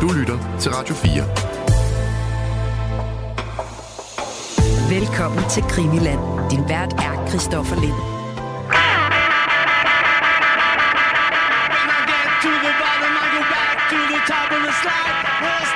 Du 0.00 0.08
lytter 0.12 0.58
til 0.60 0.70
Radio 0.72 0.94
4. 0.94 1.10
Velkommen 4.98 5.44
til 5.50 5.62
Krimiland. 5.62 6.50
Din 6.50 6.68
vært 6.68 6.92
er 6.92 7.28
Christoffer 7.28 7.76
Lind. 7.76 8.00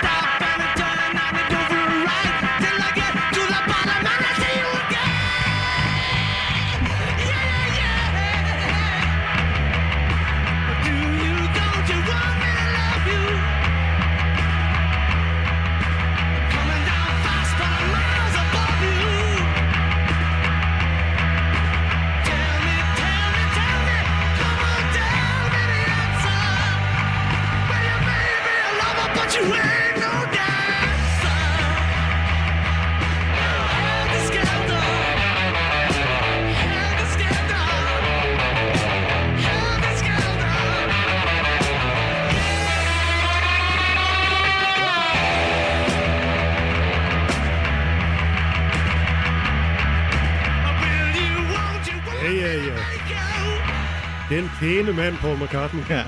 Ja, 0.05 0.14
Paul 55.25 55.36
McCartney. 55.36 55.83
Ja. 55.91 56.05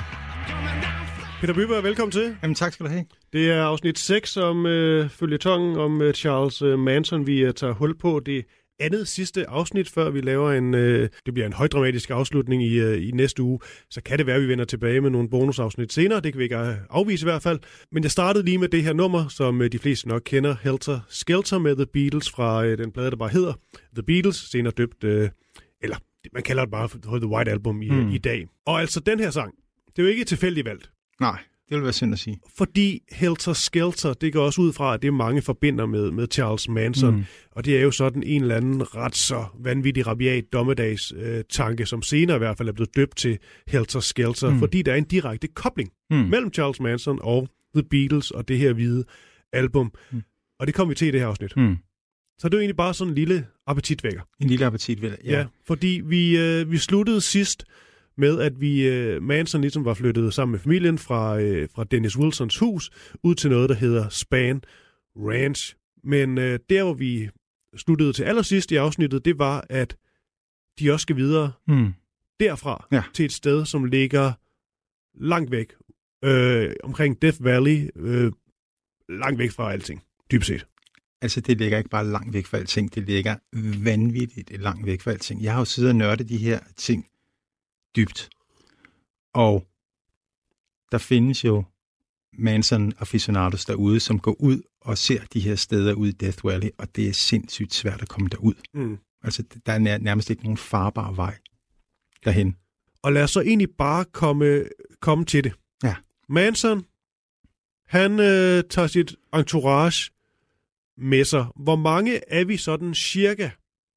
Peter 1.41 1.55
Byberg, 1.55 1.85
velkommen 1.85 2.13
til. 2.13 2.37
Jamen 2.43 2.55
tak 2.55 2.73
skal 2.73 2.87
du 2.87 2.91
have. 2.91 3.05
Det 3.33 3.51
er 3.51 3.63
afsnit 3.63 3.99
6 3.99 4.37
om 4.37 4.67
øh, 4.67 5.11
følgetongen 5.11 5.77
om 5.77 6.03
øh, 6.03 6.15
Charles 6.15 6.63
øh, 6.63 6.79
Manson, 6.79 7.27
vi 7.27 7.39
øh, 7.39 7.55
tager 7.55 7.73
hul 7.73 7.99
på. 7.99 8.21
Det 8.27 8.45
andet 8.81 9.09
sidste 9.09 9.49
afsnit, 9.49 9.91
før 9.91 10.11
vi 10.11 10.21
laver 10.21 10.53
en, 10.53 10.75
øh, 10.75 11.09
det 11.27 11.35
bliver 11.35 11.47
en 11.47 11.53
højdramatisk 11.53 12.11
afslutning 12.11 12.63
i, 12.63 12.79
øh, 12.79 13.09
i 13.09 13.11
næste 13.11 13.43
uge. 13.43 13.59
Så 13.91 14.03
kan 14.03 14.19
det 14.19 14.27
være, 14.27 14.37
at 14.37 14.43
vi 14.43 14.49
vender 14.49 14.65
tilbage 14.65 15.01
med 15.01 15.11
nogle 15.11 15.31
bonusafsnit 15.31 15.93
senere. 15.93 16.21
Det 16.21 16.33
kan 16.33 16.39
vi 16.39 16.45
ikke 16.45 16.59
øh, 16.59 16.75
afvise 16.91 17.25
i 17.25 17.29
hvert 17.29 17.43
fald. 17.43 17.59
Men 17.93 18.03
jeg 18.03 18.11
startede 18.11 18.45
lige 18.45 18.59
med 18.59 18.69
det 18.69 18.83
her 18.83 18.93
nummer, 18.93 19.29
som 19.29 19.63
øh, 19.63 19.73
de 19.73 19.79
fleste 19.79 20.09
nok 20.09 20.23
kender. 20.25 20.57
Helter 20.63 21.01
Skelter 21.09 21.59
med 21.59 21.77
The 21.77 21.87
Beatles 21.93 22.31
fra 22.31 22.65
øh, 22.65 22.79
den 22.79 22.93
plade, 22.93 23.11
der 23.11 23.17
bare 23.17 23.29
hedder 23.29 23.53
The 23.95 24.03
Beatles. 24.03 24.37
Senere 24.37 24.73
døbt, 24.77 25.05
øh, 25.05 25.29
man 26.33 26.43
kalder 26.43 26.63
det 26.65 26.71
bare 26.71 26.89
for 26.89 26.99
The 26.99 27.27
White 27.27 27.51
Album 27.51 27.83
i, 27.83 27.91
mm. 27.91 28.09
i 28.09 28.19
dag. 28.19 28.47
Og 28.67 28.81
altså 28.81 29.01
den 29.01 29.21
her 29.21 29.31
sang, 29.31 29.55
det 29.87 29.99
er 29.99 30.03
jo 30.03 30.09
ikke 30.09 30.25
tilfældigt 30.25 30.65
valgt. 30.65 30.91
Nej, 31.21 31.39
det 31.69 31.77
vil 31.77 31.83
være 31.83 31.93
synd 31.93 32.13
at 32.13 32.19
sige. 32.19 32.41
Fordi 32.57 33.03
Helter 33.13 33.53
Skelter, 33.53 34.13
det 34.13 34.33
går 34.33 34.45
også 34.45 34.61
ud 34.61 34.73
fra, 34.73 34.95
at 34.95 35.03
det 35.03 35.15
mange 35.15 35.43
forbinder 35.43 35.87
med, 35.87 36.11
med 36.11 36.27
Charles 36.33 36.69
Manson. 36.69 37.17
Mm. 37.17 37.25
Og 37.51 37.65
det 37.65 37.77
er 37.79 37.83
jo 37.83 37.91
sådan 37.91 38.23
en 38.23 38.43
eller 38.43 38.57
anden 38.57 38.95
ret 38.95 39.17
så 39.17 39.45
vanvittig 39.59 40.07
rabiat 40.07 40.45
dommedags 40.53 41.13
øh, 41.17 41.45
tanke, 41.51 41.87
som 41.87 42.03
senere 42.03 42.37
i 42.37 42.39
hvert 42.39 42.57
fald 42.57 42.69
er 42.69 42.73
blevet 42.73 42.97
døbt 42.97 43.17
til 43.17 43.39
Helter 43.67 44.01
Skelter. 44.01 44.51
Mm. 44.51 44.59
Fordi 44.59 44.83
der 44.83 44.93
er 44.93 44.97
en 44.97 45.05
direkte 45.05 45.49
kobling 45.49 45.91
mm. 46.11 46.17
mellem 46.17 46.53
Charles 46.53 46.81
Manson 46.81 47.19
og 47.23 47.49
The 47.75 47.83
Beatles 47.91 48.31
og 48.31 48.49
det 48.49 48.59
her 48.59 48.73
hvide 48.73 49.05
album. 49.53 49.93
Mm. 50.13 50.23
Og 50.59 50.67
det 50.67 50.75
kommer 50.75 50.91
vi 50.91 50.95
til 50.95 51.09
i 51.09 51.11
det 51.11 51.21
her 51.21 51.27
afsnit. 51.27 51.57
Mm. 51.57 51.77
Så 52.39 52.49
det 52.49 52.55
er 52.55 52.59
jo 52.59 52.61
egentlig 52.61 52.77
bare 52.77 52.95
sådan 52.95 53.11
en 53.11 53.15
lille 53.15 53.47
appetitvækker. 53.67 54.23
En 54.41 54.49
lille 54.49 54.67
appetitvækker, 54.67 55.19
ja. 55.25 55.39
ja. 55.39 55.47
fordi 55.67 56.03
vi, 56.05 56.39
øh, 56.39 56.71
vi 56.71 56.79
sluttede 56.79 57.21
sidst 57.21 57.65
med, 58.17 58.41
at 58.41 58.61
vi 58.61 58.89
øh, 58.89 59.23
Manson 59.23 59.61
ligesom 59.61 59.85
var 59.85 59.95
flyttet 59.95 60.35
sammen 60.35 60.53
med 60.53 60.59
familien 60.61 60.99
fra, 60.99 61.41
øh, 61.41 61.69
fra 61.75 61.85
Dennis 61.85 62.19
Wilsons 62.19 62.59
hus 62.59 62.91
ud 63.23 63.35
til 63.35 63.51
noget, 63.51 63.69
der 63.69 63.75
hedder 63.75 64.09
Span 64.09 64.63
Ranch. 65.17 65.77
Men 66.05 66.39
øh, 66.39 66.59
der, 66.71 66.83
hvor 66.83 66.95
vi 66.95 67.29
sluttede 67.77 68.13
til 68.13 68.25
allersidst 68.25 68.73
i 68.73 68.77
afsnittet, 68.77 69.25
det 69.25 69.39
var, 69.39 69.67
at 69.71 69.97
de 70.79 70.93
også 70.93 71.03
skal 71.03 71.17
videre 71.17 71.53
mm. 71.69 71.93
derfra 72.41 72.87
ja. 72.93 73.03
til 73.15 73.25
et 73.25 73.33
sted, 73.33 73.65
som 73.65 73.85
ligger 73.85 74.33
langt 75.15 75.51
væk, 75.51 75.73
øh, 76.25 76.73
omkring 76.83 77.23
Death 77.23 77.45
Valley, 77.45 77.91
øh, 77.97 78.33
langt 79.09 79.39
væk 79.39 79.51
fra 79.51 79.73
alting, 79.73 80.03
dybest 80.31 80.49
set. 80.49 80.67
Altså, 81.27 81.41
det 81.41 81.59
ligger 81.59 81.79
ikke 81.79 81.91
bare 81.91 82.07
langt 82.07 82.33
væk 82.33 82.47
fra 82.47 82.59
alting, 82.59 82.95
det 82.95 83.03
ligger 83.03 83.37
vanvittigt 83.85 84.61
langt 84.61 84.87
væk 84.87 85.01
fra 85.01 85.11
alting. 85.11 85.43
Jeg 85.43 85.53
har 85.53 85.59
jo 85.61 85.65
siddet 85.65 85.91
og 85.91 85.97
nørdet 85.97 86.29
de 86.29 86.37
her 86.37 86.61
ting 86.77 87.07
dybt. 87.97 88.31
Og 89.35 89.67
der 90.93 90.99
findes 90.99 91.45
jo 91.45 91.65
Manson 92.33 92.93
aficionados 92.99 93.65
derude, 93.65 94.01
som 94.01 94.19
går 94.19 94.37
ud 94.41 94.63
og 94.81 94.99
ser 94.99 95.25
de 95.33 95.41
her 95.41 95.55
steder 95.55 95.93
ude 95.93 96.09
i 96.09 96.13
Death 96.13 96.45
Valley, 96.45 96.69
og 96.79 96.97
det 96.97 97.09
er 97.09 97.13
sindssygt 97.13 97.75
svært 97.75 98.03
at 98.03 98.09
komme 98.09 98.29
derud. 98.29 98.55
Mm. 98.75 98.99
Altså, 99.23 99.45
der 99.67 99.73
er 99.73 99.99
nærmest 99.99 100.31
ikke 100.31 100.43
nogen 100.43 100.57
farbar 100.57 101.13
vej 101.13 101.39
derhen. 102.25 102.57
Og 103.03 103.13
lad 103.13 103.23
os 103.23 103.31
så 103.31 103.41
egentlig 103.41 103.71
bare 103.79 104.05
komme, 104.05 104.65
komme 105.01 105.25
til 105.25 105.45
det. 105.45 105.53
Ja. 105.83 105.97
Manson, 106.29 106.85
han 107.87 108.21
øh, 108.21 108.65
tager 108.71 108.87
sit 108.87 109.15
entourage 109.35 110.11
med 110.99 111.25
sig. 111.25 111.47
Hvor 111.57 111.77
mange 111.77 112.21
er 112.29 112.45
vi 112.45 112.57
sådan 112.57 112.95
cirka 112.95 113.51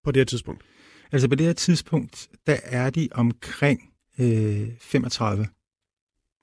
på 0.04 0.12
det 0.12 0.20
her 0.20 0.26
tidspunkt? 0.26 0.64
Altså 1.12 1.28
på 1.28 1.36
det 1.36 1.46
her 1.46 1.54
tidspunkt, 1.54 2.30
der 2.48 2.58
er 2.64 2.90
de 2.90 3.10
omkring 3.12 3.94
øh, 4.20 4.68
35. 4.82 5.48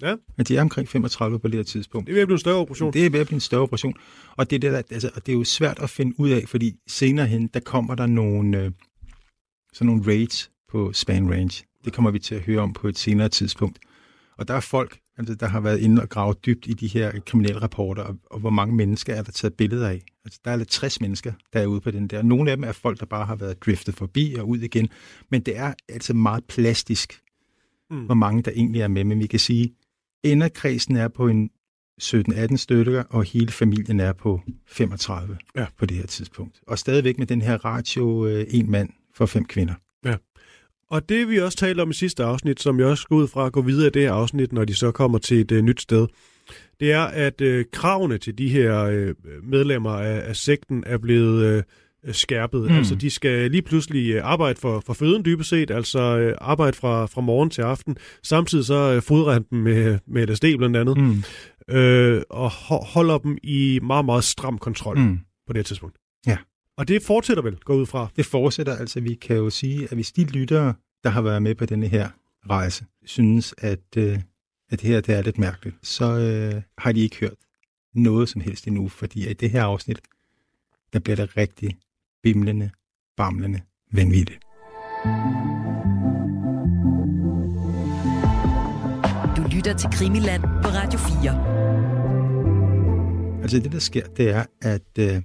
Ja. 0.03 0.17
Men 0.37 0.47
de 0.47 0.57
er 0.57 0.61
omkring 0.61 0.89
35 0.89 1.39
på 1.39 1.49
det 1.49 1.55
her 1.55 1.63
tidspunkt. 1.63 2.07
Det 2.07 2.13
er 2.13 2.15
ved 2.15 2.23
at 2.23 2.29
blive 2.29 2.35
en 2.35 2.41
større 2.41 2.57
operation. 2.57 2.93
Det 2.93 3.07
er 3.07 3.11
ved 3.11 3.21
at 3.21 3.27
blive 3.27 3.37
en 3.37 3.41
større 3.41 3.63
operation. 3.63 3.95
Og 4.37 4.51
det, 4.51 4.65
er, 4.65 4.71
der, 4.71 4.83
altså, 4.91 5.11
og 5.15 5.27
det 5.27 5.33
er 5.33 5.37
jo 5.37 5.45
svært 5.45 5.79
at 5.79 5.91
finde 5.91 6.21
ud 6.21 6.31
af, 6.31 6.43
fordi 6.47 6.75
senere 6.87 7.27
hen, 7.27 7.47
der 7.55 7.61
kommer 7.61 7.95
der 7.95 8.07
nogle, 8.07 8.63
øh, 8.63 8.71
sådan 9.73 9.87
nogle 9.87 10.07
raids 10.07 10.51
på 10.69 10.93
Span 10.93 11.31
Range. 11.31 11.65
Det 11.85 11.93
kommer 11.93 12.11
vi 12.11 12.19
til 12.19 12.35
at 12.35 12.41
høre 12.41 12.61
om 12.61 12.73
på 12.73 12.89
et 12.89 12.99
senere 12.99 13.29
tidspunkt. 13.29 13.79
Og 14.39 14.49
der 14.49 14.55
er 14.55 14.61
folk, 14.61 14.99
altså, 15.19 15.35
der 15.35 15.47
har 15.47 15.61
været 15.61 15.79
inde 15.79 16.03
og 16.03 16.09
grave 16.09 16.35
dybt 16.47 16.67
i 16.67 16.73
de 16.73 16.87
her 16.87 17.13
kriminelle 17.27 17.63
rapporter, 17.63 18.03
og, 18.03 18.17
og 18.31 18.41
hvor 18.41 18.51
mange 18.51 18.75
mennesker 18.75 19.15
er 19.15 19.23
der 19.23 19.33
taget 19.33 19.55
billeder 19.55 19.89
af. 19.89 20.03
Altså, 20.25 20.41
der 20.45 20.51
er 20.51 20.57
lidt 20.57 20.69
60 20.69 21.01
mennesker, 21.01 21.33
der 21.53 21.61
er 21.61 21.67
ude 21.67 21.81
på 21.81 21.91
den 21.91 22.09
der. 22.09 22.23
Nogle 22.23 22.51
af 22.51 22.57
dem 22.57 22.65
er 22.65 22.73
folk, 22.73 23.01
der 23.01 23.07
bare 23.07 23.27
har 23.27 23.37
været 23.37 23.63
driftet 23.63 23.95
forbi 23.95 24.35
og 24.35 24.49
ud 24.49 24.59
igen. 24.59 24.89
Men 25.31 25.41
det 25.41 25.57
er 25.57 25.75
altså 25.89 26.15
meget 26.15 26.45
plastisk, 26.45 27.21
mm. 27.91 28.05
hvor 28.05 28.15
mange 28.15 28.43
der 28.43 28.51
egentlig 28.51 28.81
er 28.81 28.89
med. 28.89 29.05
Men 29.05 29.19
vi 29.19 29.27
kan 29.27 29.39
sige, 29.39 29.75
inderkredsen 30.25 30.97
er 30.97 31.09
på 31.09 31.29
en 31.29 31.51
17-18 32.03 32.57
stykker, 32.57 33.03
og 33.03 33.25
hele 33.25 33.53
familien 33.53 34.01
er 34.01 34.13
på 34.13 34.41
35 34.67 35.39
ja. 35.57 35.67
på 35.79 35.87
det 35.87 35.97
her 35.97 36.07
tidspunkt. 36.07 36.61
Og 36.67 36.79
stadigvæk 36.79 37.19
med 37.19 37.27
den 37.27 37.43
her 37.43 37.65
ratio, 37.65 38.27
øh, 38.27 38.47
en 38.49 38.71
mand 38.71 38.89
for 39.15 39.27
fem 39.27 39.45
kvinder. 39.45 39.75
Og 40.91 41.09
det 41.09 41.29
vi 41.29 41.39
også 41.39 41.59
talte 41.59 41.81
om 41.81 41.91
i 41.91 41.95
sidste 41.95 42.25
afsnit, 42.25 42.61
som 42.63 42.79
jeg 42.79 42.87
også 42.87 43.03
skal 43.03 43.15
ud 43.15 43.29
fra 43.29 43.47
at 43.47 43.53
gå 43.53 43.63
videre 43.63 43.87
i 43.87 43.91
det 43.91 44.03
her 44.03 44.13
afsnit, 44.13 44.53
når 44.53 44.65
de 44.65 44.75
så 44.75 44.91
kommer 44.91 45.19
til 45.19 45.41
et 45.41 45.53
uh, 45.53 45.59
nyt 45.59 45.81
sted, 45.81 46.07
det 46.81 46.93
er, 46.93 47.03
at 47.03 47.41
uh, 47.41 47.63
kravene 47.73 48.19
til 48.19 48.39
de 48.39 48.49
her 48.49 48.87
uh, 48.87 49.45
medlemmer 49.51 49.91
af, 49.91 50.29
af 50.29 50.37
sekten 50.37 50.85
er 50.87 50.99
blevet 50.99 51.65
uh, 52.07 52.13
skærpet. 52.13 52.71
Mm. 52.71 52.77
Altså, 52.77 52.95
de 52.95 53.11
skal 53.11 53.51
lige 53.51 53.63
pludselig 53.63 54.21
arbejde 54.21 54.61
for, 54.61 54.83
for 54.87 54.93
føden 54.93 55.25
dybest 55.25 55.51
set, 55.51 55.71
altså 55.71 56.27
uh, 56.29 56.49
arbejde 56.49 56.77
fra, 56.77 57.07
fra 57.07 57.21
morgen 57.21 57.51
til 57.51 57.63
aften. 57.63 57.97
Samtidig 58.23 58.65
så 58.65 58.97
uh, 58.97 59.03
fodrer 59.03 59.33
han 59.33 59.45
dem 59.51 59.59
med, 59.59 59.99
med 60.07 60.27
LSD 60.27 60.45
blandt 60.57 60.77
andet, 60.77 60.97
mm. 60.97 61.25
uh, 61.77 62.23
og 62.31 62.51
holder 62.87 63.19
dem 63.19 63.39
i 63.43 63.81
meget, 63.83 64.05
meget 64.05 64.25
stram 64.25 64.59
kontrol 64.59 64.99
mm. 64.99 65.19
på 65.47 65.53
det 65.53 65.67
tidspunkt. 65.67 65.97
Ja. 66.27 66.37
Og 66.79 66.89
det 66.89 67.03
fortsætter 67.03 67.43
vel, 67.43 67.57
gå 67.57 67.75
ud 67.75 67.87
fra? 67.87 68.09
Det 68.17 68.27
fortsætter, 68.27 68.77
altså 68.77 69.01
vi 69.01 69.15
kan 69.15 69.37
jo 69.37 69.51
sige, 69.51 69.85
at 69.85 69.93
hvis 69.93 70.13
de 70.13 70.25
lyttere, 70.25 70.75
der 71.05 71.11
har 71.11 71.23
været 71.23 71.43
med 71.43 71.55
på 71.55 71.67
denne 71.67 71.89
her 71.89 72.09
rejse, 72.51 72.85
synes, 73.05 73.55
at, 73.59 73.97
øh, 73.97 74.19
at 74.71 74.81
det 74.81 74.81
her 74.81 75.01
det 75.01 75.15
er 75.15 75.23
lidt 75.23 75.39
mærkeligt, 75.39 75.77
så 75.83 76.05
øh, 76.05 76.63
har 76.79 76.93
de 76.93 77.01
ikke 77.01 77.17
hørt 77.17 77.35
noget 77.95 78.29
som 78.29 78.41
helst 78.41 78.67
endnu, 78.67 78.89
fordi 78.89 79.31
i 79.31 79.33
det 79.33 79.51
her 79.51 79.65
afsnit, 79.65 80.01
der 80.93 80.99
bliver 80.99 81.17
det 81.17 81.37
rigtig 81.37 81.79
bimlende, 82.23 82.71
bamlende, 83.17 83.61
vanvittigt. 83.93 84.41
Du 89.37 89.43
lytter 89.57 89.75
til 89.79 89.89
Krimiland 89.93 90.43
på 90.43 90.69
Radio 90.69 90.99
4. 90.99 91.57
Altså 93.43 93.59
det, 93.59 93.73
der 93.73 93.79
sker, 93.79 94.07
det 94.07 94.31
er, 94.31 94.45
at 94.63 94.99
øh, 94.99 95.23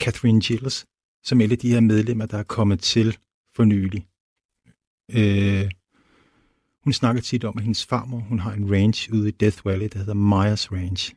Catherine 0.00 0.40
Gilles, 0.40 0.86
som 1.22 1.40
er 1.40 1.56
de 1.56 1.72
her 1.72 1.80
medlemmer, 1.80 2.26
der 2.26 2.38
er 2.38 2.42
kommet 2.42 2.80
til 2.80 3.18
for 3.56 3.64
nylig. 3.64 4.06
Øh, 5.10 5.70
hun 6.84 6.92
snakker 6.92 7.22
tit 7.22 7.44
om, 7.44 7.58
at 7.58 7.62
hendes 7.62 7.86
farmor 7.86 8.18
hun 8.18 8.38
har 8.38 8.52
en 8.52 8.72
range 8.72 9.12
ude 9.12 9.28
i 9.28 9.32
Death 9.32 9.66
Valley, 9.66 9.88
der 9.92 9.98
hedder 9.98 10.14
Myers 10.14 10.72
Range. 10.72 11.14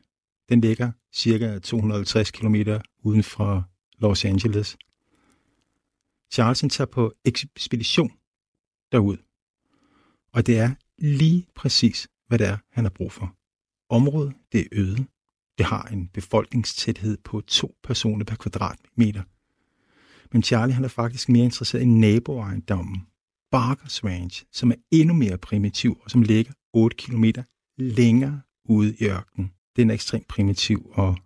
Den 0.48 0.60
ligger 0.60 0.92
cirka 1.12 1.58
250 1.58 2.30
km 2.30 2.56
uden 3.02 3.22
for 3.22 3.70
Los 3.98 4.24
Angeles. 4.24 4.76
Charlesen 6.32 6.68
tager 6.68 6.86
på 6.86 7.12
ekspedition 7.24 8.10
derud. 8.92 9.16
Og 10.32 10.46
det 10.46 10.58
er 10.58 10.74
lige 10.98 11.46
præcis, 11.54 12.08
hvad 12.26 12.38
det 12.38 12.46
er, 12.46 12.58
han 12.70 12.84
har 12.84 12.90
brug 12.90 13.12
for. 13.12 13.36
Området, 13.88 14.34
det 14.52 14.60
er 14.60 14.66
øde. 14.72 15.06
Det 15.58 15.66
har 15.66 15.82
en 15.82 16.08
befolkningstæthed 16.08 17.18
på 17.24 17.40
to 17.40 17.74
personer 17.82 18.24
per 18.24 18.36
kvadratmeter. 18.36 19.22
Men 20.32 20.42
Charlie 20.42 20.74
han 20.74 20.84
er 20.84 20.88
faktisk 20.88 21.28
mere 21.28 21.44
interesseret 21.44 21.82
i 21.82 21.86
naboejendommen, 21.86 23.06
Barkers 23.50 24.04
Ranch, 24.04 24.44
som 24.52 24.70
er 24.70 24.74
endnu 24.90 25.14
mere 25.14 25.38
primitiv 25.38 25.98
og 26.04 26.10
som 26.10 26.22
ligger 26.22 26.52
8 26.72 26.96
km 26.96 27.24
længere 27.78 28.40
ude 28.64 28.94
i 28.94 29.04
ørkenen. 29.04 29.50
Den 29.76 29.90
er 29.90 29.94
ekstremt 29.94 30.28
primitiv, 30.28 30.90
og 30.92 31.16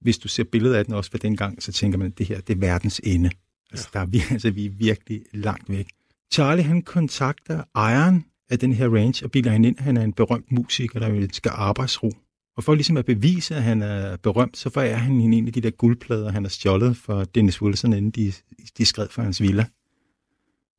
hvis 0.00 0.18
du 0.18 0.28
ser 0.28 0.44
billeder 0.44 0.78
af 0.78 0.84
den 0.84 0.94
også 0.94 1.10
fra 1.10 1.18
dengang, 1.18 1.62
så 1.62 1.72
tænker 1.72 1.98
man, 1.98 2.06
at 2.06 2.18
det 2.18 2.26
her 2.26 2.40
det 2.40 2.54
er 2.54 2.60
verdens 2.60 3.00
ende. 3.04 3.30
Altså, 3.70 3.88
der 3.92 4.00
er 4.00 4.06
vi, 4.06 4.22
altså, 4.30 4.50
vi 4.50 4.66
er 4.66 4.70
virkelig 4.70 5.22
langt 5.32 5.68
væk. 5.68 5.88
Charlie 6.32 6.64
han 6.64 6.82
kontakter 6.82 7.64
ejeren 7.74 8.24
af 8.50 8.58
den 8.58 8.72
her 8.72 8.88
range 8.88 9.24
og 9.24 9.30
bilder 9.30 9.50
hende 9.50 9.68
ind, 9.68 9.78
han 9.78 9.96
er 9.96 10.02
en 10.02 10.12
berømt 10.12 10.52
musiker, 10.52 11.00
der 11.00 11.10
ønsker 11.10 11.50
arbejdsro. 11.50 12.12
Og 12.58 12.64
for 12.64 12.74
ligesom 12.74 12.96
at 12.96 13.04
bevise, 13.04 13.54
at 13.54 13.62
han 13.62 13.82
er 13.82 14.16
berømt, 14.16 14.56
så 14.56 14.70
får 14.70 14.80
er 14.80 14.96
han 14.96 15.20
en 15.20 15.46
af 15.46 15.52
de 15.52 15.60
der 15.60 15.70
guldplader, 15.70 16.32
han 16.32 16.44
har 16.44 16.48
stjålet 16.48 16.96
for 16.96 17.24
Dennis 17.24 17.62
Wilson, 17.62 17.92
inden 17.92 18.10
de, 18.10 18.32
de 18.78 18.84
skred 18.84 19.08
for 19.08 19.22
hans 19.22 19.42
villa. 19.42 19.66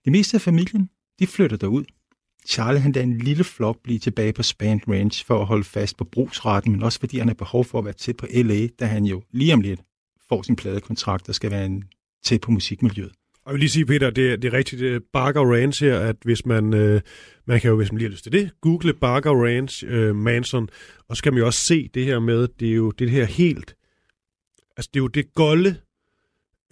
Det 0.06 0.12
meste 0.12 0.38
af 0.38 0.42
familien, 0.42 0.90
de 1.20 1.28
flytter 1.28 1.58
derud. 1.58 1.84
Charlie 2.48 2.80
han 2.80 2.92
lader 2.92 3.08
en 3.08 3.18
lille 3.18 3.44
flok 3.44 3.78
blive 3.84 4.00
tilbage 4.00 4.34
på 4.34 4.44
Spand 4.44 4.82
Ranch 4.88 5.26
for 5.26 5.40
at 5.42 5.46
holde 5.46 5.64
fast 5.64 5.98
på 5.98 6.04
brugsretten, 6.04 6.72
men 6.72 6.84
også 6.84 7.00
fordi 7.00 7.18
han 7.18 7.28
har 7.28 7.36
behov 7.36 7.66
for 7.66 7.80
at 7.80 7.86
være 7.86 7.94
tæt 7.94 8.18
på 8.18 8.28
LA, 8.34 8.68
da 8.80 8.86
han 8.86 9.06
jo 9.06 9.24
lige 9.32 9.54
om 9.54 9.62
lidt 9.62 9.82
får 10.30 10.42
sin 10.42 10.56
pladekontrakt 10.56 11.30
og 11.30 11.36
skal 11.36 11.52
være 11.52 11.66
en, 11.66 11.84
tæt 12.24 12.42
på 12.42 12.52
musikmiljøet. 12.52 13.12
Og 13.46 13.52
jeg 13.52 13.54
vil 13.54 13.60
lige 13.60 13.70
sige, 13.70 13.86
Peter, 13.86 14.10
det, 14.10 14.42
det 14.42 14.54
er 14.54 14.58
rigtigt, 14.58 14.80
det 14.80 14.96
er 14.96 15.00
Barker 15.14 15.54
Ranch 15.54 15.84
her, 15.84 16.00
at 16.00 16.16
hvis 16.24 16.46
man, 16.46 16.74
øh, 16.74 17.02
man 17.50 17.60
kan 17.60 17.70
jo, 17.70 17.76
hvis 17.76 17.92
man 17.92 17.98
lige 17.98 18.08
har 18.08 18.12
lyst 18.12 18.24
til 18.24 18.32
det, 18.32 18.52
google 18.62 18.94
Barker 18.94 19.32
Ranch 19.46 19.84
øh, 19.88 20.16
Manson, 20.16 20.70
og 21.08 21.18
så 21.18 21.24
kan 21.24 21.34
man 21.34 21.40
jo 21.40 21.46
også 21.46 21.60
se 21.60 21.90
det 21.94 22.06
her 22.06 22.20
med, 22.20 22.48
det 22.60 22.70
er 22.70 22.76
jo 22.76 22.92
det 22.92 23.10
her 23.10 23.26
helt, 23.26 23.76
altså 24.78 24.90
det 24.94 25.00
er 25.00 25.04
jo 25.04 25.08
det 25.08 25.34
golde, 25.34 25.76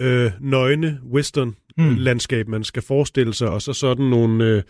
øh, 0.01 0.31
nøgne 0.39 0.99
western-landskab, 1.13 2.47
man 2.47 2.63
skal 2.63 2.83
forestille 2.83 3.33
sig, 3.33 3.49
og 3.49 3.61
så 3.61 3.73
sådan 3.73 4.05
nogle... 4.05 4.45
Øh, 4.45 4.63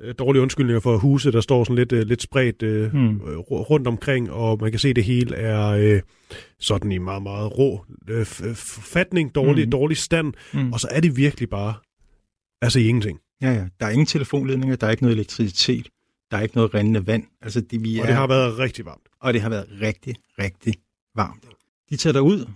Øh, 0.00 0.14
dårlige 0.18 0.42
undskyldninger 0.42 0.80
for 0.80 0.96
huset, 0.96 1.32
der 1.32 1.40
står 1.40 1.64
sådan 1.64 1.76
lidt, 1.76 1.92
uh, 1.92 1.98
lidt 1.98 2.22
spredt 2.22 2.62
uh, 2.62 2.92
hmm. 2.92 3.20
rundt 3.50 3.86
omkring, 3.86 4.30
og 4.30 4.58
man 4.60 4.70
kan 4.70 4.80
se, 4.80 4.88
at 4.88 4.96
det 4.96 5.04
hele 5.04 5.36
er 5.36 5.94
uh, 5.94 6.00
sådan 6.60 6.92
i 6.92 6.98
meget, 6.98 7.22
meget 7.22 7.58
rå 7.58 7.84
uh, 8.10 8.26
forfatning, 8.54 9.34
dårlig, 9.34 9.64
hmm. 9.64 9.70
dårlig 9.70 9.96
stand, 9.96 10.32
hmm. 10.52 10.72
og 10.72 10.80
så 10.80 10.88
er 10.90 11.00
det 11.00 11.16
virkelig 11.16 11.48
bare, 11.48 11.74
altså 12.62 12.80
ingenting. 12.80 13.20
Ja, 13.42 13.52
ja. 13.52 13.68
Der 13.80 13.86
er 13.86 13.90
ingen 13.90 14.06
telefonledninger, 14.06 14.76
der 14.76 14.86
er 14.86 14.90
ikke 14.90 15.02
noget 15.02 15.14
elektricitet, 15.14 15.88
der 16.30 16.36
er 16.36 16.42
ikke 16.42 16.56
noget 16.56 16.74
rendende 16.74 17.06
vand. 17.06 17.24
Altså, 17.40 17.60
det, 17.60 17.82
vi 17.82 17.98
og 17.98 18.06
det 18.06 18.14
har 18.14 18.26
været 18.26 18.58
rigtig 18.58 18.84
varmt. 18.84 19.08
Og 19.20 19.32
det 19.32 19.42
har 19.42 19.48
været 19.48 19.68
rigtig, 19.80 20.16
rigtig 20.38 20.74
varmt. 21.14 21.46
De 21.90 21.96
tager 21.96 22.12
derud, 22.12 22.46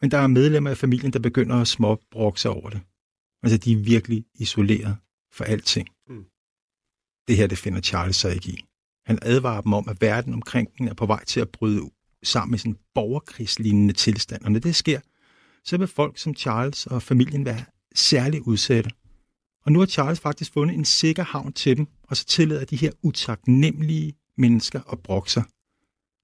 men 0.00 0.10
der 0.10 0.18
er 0.18 0.26
medlemmer 0.26 0.70
af 0.70 0.76
familien, 0.76 1.12
der 1.12 1.18
begynder 1.18 1.56
at 1.56 1.68
småbrokke 1.68 2.40
sig 2.40 2.50
over 2.50 2.70
det. 2.70 2.80
Altså, 3.42 3.58
de 3.58 3.72
er 3.72 3.76
virkelig 3.76 4.24
isoleret 4.34 4.96
for 5.32 5.44
alting. 5.44 5.88
Hmm. 6.06 6.24
Det 7.28 7.36
her, 7.36 7.46
det 7.46 7.58
finder 7.58 7.80
Charles 7.80 8.16
sig 8.16 8.34
ikke 8.34 8.48
i. 8.48 8.64
Han 9.06 9.18
advarer 9.22 9.60
dem 9.60 9.72
om, 9.72 9.88
at 9.88 10.00
verden 10.00 10.34
omkring 10.34 10.68
den 10.78 10.88
er 10.88 10.94
på 10.94 11.06
vej 11.06 11.24
til 11.24 11.40
at 11.40 11.48
bryde 11.48 11.90
sammen 12.22 12.50
med 12.50 12.58
sådan 12.58 12.72
en 12.72 12.78
borgerkrigslignende 12.94 13.94
tilstand. 13.94 14.44
Og 14.44 14.52
når 14.52 14.60
det 14.60 14.76
sker, 14.76 15.00
så 15.64 15.78
vil 15.78 15.86
folk 15.88 16.18
som 16.18 16.34
Charles 16.34 16.86
og 16.86 17.02
familien 17.02 17.44
være 17.44 17.64
særligt 17.94 18.42
udsatte. 18.42 18.90
Og 19.64 19.72
nu 19.72 19.78
har 19.78 19.86
Charles 19.86 20.20
faktisk 20.20 20.52
fundet 20.52 20.74
en 20.74 20.84
sikker 20.84 21.22
havn 21.22 21.52
til 21.52 21.76
dem, 21.76 21.86
og 22.02 22.16
så 22.16 22.24
tillader 22.24 22.64
de 22.64 22.76
her 22.76 22.92
utaknemmelige 23.02 24.14
mennesker 24.36 24.92
at 24.92 25.00
brokke 25.00 25.32
sig. 25.32 25.44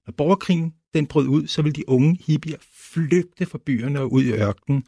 Når 0.07 0.13
borgerkrigen 0.13 0.75
den 0.95 1.07
brød 1.07 1.27
ud, 1.27 1.47
så 1.47 1.63
ville 1.63 1.75
de 1.75 1.89
unge 1.89 2.19
hippier 2.27 2.59
flygte 2.93 3.47
fra 3.47 3.59
byerne 3.67 4.01
og 4.01 4.13
ud 4.13 4.23
i 4.23 4.33
ørkenen. 4.33 4.85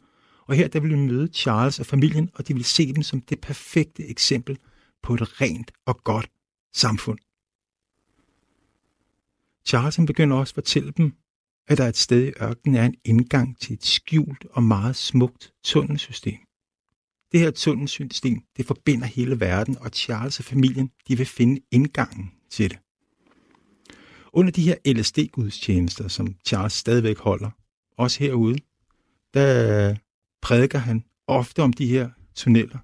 Og 0.47 0.55
her 0.55 0.67
der 0.67 0.79
ville 0.79 0.97
vi 0.97 1.01
møde 1.01 1.27
Charles 1.27 1.79
og 1.79 1.85
familien, 1.85 2.29
og 2.33 2.47
de 2.47 2.53
ville 2.53 2.65
se 2.65 2.93
dem 2.93 3.03
som 3.03 3.21
det 3.21 3.41
perfekte 3.41 4.07
eksempel 4.07 4.57
på 5.03 5.13
et 5.13 5.41
rent 5.41 5.71
og 5.85 6.03
godt 6.03 6.29
samfund. 6.73 7.17
Charles 9.65 9.99
begynder 10.07 10.37
også 10.37 10.51
at 10.51 10.55
fortælle 10.55 10.91
dem, 10.91 11.13
at 11.67 11.77
der 11.77 11.87
et 11.87 11.97
sted 11.97 12.27
i 12.27 12.31
ørkenen 12.41 12.75
er 12.75 12.85
en 12.85 12.95
indgang 13.05 13.59
til 13.59 13.73
et 13.73 13.85
skjult 13.85 14.45
og 14.51 14.63
meget 14.63 14.95
smukt 14.95 15.53
tunnelsystem. 15.63 16.39
Det 17.31 17.39
her 17.39 17.51
tunnelsystem, 17.51 18.41
det 18.57 18.65
forbinder 18.65 19.05
hele 19.05 19.39
verden, 19.39 19.77
og 19.77 19.89
Charles 19.93 20.39
og 20.39 20.45
familien, 20.45 20.91
de 21.07 21.17
vil 21.17 21.25
finde 21.25 21.61
indgangen 21.71 22.31
til 22.49 22.69
det. 22.69 22.79
Under 24.33 24.51
de 24.51 24.61
her 24.61 24.75
LSD-gudstjenester, 24.87 26.07
som 26.07 26.35
Charles 26.45 26.73
stadigvæk 26.73 27.17
holder, 27.17 27.49
også 27.97 28.19
herude, 28.19 28.57
der 29.33 29.95
prædiker 30.41 30.79
han 30.79 31.03
ofte 31.27 31.63
om 31.63 31.73
de 31.73 31.87
her 31.87 32.09
tunneller, 32.35 32.77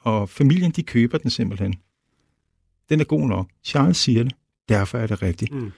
og 0.00 0.28
familien, 0.28 0.70
de 0.70 0.82
køber 0.82 1.18
den 1.18 1.30
simpelthen. 1.30 1.74
Den 2.88 3.00
er 3.00 3.04
god 3.04 3.28
nok. 3.28 3.50
Charles 3.64 3.96
siger 3.96 4.22
det. 4.22 4.32
Derfor 4.68 4.98
er 4.98 5.06
det 5.06 5.22
rigtigt. 5.22 5.52
Mm. 5.52 5.70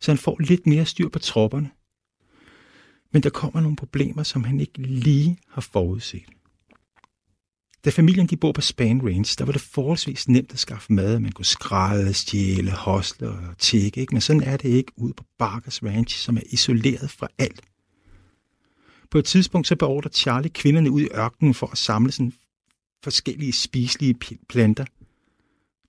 Så 0.00 0.10
han 0.10 0.18
får 0.18 0.36
lidt 0.40 0.66
mere 0.66 0.86
styr 0.86 1.08
på 1.08 1.18
tropperne. 1.18 1.70
Men 3.12 3.22
der 3.22 3.30
kommer 3.30 3.60
nogle 3.60 3.76
problemer, 3.76 4.22
som 4.22 4.44
han 4.44 4.60
ikke 4.60 4.78
lige 4.78 5.38
har 5.48 5.60
forudset. 5.60 6.35
Da 7.86 7.90
familien 7.90 8.26
de 8.26 8.36
bor 8.36 8.52
på 8.52 8.60
Span 8.60 9.00
Range, 9.04 9.34
der 9.38 9.44
var 9.44 9.52
det 9.52 9.60
forholdsvis 9.60 10.28
nemt 10.28 10.52
at 10.52 10.58
skaffe 10.58 10.92
mad. 10.92 11.18
Man 11.18 11.32
kunne 11.32 11.44
skrælle, 11.44 12.14
stjæle, 12.14 12.70
hostle 12.70 13.28
og 13.28 13.58
tække. 13.58 14.00
Ikke? 14.00 14.14
Men 14.14 14.20
sådan 14.20 14.42
er 14.42 14.56
det 14.56 14.68
ikke 14.68 14.92
ude 14.96 15.12
på 15.12 15.24
Barkers 15.38 15.82
Ranch, 15.82 16.18
som 16.18 16.36
er 16.36 16.40
isoleret 16.46 17.10
fra 17.10 17.28
alt. 17.38 17.60
På 19.10 19.18
et 19.18 19.24
tidspunkt 19.24 19.66
så 19.66 19.76
beordrer 19.76 20.10
Charlie 20.10 20.50
kvinderne 20.50 20.90
ud 20.90 21.00
i 21.00 21.08
ørkenen 21.14 21.54
for 21.54 21.66
at 21.66 21.78
samle 21.78 22.12
sådan 22.12 22.32
forskellige 23.04 23.52
spiselige 23.52 24.14
planter. 24.48 24.84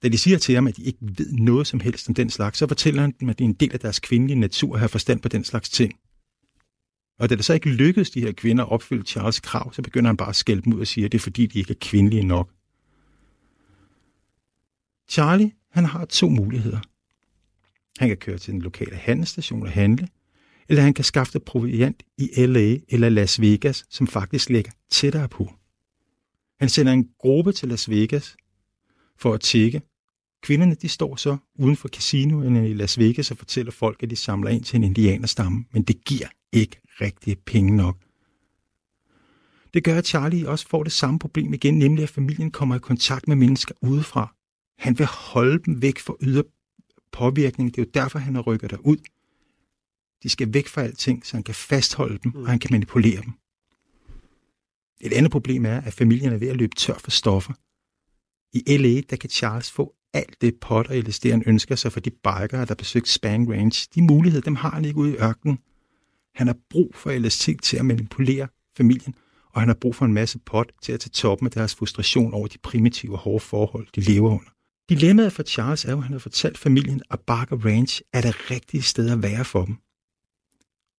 Da 0.03 0.07
de 0.07 0.17
siger 0.17 0.37
til 0.37 0.55
ham, 0.55 0.67
at 0.67 0.77
de 0.77 0.83
ikke 0.83 0.99
ved 1.01 1.31
noget 1.31 1.67
som 1.67 1.79
helst 1.79 2.09
om 2.09 2.15
den 2.15 2.29
slags, 2.29 2.59
så 2.59 2.67
fortæller 2.67 3.01
han 3.01 3.13
dem, 3.19 3.29
at 3.29 3.37
det 3.39 3.45
er 3.45 3.49
en 3.49 3.53
del 3.53 3.73
af 3.73 3.79
deres 3.79 3.99
kvindelige 3.99 4.39
natur 4.39 4.73
at 4.73 4.79
have 4.79 4.89
forstand 4.89 5.21
på 5.21 5.27
den 5.27 5.43
slags 5.43 5.69
ting. 5.69 5.93
Og 7.19 7.29
da 7.29 7.35
det 7.35 7.45
så 7.45 7.53
ikke 7.53 7.69
lykkedes 7.69 8.09
de 8.09 8.21
her 8.21 8.31
kvinder 8.31 8.63
at 8.63 8.71
opfylde 8.71 9.03
Charles 9.03 9.39
krav, 9.39 9.73
så 9.73 9.81
begynder 9.81 10.07
han 10.07 10.17
bare 10.17 10.29
at 10.29 10.35
skælde 10.35 10.61
dem 10.61 10.73
ud 10.73 10.79
og 10.79 10.87
sige, 10.87 11.05
at 11.05 11.11
det 11.11 11.17
er 11.17 11.23
fordi, 11.23 11.45
de 11.45 11.59
ikke 11.59 11.71
er 11.71 11.77
kvindelige 11.81 12.23
nok. 12.23 12.49
Charlie, 15.09 15.51
han 15.71 15.85
har 15.85 16.05
to 16.05 16.29
muligheder. 16.29 16.79
Han 17.99 18.07
kan 18.07 18.17
køre 18.17 18.37
til 18.37 18.53
den 18.53 18.61
lokale 18.61 18.95
handelsstation 18.95 19.61
og 19.61 19.71
handle, 19.71 20.07
eller 20.69 20.83
han 20.83 20.93
kan 20.93 21.03
skaffe 21.03 21.39
proviant 21.39 22.03
i 22.17 22.45
LA 22.45 22.77
eller 22.89 23.09
Las 23.09 23.41
Vegas, 23.41 23.85
som 23.89 24.07
faktisk 24.07 24.49
ligger 24.49 24.71
tættere 24.89 25.29
på. 25.29 25.53
Han 26.59 26.69
sender 26.69 26.93
en 26.93 27.09
gruppe 27.19 27.51
til 27.51 27.69
Las 27.69 27.89
Vegas 27.89 28.37
for 29.19 29.33
at 29.33 29.41
tjekke. 29.41 29.81
Kvinderne 30.41 30.75
de 30.75 30.89
står 30.89 31.15
så 31.15 31.37
uden 31.55 31.75
for 31.75 31.87
casinoerne 31.87 32.69
i 32.69 32.73
Las 32.73 32.99
Vegas 32.99 33.31
og 33.31 33.37
fortæller 33.37 33.71
folk, 33.71 34.03
at 34.03 34.09
de 34.09 34.15
samler 34.15 34.49
ind 34.49 34.63
til 34.63 34.77
en 34.77 34.83
indianerstamme, 34.83 35.65
men 35.71 35.83
det 35.83 36.05
giver 36.05 36.27
ikke 36.51 36.81
rigtige 37.01 37.35
penge 37.35 37.75
nok. 37.75 37.97
Det 39.73 39.83
gør, 39.83 39.97
at 39.97 40.07
Charlie 40.07 40.49
også 40.49 40.67
får 40.67 40.83
det 40.83 40.91
samme 40.91 41.19
problem 41.19 41.53
igen, 41.53 41.79
nemlig 41.79 42.03
at 42.03 42.09
familien 42.09 42.51
kommer 42.51 42.75
i 42.75 42.79
kontakt 42.79 43.27
med 43.27 43.35
mennesker 43.35 43.75
udefra. 43.81 44.35
Han 44.77 44.99
vil 44.99 45.05
holde 45.05 45.59
dem 45.65 45.81
væk 45.81 45.99
fra 45.99 46.13
ydre 46.21 46.43
påvirkning. 47.11 47.75
Det 47.75 47.81
er 47.81 47.85
jo 47.85 47.91
derfor, 47.93 48.19
han 48.19 48.35
har 48.35 48.41
rykket 48.41 48.71
der 48.71 48.77
ud. 48.77 48.97
De 50.23 50.29
skal 50.29 50.53
væk 50.53 50.67
fra 50.67 50.81
alting, 50.81 51.25
så 51.25 51.37
han 51.37 51.43
kan 51.43 51.55
fastholde 51.55 52.17
dem, 52.23 52.35
og 52.35 52.47
han 52.47 52.59
kan 52.59 52.69
manipulere 52.71 53.21
dem. 53.21 53.33
Et 55.01 55.13
andet 55.13 55.31
problem 55.31 55.65
er, 55.65 55.81
at 55.81 55.93
familien 55.93 56.33
er 56.33 56.37
ved 56.37 56.47
at 56.47 56.57
løbe 56.57 56.75
tør 56.75 56.97
for 56.97 57.11
stoffer. 57.11 57.53
I 58.53 58.77
LA, 58.77 59.01
der 59.09 59.15
kan 59.15 59.29
Charles 59.29 59.71
få 59.71 59.95
alt 60.13 60.41
det 60.41 60.59
pot 60.59 60.87
og 60.87 60.97
LSD, 60.97 61.25
han 61.25 61.43
ønsker 61.45 61.75
sig 61.75 61.91
for 61.91 61.99
de 61.99 62.09
bikere, 62.09 62.65
der 62.65 62.75
besøgte 62.75 63.11
Spang 63.11 63.51
Ranch. 63.51 63.87
De 63.95 64.01
muligheder, 64.01 64.41
dem 64.41 64.55
har 64.55 64.69
han 64.69 64.85
ikke 64.85 64.97
ude 64.97 65.13
i 65.13 65.17
ørkenen. 65.17 65.59
Han 66.37 66.47
har 66.47 66.57
brug 66.69 66.91
for 66.95 67.19
LSD 67.19 67.49
til 67.63 67.77
at 67.77 67.85
manipulere 67.85 68.47
familien, 68.77 69.15
og 69.51 69.61
han 69.61 69.69
har 69.69 69.77
brug 69.81 69.95
for 69.95 70.05
en 70.05 70.13
masse 70.13 70.39
pot 70.39 70.71
til 70.81 70.91
at 70.91 70.99
tage 70.99 71.11
toppen 71.11 71.45
af 71.47 71.51
deres 71.51 71.75
frustration 71.75 72.33
over 72.33 72.47
de 72.47 72.57
primitive 72.57 73.13
og 73.13 73.19
hårde 73.19 73.39
forhold, 73.39 73.87
de 73.95 74.01
lever 74.01 74.29
under. 74.29 74.49
Dilemmaet 74.89 75.33
for 75.33 75.43
Charles 75.43 75.85
er 75.85 75.91
jo, 75.91 75.97
at 75.97 76.03
han 76.03 76.11
har 76.11 76.19
fortalt 76.19 76.57
familien, 76.57 77.01
at 77.11 77.19
Barker 77.19 77.65
Ranch 77.65 78.01
er 78.13 78.21
det 78.21 78.51
rigtige 78.51 78.81
sted 78.81 79.09
at 79.09 79.23
være 79.23 79.45
for 79.45 79.65
dem. 79.65 79.75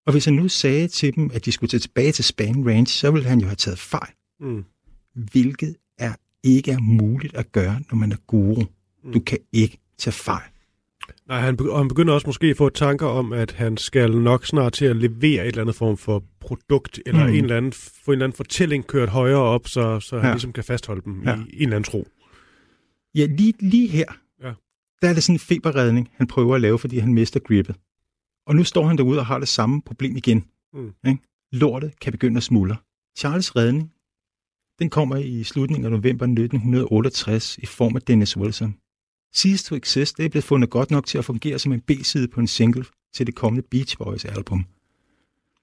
Og 0.07 0.13
hvis 0.13 0.25
han 0.25 0.35
nu 0.35 0.49
sagde 0.49 0.89
til 0.89 1.15
dem, 1.15 1.31
at 1.35 1.45
de 1.45 1.53
skulle 1.53 1.71
tage 1.71 1.81
tilbage 1.81 2.13
til 2.13 2.25
Span 2.25 2.69
Ranch, 2.69 2.95
så 2.95 3.11
ville 3.11 3.29
han 3.29 3.41
jo 3.41 3.47
have 3.47 3.57
taget 3.57 3.79
fejl. 3.79 4.13
Mm. 4.41 4.65
Hvilket 5.15 5.77
er 5.99 6.15
ikke 6.43 6.71
er 6.71 6.79
muligt 6.79 7.35
at 7.35 7.53
gøre, 7.53 7.81
når 7.91 7.97
man 7.97 8.13
er 8.13 8.17
guru. 8.27 8.63
Mm. 9.05 9.13
Du 9.13 9.21
kan 9.21 9.39
ikke 9.53 9.79
tage 9.99 10.13
fejl. 10.13 10.51
Nej, 11.29 11.41
han, 11.41 11.61
og 11.71 11.79
han 11.79 11.89
begynder 11.89 12.15
også 12.15 12.27
måske 12.27 12.47
at 12.47 12.57
få 12.57 12.69
tanker 12.69 13.07
om, 13.07 13.33
at 13.33 13.51
han 13.53 13.77
skal 13.77 14.11
nok 14.17 14.47
snart 14.47 14.73
til 14.73 14.85
at 14.85 14.97
levere 14.97 15.43
et 15.43 15.47
eller 15.49 15.61
andet 15.61 15.75
form 15.77 15.97
for 15.97 16.25
produkt, 16.41 17.01
eller 17.07 17.27
Mm. 17.27 17.33
en 17.35 17.45
eller 17.45 17.57
anden, 17.57 17.73
få 17.73 18.11
en 18.11 18.13
eller 18.13 18.25
anden 18.27 18.37
fortælling 18.37 18.87
kørt 18.87 19.09
højere 19.09 19.39
op, 19.39 19.69
så, 19.69 20.01
så 20.01 20.17
han 20.19 20.27
Ja. 20.27 20.33
ligesom 20.33 20.53
kan 20.53 20.65
fastholde 20.65 21.03
dem 21.05 21.23
Ja. 21.25 21.35
i 21.35 21.39
en 21.39 21.47
eller 21.63 21.77
anden 21.77 21.83
tro. 21.85 22.09
Ja, 23.15 23.27
lige, 23.27 23.55
lige 23.61 23.89
her, 23.89 24.05
Ja. 24.43 24.53
der 25.03 25.09
er 25.09 25.15
det 25.15 25.23
sådan 25.23 25.35
en 25.35 25.39
feberredning, 25.41 26.11
han 26.15 26.27
prøver 26.27 26.55
at 26.55 26.61
lave, 26.61 26.79
fordi 26.79 26.99
han 26.99 27.15
mister 27.15 27.41
grippet. 27.41 27.77
Og 28.47 28.57
nu 28.57 28.65
står 28.65 28.87
han 28.87 28.99
derude 28.99 29.19
og 29.19 29.27
har 29.27 29.39
det 29.39 29.49
samme 29.49 29.83
problem 29.83 30.17
igen. 30.17 30.45
Mm. 30.73 30.93
Ikke? 31.07 31.19
Lortet 31.53 32.01
kan 32.01 32.13
begynde 32.13 32.37
at 32.37 32.43
smuldre. 32.43 32.77
Charles 33.19 33.57
redning, 33.57 33.93
den 34.79 34.91
kommer 34.91 35.17
i 35.17 35.45
slutningen 35.45 35.85
af 35.85 35.91
november 35.91 36.27
1968 36.27 37.59
i 37.59 37.67
form 37.67 37.97
af 37.97 38.03
Dennis 38.03 38.37
Wilson. 38.37 38.77
Cease 39.35 39.65
to 39.65 39.77
Exist 39.77 40.17
det 40.17 40.25
er 40.25 40.29
blevet 40.29 40.45
fundet 40.45 40.71
godt 40.71 40.91
nok 40.91 41.07
til 41.07 41.19
at 41.19 41.25
fungere 41.25 41.59
som 41.59 41.73
en 41.73 41.81
B-side 41.81 42.29
på 42.29 42.41
en 42.41 42.47
single 42.47 42.85
til 43.15 43.27
det 43.27 43.35
kommende 43.35 43.67
Beach 43.71 43.99
Boys 43.99 44.25
album. 44.25 44.67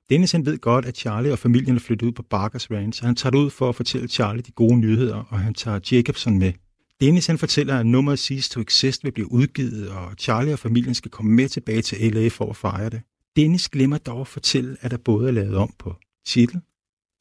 Dennis 0.09 0.31
han 0.31 0.45
ved 0.45 0.57
godt, 0.57 0.85
at 0.85 0.97
Charlie 0.97 1.31
og 1.31 1.39
familien 1.39 1.75
er 1.75 1.79
flyttet 1.79 2.07
ud 2.07 2.11
på 2.11 2.23
Barkers 2.23 2.71
Ranch, 2.71 3.03
og 3.03 3.07
han 3.07 3.15
tager 3.15 3.31
det 3.31 3.37
ud 3.37 3.49
for 3.49 3.69
at 3.69 3.75
fortælle 3.75 4.07
Charlie 4.07 4.41
de 4.41 4.51
gode 4.51 4.77
nyheder, 4.77 5.15
og 5.15 5.39
han 5.39 5.53
tager 5.53 5.79
Jacobson 5.91 6.39
med. 6.39 6.53
Dennis 7.01 7.27
han 7.27 7.37
fortæller, 7.37 7.79
at 7.79 7.85
nummeret 7.85 8.19
Cease 8.19 8.49
to 8.49 8.61
Exist 8.61 9.03
vil 9.03 9.11
blive 9.11 9.31
udgivet, 9.31 9.89
og 9.89 10.13
Charlie 10.19 10.53
og 10.53 10.59
familien 10.59 10.95
skal 10.95 11.11
komme 11.11 11.31
med 11.31 11.49
tilbage 11.49 11.81
til 11.81 12.13
LA 12.13 12.27
for 12.27 12.49
at 12.49 12.55
fejre 12.55 12.89
det. 12.89 13.01
Dennis 13.35 13.69
glemmer 13.69 13.97
dog 13.97 14.21
at 14.21 14.27
fortælle, 14.27 14.77
at 14.81 14.91
der 14.91 14.97
både 14.97 15.27
er 15.27 15.31
lavet 15.31 15.55
om 15.55 15.73
på 15.79 15.95
titel, 16.27 16.61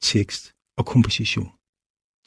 tekst 0.01 0.53
og 0.77 0.85
komposition. 0.85 1.49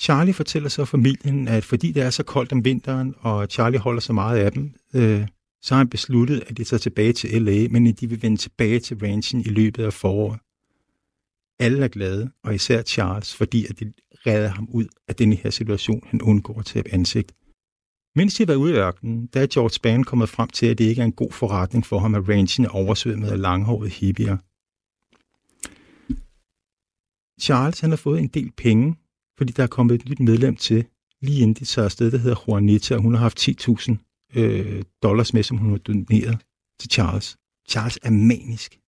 Charlie 0.00 0.34
fortæller 0.34 0.68
så 0.68 0.84
familien, 0.84 1.48
at 1.48 1.64
fordi 1.64 1.92
det 1.92 2.02
er 2.02 2.10
så 2.10 2.22
koldt 2.22 2.52
om 2.52 2.64
vinteren, 2.64 3.14
og 3.18 3.46
Charlie 3.46 3.78
holder 3.78 4.00
så 4.00 4.12
meget 4.12 4.38
af 4.38 4.52
dem, 4.52 4.74
øh, 4.94 5.26
så 5.62 5.74
har 5.74 5.78
han 5.78 5.88
besluttet, 5.88 6.42
at 6.46 6.56
de 6.56 6.64
tager 6.64 6.78
tilbage 6.78 7.12
til 7.12 7.42
LA, 7.42 7.68
men 7.70 7.86
at 7.86 8.00
de 8.00 8.08
vil 8.08 8.22
vende 8.22 8.36
tilbage 8.36 8.80
til 8.80 8.98
ranchen 8.98 9.40
i 9.40 9.48
løbet 9.48 9.84
af 9.84 9.92
foråret. 9.92 10.40
Alle 11.60 11.84
er 11.84 11.88
glade, 11.88 12.30
og 12.44 12.54
især 12.54 12.82
Charles, 12.82 13.34
fordi 13.34 13.66
at 13.66 13.80
de 13.80 13.92
redder 14.26 14.48
ham 14.48 14.68
ud 14.70 14.86
af 15.08 15.14
denne 15.14 15.36
her 15.36 15.50
situation, 15.50 16.02
han 16.06 16.22
undgår 16.22 16.58
at 16.58 16.66
tabe 16.66 16.94
ansigt. 16.94 17.32
Mens 18.16 18.34
de 18.34 18.48
var 18.48 18.54
ude 18.54 18.72
i 18.72 18.76
ørkenen, 18.76 19.26
der 19.26 19.40
er 19.40 19.46
George 19.46 19.70
Spann 19.70 20.04
kommet 20.04 20.28
frem 20.28 20.48
til, 20.48 20.66
at 20.66 20.78
det 20.78 20.84
ikke 20.84 21.00
er 21.00 21.06
en 21.06 21.12
god 21.12 21.32
forretning 21.32 21.86
for 21.86 21.98
ham, 21.98 22.14
at 22.14 22.28
ranchen 22.28 22.64
er 22.64 22.70
oversvømmet 22.70 23.28
af 23.28 23.40
langhårede 23.40 23.90
hippier. 23.90 24.36
Charles 27.40 27.80
han 27.80 27.90
har 27.90 27.96
fået 27.96 28.20
en 28.20 28.28
del 28.28 28.52
penge, 28.56 28.96
fordi 29.38 29.52
der 29.52 29.62
er 29.62 29.66
kommet 29.66 29.94
et 29.94 30.08
nyt 30.08 30.20
medlem 30.20 30.56
til, 30.56 30.84
lige 31.22 31.40
inden 31.42 31.54
de 31.54 31.64
tager 31.64 31.84
afsted, 31.84 32.10
der 32.10 32.18
hedder 32.18 32.44
Juanita, 32.48 32.94
og 32.94 33.02
hun 33.02 33.14
har 33.14 33.20
haft 33.20 33.48
10.000 33.48 33.96
øh, 34.36 34.82
dollars 35.02 35.34
med, 35.34 35.42
som 35.42 35.56
hun 35.56 35.70
har 35.70 35.78
doneret 35.78 36.38
til 36.80 36.90
Charles. 36.90 37.36
Charles 37.68 37.98
er 38.02 38.10
manisk 38.10 38.78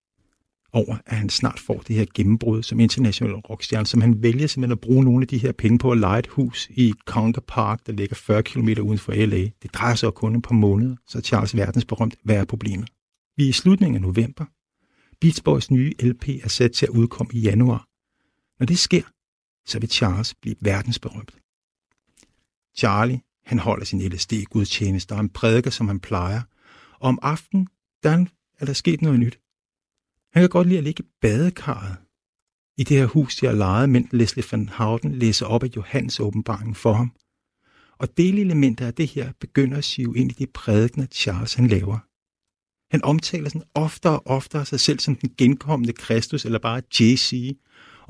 over, 0.73 0.97
at 1.07 1.17
han 1.17 1.29
snart 1.29 1.61
får 1.61 1.83
det 1.89 1.97
her 1.97 2.07
gennembrud 2.15 2.63
som 2.63 2.81
international 2.81 3.35
rockstjerne, 3.35 3.87
som 3.87 4.01
han 4.01 4.23
vælger 4.23 4.47
simpelthen 4.47 4.73
at 4.73 4.81
bruge 4.81 5.05
nogle 5.05 5.23
af 5.23 5.29
de 5.29 5.39
her 5.39 5.53
penge 5.53 5.79
på 5.79 5.93
at 5.93 5.99
lege 5.99 6.19
et 6.19 6.27
hus 6.27 6.69
i 6.71 6.93
Conker 7.05 7.41
Park, 7.49 7.87
der 7.87 7.93
ligger 7.93 8.17
40 8.17 8.43
km 8.43 8.69
uden 8.83 8.99
for 8.99 9.13
LA. 9.13 9.49
Det 9.63 9.75
drejer 9.75 9.95
sig 9.95 10.15
kun 10.15 10.37
et 10.37 10.43
par 10.43 10.55
måneder, 10.55 10.97
så 11.09 11.19
er 11.19 11.23
Charles 11.23 11.57
verdensberømt. 11.57 12.15
Hvad 12.25 12.37
er 12.37 12.45
problemet? 12.45 12.89
Vi 13.37 13.45
er 13.45 13.49
i 13.49 13.53
slutningen 13.53 13.95
af 13.95 14.03
november. 14.03 14.45
Beach 15.21 15.43
Boys 15.45 15.71
nye 15.71 15.93
LP 16.01 16.29
er 16.29 16.49
sat 16.49 16.73
til 16.73 16.87
at 16.87 16.91
udkomme 16.91 17.31
i 17.35 17.41
januar. 17.41 17.87
Når 18.59 18.67
det 18.67 18.79
sker, 18.79 19.03
så 19.67 19.79
vil 19.79 19.91
Charles 19.91 20.35
blive 20.35 20.57
verdensberømt. 20.61 21.37
Charlie, 22.77 23.21
han 23.45 23.59
holder 23.59 23.85
sin 23.85 24.13
LSD-gudstjeneste, 24.13 25.13
og 25.13 25.17
han 25.17 25.29
prædiker, 25.29 25.71
som 25.71 25.89
han 25.89 26.01
plejer. 26.01 26.43
Og 26.93 27.09
om 27.09 27.19
aftenen, 27.23 27.69
der 28.03 28.27
er 28.59 28.65
der 28.65 28.73
sket 28.73 29.03
noget 29.03 29.21
nyt. 29.21 29.41
Han 30.33 30.43
kan 30.43 30.49
godt 30.49 30.67
lide 30.69 30.79
at 30.79 30.85
ligge 30.85 31.05
i 31.05 31.07
badekarret 31.21 31.97
i 32.77 32.85
det 32.85 32.97
her 32.97 33.07
hus, 33.07 33.37
de 33.37 33.47
har 33.47 33.53
lejet, 33.53 33.91
mens 33.91 34.09
Leslie 34.13 34.45
van 34.53 34.69
Houten 34.69 35.15
læser 35.15 35.47
op 35.47 35.63
af 35.63 35.69
Johannes 35.77 36.21
åbenbaringen 36.21 36.75
for 36.75 36.93
ham. 36.93 37.13
Og 37.99 38.17
delelementer 38.17 38.87
af 38.87 38.95
det 38.95 39.09
her 39.09 39.33
begynder 39.41 39.79
at 39.79 39.85
sive 39.85 40.17
ind 40.17 40.31
i 40.31 40.35
de 40.35 40.47
prædikener, 40.47 41.07
Charles 41.07 41.55
han 41.55 41.67
laver. 41.67 41.99
Han 42.91 43.05
omtaler 43.05 43.49
sådan 43.49 43.69
oftere 43.75 44.21
og 44.21 44.27
oftere 44.27 44.65
sig 44.65 44.81
selv 44.81 44.99
som 44.99 45.17
den 45.17 45.35
genkommende 45.39 45.93
Kristus, 45.93 46.45
eller 46.45 46.59
bare 46.59 46.83
JC, 47.01 47.57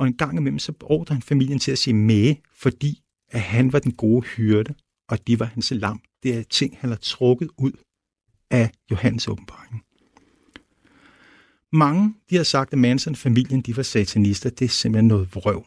og 0.00 0.06
en 0.06 0.16
gang 0.16 0.38
imellem 0.38 0.58
så 0.58 0.72
beordrer 0.72 1.14
han 1.14 1.22
familien 1.22 1.58
til 1.58 1.72
at 1.72 1.78
sige 1.78 1.94
med, 1.94 2.34
fordi 2.52 3.02
at 3.30 3.40
han 3.40 3.72
var 3.72 3.78
den 3.78 3.92
gode 3.92 4.26
hyrde, 4.26 4.74
og 5.08 5.26
de 5.26 5.40
var 5.40 5.46
hans 5.46 5.70
lam. 5.70 6.00
Det 6.22 6.36
er 6.36 6.42
ting, 6.42 6.76
han 6.80 6.90
har 6.90 6.96
trukket 6.96 7.48
ud 7.58 7.72
af 8.50 8.70
Johannes 8.90 9.28
åbenbaringen. 9.28 9.80
Mange 11.72 12.14
de 12.30 12.36
har 12.36 12.42
sagt, 12.42 12.72
at 12.72 12.78
Manson-familien 12.78 13.60
de 13.60 13.76
var 13.76 13.82
satanister. 13.82 14.50
Det 14.50 14.64
er 14.64 14.68
simpelthen 14.68 15.08
noget 15.08 15.34
vrøv. 15.34 15.64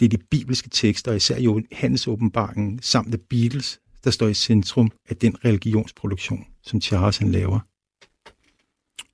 Det 0.00 0.04
er 0.04 0.18
de 0.18 0.24
bibelske 0.30 0.68
tekster, 0.68 1.10
og 1.10 1.16
især 1.16 1.40
Johannes 1.40 2.08
åbenbaringen 2.08 2.82
samt 2.82 3.08
The 3.08 3.18
Beatles, 3.30 3.80
der 4.04 4.10
står 4.10 4.28
i 4.28 4.34
centrum 4.34 4.90
af 5.08 5.16
den 5.16 5.44
religionsproduktion, 5.44 6.46
som 6.62 6.80
Charles 6.80 7.18
han 7.18 7.32
laver. 7.32 7.60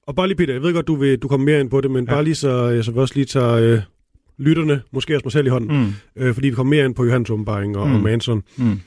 Og 0.06 0.14
bare 0.14 0.28
lige, 0.28 0.36
Peter, 0.36 0.54
jeg 0.54 0.62
ved 0.62 0.74
godt, 0.74 0.86
du 0.86 0.94
vil 0.94 1.18
du 1.18 1.28
kommer 1.28 1.44
mere 1.44 1.60
ind 1.60 1.70
på 1.70 1.80
det, 1.80 1.90
men 1.90 2.04
ja. 2.04 2.10
bare 2.10 2.24
lige 2.24 2.34
så, 2.34 2.82
så 2.82 2.92
vi 2.92 2.98
også 2.98 3.14
lige 3.14 3.24
tager 3.24 3.52
øh, 3.52 3.82
lytterne, 4.38 4.82
måske 4.92 5.14
også 5.16 5.24
mig 5.24 5.32
selv 5.32 5.46
i 5.46 5.50
hånden, 5.50 5.80
Mm. 5.82 5.92
øh, 6.22 6.34
fordi 6.34 6.48
vi 6.48 6.54
kommer 6.54 6.70
mere 6.76 6.84
ind 6.84 6.94
på 6.94 7.04
Johannes 7.04 7.30
åbenbaring 7.30 7.76
og, 7.76 7.88
mm. 7.88 7.94
og. 7.94 8.00
Manson. 8.00 8.42
Mm. 8.58 8.80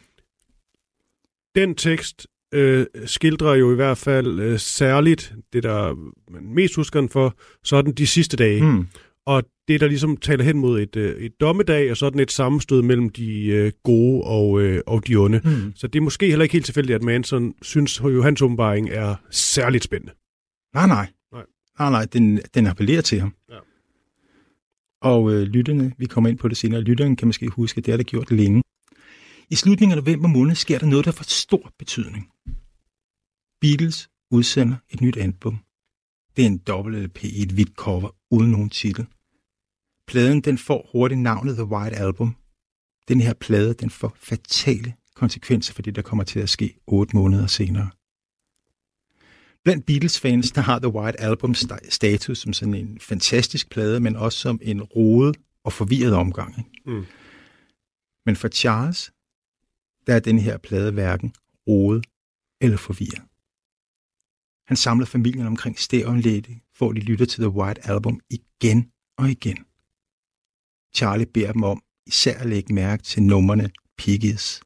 Den 1.56 1.75
tekst 1.75 2.28
øh, 2.54 2.86
skildrer 3.06 3.56
jo 3.56 3.72
i 3.72 3.75
hvert 3.75 3.98
fald 3.98 4.40
øh, 4.40 4.60
særligt 4.60 5.34
det, 5.54 5.64
der 5.64 5.94
man 6.32 6.54
mest 6.54 6.75
husker 6.75 7.00
den 7.00 7.10
for, 7.10 7.36
sådan 7.64 7.94
de 7.94 8.08
sidste 8.08 8.38
dage. 8.38 8.64
Mm. 8.64 8.88
Og 9.25 9.44
det, 9.68 9.82
der 9.82 9.88
ligesom 9.88 10.18
taler 10.18 10.44
hen 10.44 10.58
mod 10.58 10.82
et, 10.82 10.96
øh, 10.96 11.22
et 11.22 11.32
dommedag, 11.42 11.92
og 11.92 11.98
sådan 11.98 12.20
et 12.20 12.32
sammenstød 12.32 12.82
mellem 12.82 13.10
de 13.10 13.46
øh, 13.48 13.72
gode 13.84 14.24
og, 14.24 14.62
øh, 14.62 14.82
og 14.88 15.08
de 15.08 15.16
onde. 15.16 15.42
Mm. 15.44 15.74
Så 15.75 15.88
det 15.88 16.00
er 16.00 16.04
måske 16.04 16.28
heller 16.30 16.44
ikke 16.44 16.54
helt 16.54 16.66
tilfældigt, 16.66 16.96
at 16.96 17.04
Manson 17.04 17.54
synes, 17.62 18.00
at 18.00 18.06
Johannes 18.14 18.42
åbenbaring 18.42 18.90
er 18.90 19.16
særligt 19.32 19.84
spændende. 19.84 20.14
Nej, 20.74 20.88
nej. 20.88 21.08
Nej. 21.34 21.44
Nej, 21.80 21.90
nej, 21.90 22.06
den, 22.14 22.40
den 22.54 22.68
appellerer 22.68 23.02
til 23.02 23.20
ham. 23.20 23.34
Ja. 23.52 23.56
Og 25.12 25.34
øh, 25.34 25.42
lytterne, 25.42 25.94
vi 25.98 26.06
kommer 26.06 26.30
ind 26.30 26.38
på 26.38 26.48
det 26.48 26.58
senere, 26.58 26.82
lytterne 26.82 27.16
kan 27.16 27.28
måske 27.28 27.50
huske, 27.50 27.78
at 27.78 27.86
det 27.86 27.92
har 27.92 27.98
det 27.98 28.08
gjort 28.08 28.32
længe. 28.32 28.64
I 29.50 29.56
slutningen 29.56 29.98
af 29.98 30.04
november 30.04 30.28
måned 30.28 30.56
sker 30.56 30.80
der 30.80 30.86
noget, 30.86 31.06
der 31.06 31.12
får 31.12 31.24
stor 31.24 31.74
betydning. 31.80 32.32
Beatles 33.62 34.10
udsender 34.32 34.76
et 34.90 35.02
nyt 35.02 35.18
album. 35.18 35.58
Det 36.36 36.42
er 36.42 36.48
en 36.48 36.58
dobbelt 36.58 36.98
LP 36.98 37.24
i 37.24 37.42
et 37.42 37.52
hvidt 37.52 37.74
cover 37.76 38.10
uden 38.32 38.52
nogen 38.52 38.70
titel. 38.70 39.06
Pladen 40.08 40.42
den 40.42 40.58
får 40.58 40.90
hurtigt 40.92 41.22
navnet 41.22 41.56
The 41.56 41.66
White 41.66 41.96
Album. 41.96 42.36
Den 43.08 43.22
her 43.22 43.34
plade 43.34 43.74
den 43.74 43.90
får 43.90 44.14
fatale 44.18 44.94
konsekvenser 45.16 45.74
for 45.74 45.82
det, 45.82 45.96
der 45.96 46.02
kommer 46.02 46.24
til 46.24 46.40
at 46.40 46.50
ske 46.50 46.78
otte 46.88 47.16
måneder 47.16 47.48
senere. 47.48 47.90
Blandt 49.66 49.86
Beatles-fans, 49.86 50.52
der 50.52 50.62
har 50.62 50.80
The 50.80 50.94
White 50.94 51.22
Album 51.22 51.52
sta- 51.52 51.90
status 51.90 52.38
som 52.38 52.54
sådan 52.54 52.74
en 52.74 53.00
fantastisk 53.00 53.70
plade, 53.70 54.00
men 54.00 54.16
også 54.16 54.40
som 54.40 54.60
en 54.62 54.84
rodet 54.84 55.38
og 55.64 55.74
forvirret 55.74 56.14
omgang. 56.14 56.58
Ikke? 56.58 56.72
Mm. 56.86 57.06
Men 58.26 58.36
for 58.36 58.48
Charles, 58.48 59.12
der 60.08 60.16
er 60.16 60.20
den 60.20 60.40
her 60.40 60.58
plade 60.58 60.92
hverken 60.92 61.34
rodet 61.68 62.06
eller 62.62 62.78
forvirret. 62.78 63.24
Han 64.68 64.78
samler 64.78 65.06
familien 65.06 65.48
omkring 65.48 65.80
stereoanlægget, 65.80 66.58
for 66.74 66.92
de 66.92 67.00
lytter 67.00 67.26
til 67.26 67.40
The 67.44 67.50
White 67.50 67.88
Album 67.88 68.20
igen 68.30 68.92
og 69.18 69.30
igen. 69.30 69.58
Charlie 70.96 71.26
beder 71.26 71.52
dem 71.52 71.64
om 71.64 71.82
især 72.08 72.38
at 72.40 72.50
lægge 72.50 72.74
mærke 72.74 73.04
til 73.04 73.24
numrene 73.24 73.70
Piggies, 73.98 74.62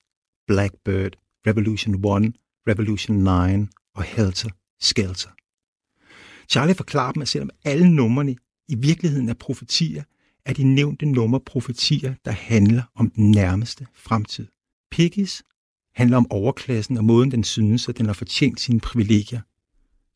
Blackbird, 0.48 1.12
Revolution 1.48 1.96
1, 1.96 2.36
Revolution 2.68 3.18
9 3.18 3.68
og 3.96 4.04
Helter 4.04 4.50
Skelter. 4.82 5.30
Charlie 6.50 6.76
forklarer 6.76 7.12
dem, 7.12 7.22
at 7.22 7.28
selvom 7.28 7.50
alle 7.64 7.90
numrene 7.90 8.36
i 8.68 8.76
virkeligheden 8.76 9.30
er 9.30 9.34
profetier, 9.34 10.04
er 10.46 10.54
de 10.54 10.64
nævnte 10.64 11.06
numre 11.06 11.40
profetier, 11.40 12.14
der 12.26 12.32
handler 12.32 12.84
om 12.96 13.10
den 13.10 13.32
nærmeste 13.32 13.88
fremtid. 13.94 14.48
Piggies 14.92 15.44
handler 15.96 16.18
om 16.18 16.32
overklassen 16.32 16.98
og 16.98 17.04
måden, 17.04 17.32
den 17.32 17.44
synes, 17.44 17.90
at 17.90 17.98
den 17.98 18.06
har 18.06 18.14
fortjent 18.14 18.60
sine 18.60 18.80
privilegier. 18.80 19.42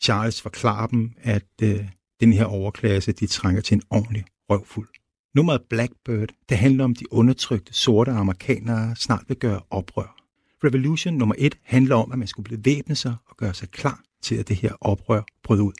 Charles 0.02 0.42
forklarer 0.42 0.88
dem, 0.88 1.12
at 1.18 1.48
øh, 1.64 1.90
den 2.20 2.34
her 2.34 2.46
overklasse, 2.46 3.12
de 3.12 3.28
trænger 3.28 3.62
til 3.62 3.76
en 3.76 3.82
ordentlig 3.90 4.26
røvfuld. 4.50 4.90
Nummeret 5.36 5.62
Blackbird, 5.70 6.30
det 6.50 6.58
handler 6.58 6.84
om 6.84 6.96
de 6.96 7.14
undertrykte 7.14 7.74
sorte 7.74 8.12
amerikanere 8.12 8.96
snart 8.96 9.24
vil 9.28 9.38
gøre 9.38 9.62
oprør. 9.70 10.16
Revolution 10.64 11.14
nummer 11.14 11.36
1 11.38 11.58
handler 11.64 11.96
om, 11.96 12.12
at 12.12 12.20
man 12.20 12.28
skulle 12.28 12.58
bevæbne 12.58 12.96
sig 12.96 13.16
og 13.26 13.38
gøre 13.38 13.54
sig 13.54 13.70
klar 13.70 14.04
til, 14.24 14.36
at 14.36 14.48
det 14.48 14.56
her 14.56 14.72
oprør 14.82 15.22
brød 15.44 15.60
ud. 15.60 15.72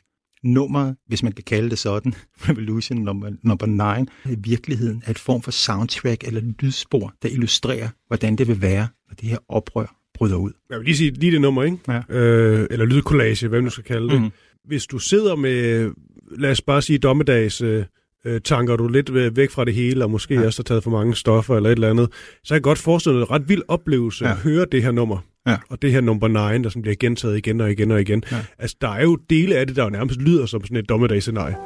Nummeret, 0.42 0.96
hvis 1.06 1.22
man 1.22 1.32
kan 1.32 1.44
kalde 1.44 1.70
det 1.70 1.78
sådan, 1.78 2.14
Revolution 2.48 2.98
nummer, 2.98 3.30
nummer 3.42 3.96
9, 4.26 4.32
i 4.32 4.36
virkeligheden 4.38 5.02
er 5.06 5.10
et 5.10 5.18
form 5.18 5.42
for 5.42 5.50
soundtrack 5.50 6.24
eller 6.24 6.40
lydspor, 6.60 7.14
der 7.22 7.28
illustrerer, 7.28 7.88
hvordan 8.06 8.36
det 8.36 8.48
vil 8.48 8.62
være, 8.62 8.88
når 9.08 9.14
det 9.14 9.28
her 9.28 9.38
oprør 9.48 9.96
bryder 10.14 10.36
ud. 10.36 10.52
Jeg 10.70 10.78
vil 10.78 10.84
lige 10.84 10.96
sige 10.96 11.10
lige 11.10 11.32
det 11.32 11.40
nummer, 11.40 11.62
ikke? 11.62 11.78
Ja. 11.88 12.02
Øh, 12.08 12.66
eller 12.70 12.86
lydkollage, 12.86 13.48
hvad 13.48 13.58
man 13.58 13.64
nu 13.64 13.70
skal 13.70 13.84
kalde 13.84 14.08
det. 14.08 14.20
Mhm. 14.20 14.30
Hvis 14.64 14.86
du 14.86 14.98
sidder 14.98 15.36
med, 15.36 15.90
lad 16.38 16.50
os 16.50 16.60
bare 16.60 16.82
sige, 16.82 16.98
dommedags 16.98 17.60
øh, 17.60 17.84
øh, 18.24 18.40
tanker 18.40 18.76
du 18.76 18.88
lidt 18.88 19.10
væ- 19.10 19.30
væk 19.34 19.50
fra 19.50 19.64
det 19.64 19.74
hele, 19.74 20.04
og 20.04 20.10
måske 20.10 20.34
ja. 20.34 20.46
Også 20.46 20.58
har 20.58 20.64
taget 20.64 20.82
for 20.82 20.90
mange 20.90 21.14
stoffer 21.14 21.56
eller 21.56 21.70
et 21.70 21.74
eller 21.74 21.90
andet, 21.90 22.08
så 22.44 22.48
kan 22.48 22.54
jeg 22.54 22.62
godt 22.62 22.78
forestille 22.78 23.18
mig 23.18 23.22
en 23.24 23.30
ret 23.30 23.48
vild 23.48 23.62
oplevelse 23.68 24.24
ja. 24.24 24.30
At 24.30 24.36
høre 24.36 24.66
det 24.72 24.82
her 24.82 24.90
nummer. 24.92 25.18
Ja. 25.46 25.56
Og 25.70 25.82
det 25.82 25.92
her 25.92 26.00
nummer 26.00 26.52
9, 26.52 26.62
der 26.62 26.68
som 26.70 26.82
bliver 26.82 26.94
gentaget 27.00 27.36
igen 27.38 27.60
og 27.60 27.70
igen 27.70 27.90
og 27.90 28.00
igen. 28.00 28.22
Ja. 28.32 28.36
Altså, 28.58 28.76
der 28.80 28.88
er 28.88 29.02
jo 29.02 29.16
dele 29.30 29.56
af 29.56 29.66
det, 29.66 29.76
der 29.76 29.84
jo 29.84 29.90
nærmest 29.90 30.20
lyder 30.20 30.46
som 30.46 30.64
sådan 30.64 30.76
et 30.76 30.88
dommedagsscenarie. 30.88 31.56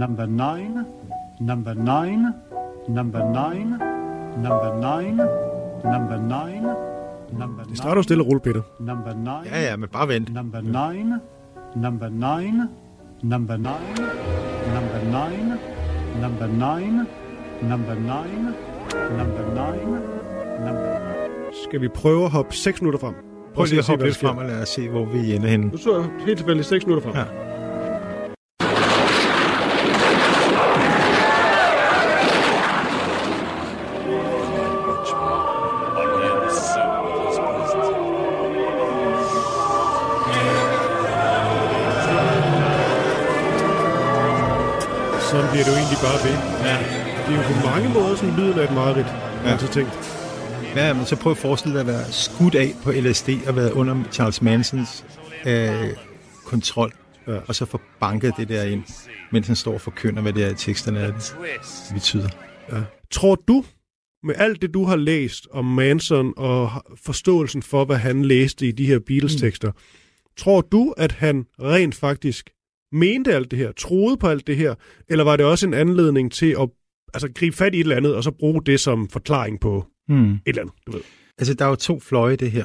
Number 0.00 0.26
nine, 0.26 0.84
number 1.40 1.74
nine, 1.74 2.32
number 2.88 3.18
nine, 3.18 3.70
number 4.44 5.00
nine, 5.00 5.16
number 5.84 6.16
nine, 6.16 6.68
number 7.40 7.62
Det 7.64 7.76
starter 7.76 7.96
jo 7.96 8.02
stille 8.02 8.22
og 8.22 8.26
roligt, 8.26 8.44
Peter. 8.44 8.62
Number 8.80 9.14
nine. 9.14 9.54
Ja, 9.56 9.70
ja, 9.70 9.76
men 9.76 9.88
bare 9.92 10.08
vent. 10.08 10.34
Number 10.34 10.60
nine, 10.60 11.20
number 11.76 12.08
nine, 12.08 12.68
number 13.22 13.56
nine, 13.56 13.96
number 14.74 15.00
nine, 15.04 15.58
number 16.20 16.46
nine, 16.46 17.06
number 17.62 17.94
nine, 17.94 18.54
number 19.18 19.44
nine, 19.54 20.00
number 20.66 20.96
Skal 21.64 21.80
vi 21.80 21.88
prøve 21.88 22.24
at 22.24 22.30
hoppe 22.30 22.54
6 22.54 22.82
minutter 22.82 22.98
frem? 23.00 23.14
Prøv 23.54 23.64
lige 23.64 23.78
at 23.78 23.86
hoppe 23.86 24.04
lidt 24.04 24.16
frem 24.16 24.38
og 24.38 24.44
lad 24.44 24.62
os 24.62 24.68
se, 24.68 24.88
hvor 24.88 25.04
vi 25.04 25.34
ender 25.34 25.48
henne. 25.48 25.66
Nu 25.66 25.76
så 25.76 25.96
jeg 25.96 26.10
helt 26.26 26.38
tilfældigt 26.38 26.68
6 26.68 26.86
minutter 26.86 27.12
frem. 27.12 27.16
Ja. 27.16 27.49
Bliver 46.22 46.38
det. 46.40 46.66
Ja. 46.68 46.76
Det 47.26 47.30
er 47.34 47.42
jo 47.42 47.42
på 47.52 47.66
mange 47.66 47.88
måder 47.88 48.16
sådan 48.16 48.36
lyden 48.36 48.58
af 48.58 48.64
et 48.64 48.74
mareridt, 48.74 49.06
ja. 49.44 49.50
Altså 49.50 49.68
tænkt. 49.68 49.92
Ja, 50.76 50.92
men 50.94 51.06
så 51.06 51.16
prøv 51.16 51.30
at 51.30 51.38
forestille 51.38 51.74
dig 51.74 51.80
at 51.80 51.86
være 51.86 52.04
skudt 52.04 52.54
af 52.54 52.74
på 52.82 52.92
LSD 52.92 53.28
og 53.46 53.56
været 53.56 53.72
under 53.72 54.04
Charles 54.12 54.42
Mansons 54.42 55.04
øh, 55.46 55.70
kontrol, 56.44 56.92
ja. 57.26 57.36
og 57.46 57.54
så 57.54 57.64
få 57.64 57.80
banket 58.00 58.34
det 58.36 58.48
der 58.48 58.62
ind, 58.62 58.82
mens 59.32 59.46
han 59.46 59.56
står 59.56 59.74
og 59.74 59.80
forkynder, 59.80 60.22
hvad 60.22 60.32
det 60.32 60.44
er, 60.44 60.54
teksterne 60.54 61.00
er, 61.00 61.06
det 61.06 61.34
betyder. 61.94 62.28
Ja. 62.72 62.82
Tror 63.10 63.34
du, 63.34 63.64
med 64.22 64.34
alt 64.38 64.62
det, 64.62 64.74
du 64.74 64.84
har 64.84 64.96
læst 64.96 65.48
om 65.50 65.64
Manson 65.64 66.34
og 66.36 66.70
forståelsen 67.04 67.62
for, 67.62 67.84
hvad 67.84 67.96
han 67.96 68.24
læste 68.24 68.66
i 68.66 68.72
de 68.72 68.86
her 68.86 68.98
Beatles-tekster, 68.98 69.70
mm. 69.70 69.78
tror 70.36 70.60
du, 70.60 70.94
at 70.96 71.12
han 71.12 71.46
rent 71.62 71.94
faktisk 71.94 72.50
mente 72.92 73.34
alt 73.34 73.50
det 73.50 73.58
her, 73.58 73.72
troede 73.72 74.16
på 74.16 74.28
alt 74.28 74.46
det 74.46 74.56
her, 74.56 74.74
eller 75.08 75.24
var 75.24 75.36
det 75.36 75.46
også 75.46 75.66
en 75.66 75.74
anledning 75.74 76.32
til 76.32 76.56
at 76.60 76.68
altså, 77.14 77.28
gribe 77.34 77.56
fat 77.56 77.74
i 77.74 77.76
et 77.76 77.80
eller 77.80 77.96
andet, 77.96 78.14
og 78.14 78.24
så 78.24 78.30
bruge 78.30 78.62
det 78.66 78.80
som 78.80 79.08
forklaring 79.08 79.60
på 79.60 79.86
Hmm. 80.08 80.32
et 80.32 80.40
eller 80.46 80.62
andet, 80.62 80.74
du 80.86 80.92
ved? 80.92 81.00
Altså, 81.38 81.54
der 81.54 81.64
er 81.64 81.68
jo 81.68 81.74
to 81.74 82.00
fløje 82.00 82.32
i 82.32 82.36
det 82.36 82.50
her. 82.50 82.64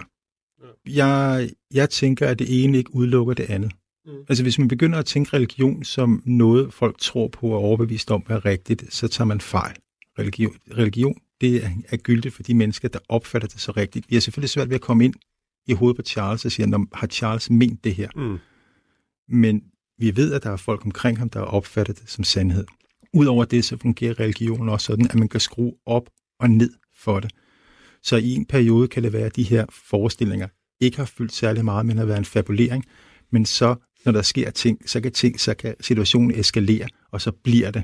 Jeg, 0.89 1.49
jeg 1.73 1.89
tænker, 1.89 2.27
at 2.27 2.39
det 2.39 2.63
ene 2.63 2.77
ikke 2.77 2.95
udelukker 2.95 3.33
det 3.33 3.49
andet. 3.49 3.71
Mm. 4.05 4.11
Mm. 4.11 4.17
Altså, 4.29 4.43
hvis 4.43 4.59
man 4.59 4.67
begynder 4.67 4.99
at 4.99 5.05
tænke 5.05 5.33
religion 5.33 5.83
som 5.83 6.23
noget, 6.25 6.73
folk 6.73 6.97
tror 6.99 7.27
på 7.27 7.47
og 7.47 7.53
er 7.53 7.57
overbevist 7.57 8.11
om, 8.11 8.23
er 8.29 8.45
rigtigt, 8.45 8.93
så 8.93 9.07
tager 9.07 9.25
man 9.25 9.41
fejl. 9.41 9.75
Religion, 10.19 10.55
religion 10.77 11.17
det 11.41 11.65
er, 11.65 11.69
er 11.89 11.97
gyldigt 11.97 12.33
for 12.33 12.43
de 12.43 12.53
mennesker, 12.53 12.87
der 12.87 12.99
opfatter 13.09 13.47
det 13.47 13.59
så 13.59 13.71
rigtigt. 13.71 14.05
Vi 14.09 14.15
har 14.15 14.19
selvfølgelig 14.21 14.49
svært 14.49 14.69
ved 14.69 14.75
at 14.75 14.81
komme 14.81 15.05
ind 15.05 15.13
i 15.67 15.73
hovedet 15.73 15.95
på 15.95 16.01
Charles 16.01 16.45
og 16.45 16.51
sige, 16.51 16.67
"Nå, 16.67 16.85
har 16.93 17.07
Charles 17.07 17.49
ment 17.49 17.83
det 17.83 17.95
her? 17.95 18.09
Mm. 18.15 18.37
Men 19.29 19.63
vi 19.97 20.15
ved, 20.15 20.33
at 20.33 20.43
der 20.43 20.49
er 20.49 20.57
folk 20.57 20.85
omkring 20.85 21.17
ham, 21.17 21.29
der 21.29 21.39
har 21.39 21.45
opfattet 21.45 21.99
det 21.99 22.09
som 22.09 22.23
sandhed. 22.23 22.65
Udover 23.13 23.45
det, 23.45 23.65
så 23.65 23.77
fungerer 23.77 24.19
religion 24.19 24.69
også 24.69 24.85
sådan, 24.85 25.05
at 25.05 25.15
man 25.15 25.27
kan 25.27 25.39
skrue 25.39 25.73
op 25.85 26.09
og 26.39 26.49
ned 26.49 26.73
for 26.97 27.19
det. 27.19 27.31
Så 28.03 28.17
i 28.17 28.29
en 28.29 28.45
periode 28.45 28.87
kan 28.87 29.03
det 29.03 29.13
være, 29.13 29.25
at 29.25 29.35
de 29.35 29.43
her 29.43 29.65
forestillinger 29.69 30.47
ikke 30.81 30.97
har 30.97 31.05
fyldt 31.05 31.33
særlig 31.33 31.65
meget, 31.65 31.85
men 31.85 31.97
har 31.97 32.05
været 32.05 32.17
en 32.17 32.25
fabulering. 32.25 32.85
Men 33.31 33.45
så, 33.45 33.75
når 34.05 34.11
der 34.11 34.21
sker 34.21 34.49
ting, 34.49 34.89
så 34.89 35.01
kan, 35.01 35.11
ting, 35.11 35.39
så 35.39 35.53
kan 35.53 35.75
situationen 35.81 36.39
eskalere, 36.39 36.87
og 37.11 37.21
så 37.21 37.31
bliver 37.31 37.71
det 37.71 37.83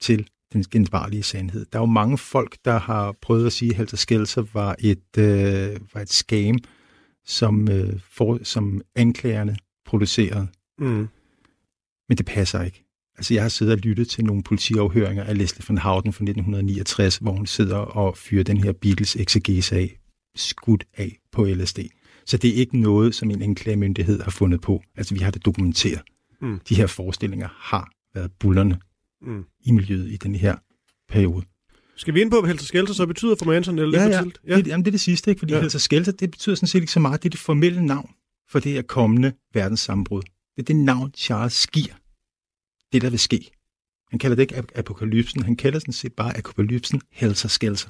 til 0.00 0.28
den 0.52 0.64
genvarlige 0.70 1.22
sandhed. 1.22 1.66
Der 1.72 1.78
er 1.78 1.82
jo 1.82 1.86
mange 1.86 2.18
folk, 2.18 2.56
der 2.64 2.78
har 2.78 3.14
prøvet 3.22 3.46
at 3.46 3.52
sige, 3.52 3.70
at 3.70 3.76
Helter 3.76 3.96
Skelser 3.96 4.44
var 4.52 4.76
et, 4.78 5.18
øh, 5.18 5.80
var 5.94 6.00
et 6.00 6.12
scam, 6.12 6.58
som, 7.24 7.68
øh, 7.70 8.00
for, 8.10 8.38
som 8.42 8.82
anklagerne 8.94 9.56
producerede. 9.86 10.46
Mm. 10.78 11.08
Men 12.08 12.18
det 12.18 12.26
passer 12.26 12.62
ikke. 12.62 12.84
Altså, 13.18 13.34
jeg 13.34 13.42
har 13.42 13.48
siddet 13.48 13.72
og 13.72 13.78
lyttet 13.78 14.08
til 14.08 14.24
nogle 14.24 14.42
politiafhøringer 14.42 15.24
af 15.24 15.38
Leslie 15.38 15.64
van 15.68 15.78
Houten 15.78 16.12
fra 16.12 16.22
1969, 16.24 17.16
hvor 17.16 17.32
hun 17.32 17.46
sidder 17.46 17.76
og 17.76 18.16
fyrer 18.16 18.44
den 18.44 18.56
her 18.56 18.72
Beatles 18.72 19.16
exegese 19.16 19.76
af, 19.76 19.98
skudt 20.36 20.84
af 20.96 21.16
på 21.32 21.44
LSD. 21.44 21.78
Så 22.26 22.36
det 22.36 22.50
er 22.50 22.54
ikke 22.54 22.78
noget, 22.80 23.14
som 23.14 23.30
en 23.30 23.42
anklagemyndighed 23.42 24.20
har 24.22 24.30
fundet 24.30 24.60
på. 24.60 24.82
Altså, 24.96 25.14
vi 25.14 25.20
har 25.20 25.30
det 25.30 25.44
dokumenteret. 25.44 26.02
Mm. 26.42 26.60
De 26.68 26.74
her 26.74 26.86
forestillinger 26.86 27.48
har 27.58 27.90
været 28.14 28.30
bullerne 28.40 28.78
Mm. 29.26 29.44
i 29.64 29.72
miljøet 29.72 30.10
i 30.10 30.16
den 30.16 30.34
her 30.34 30.56
periode. 31.08 31.42
Skal 31.96 32.14
vi 32.14 32.20
ind 32.20 32.30
på, 32.30 32.40
hvad 32.40 32.48
Helter 32.48 32.64
Skelter 32.64 32.94
så 32.94 33.06
betyder 33.06 33.34
for 33.38 33.44
Manson? 33.46 33.78
Eller 33.78 33.98
Ja, 34.00 34.04
lidt 34.06 34.14
ja. 34.14 34.18
tidligt? 34.20 34.38
ja. 34.48 34.56
Det, 34.56 34.66
jamen, 34.66 34.84
det 34.84 34.90
er 34.90 34.92
det 34.92 35.00
sidste, 35.00 35.30
ikke? 35.30 35.38
Fordi 35.38 35.52
Ja. 35.52 35.60
Helter 35.60 35.78
Skelter, 35.78 36.12
det 36.12 36.30
betyder 36.30 36.56
sådan 36.56 36.66
set 36.66 36.80
ikke 36.80 36.92
så 36.92 37.00
meget. 37.00 37.22
Det 37.22 37.28
er 37.28 37.30
det 37.30 37.40
formelle 37.40 37.86
navn 37.86 38.10
for 38.50 38.58
det 38.58 38.72
her 38.72 38.82
kommende 38.82 39.32
verdenssammenbrud. 39.54 40.22
Det 40.56 40.62
er 40.62 40.66
det 40.66 40.76
navn, 40.76 41.12
Charles 41.16 41.66
giver. 41.66 41.94
Det, 42.92 43.02
der 43.02 43.10
vil 43.10 43.18
ske. 43.18 43.50
Han 44.10 44.18
kalder 44.18 44.36
det 44.36 44.42
ikke 44.42 44.56
ap- 44.56 44.78
apokalypsen, 44.78 45.42
han 45.42 45.56
kalder 45.56 45.78
sådan 45.78 45.92
set 45.92 46.12
bare 46.12 46.38
apokalypsen 46.38 47.00
helser 47.10 47.48
skælser. 47.48 47.88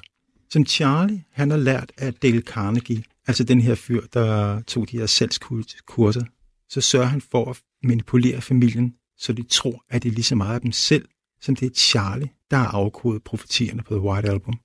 Som 0.49 0.65
Charlie, 0.65 1.23
han 1.31 1.49
har 1.49 1.57
lært 1.57 1.91
af 1.97 2.13
Dale 2.13 2.41
Carnegie, 2.41 3.03
altså 3.27 3.43
den 3.43 3.61
her 3.61 3.75
fyr, 3.75 4.01
der 4.13 4.61
tog 4.61 4.91
de 4.91 4.97
her 4.97 5.05
salgskurser, 5.05 6.23
så 6.69 6.81
sørger 6.81 7.05
han 7.05 7.21
for 7.21 7.49
at 7.49 7.61
manipulere 7.83 8.41
familien, 8.41 8.95
så 9.17 9.33
de 9.33 9.43
tror, 9.43 9.83
at 9.89 10.03
det 10.03 10.09
er 10.09 10.13
lige 10.13 10.23
så 10.23 10.35
meget 10.35 10.55
af 10.55 10.61
dem 10.61 10.71
selv, 10.71 11.07
som 11.41 11.55
det 11.55 11.65
er 11.65 11.75
Charlie, 11.75 12.29
der 12.51 12.57
har 12.57 12.67
afkodet 12.67 13.23
profetierne 13.23 13.83
på 13.83 13.93
The 13.93 14.01
White 14.01 14.29
Album. 14.29 14.59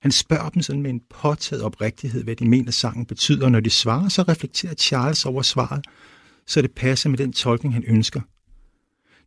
Han 0.00 0.12
spørger 0.12 0.48
dem 0.48 0.62
sådan 0.62 0.82
med 0.82 0.90
en 0.90 1.00
påtaget 1.10 1.62
oprigtighed, 1.62 2.24
hvad 2.24 2.36
de 2.36 2.48
mener 2.48 2.70
sangen 2.70 3.06
betyder, 3.06 3.44
og 3.44 3.52
når 3.52 3.60
de 3.60 3.70
svarer, 3.70 4.08
så 4.08 4.22
reflekterer 4.22 4.74
Charles 4.74 5.26
over 5.26 5.42
svaret, 5.42 5.84
så 6.46 6.62
det 6.62 6.72
passer 6.72 7.10
med 7.10 7.18
den 7.18 7.32
tolkning, 7.32 7.74
han 7.74 7.84
ønsker. 7.86 8.20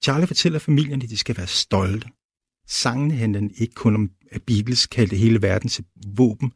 Charlie 0.01 0.27
fortæller 0.27 0.60
familien, 0.60 1.01
at 1.01 1.10
de 1.10 1.17
skal 1.17 1.38
være 1.38 1.47
stolte. 1.47 2.08
Sangene 2.67 3.15
handler 3.15 3.49
ikke 3.58 3.73
kun 3.73 3.95
om, 3.95 4.10
at 4.32 4.43
Beatles 4.43 4.88
kaldte 4.88 5.15
hele 5.15 5.41
verden 5.41 5.69
til 5.69 5.86
våben. 6.15 6.51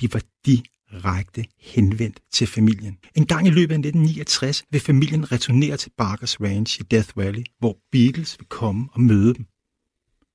De 0.00 0.12
var 0.12 0.22
direkte 0.46 1.44
henvendt 1.60 2.20
til 2.32 2.46
familien. 2.46 2.98
En 3.14 3.26
gang 3.26 3.46
i 3.46 3.50
løbet 3.50 3.74
af 3.74 3.78
1969 3.78 4.64
vil 4.70 4.80
familien 4.80 5.32
returnere 5.32 5.76
til 5.76 5.90
Barkers 5.98 6.40
Ranch 6.40 6.80
i 6.80 6.82
Death 6.82 7.16
Valley, 7.16 7.44
hvor 7.58 7.78
Beatles 7.92 8.38
vil 8.38 8.46
komme 8.48 8.88
og 8.92 9.00
møde 9.00 9.34
dem. 9.34 9.46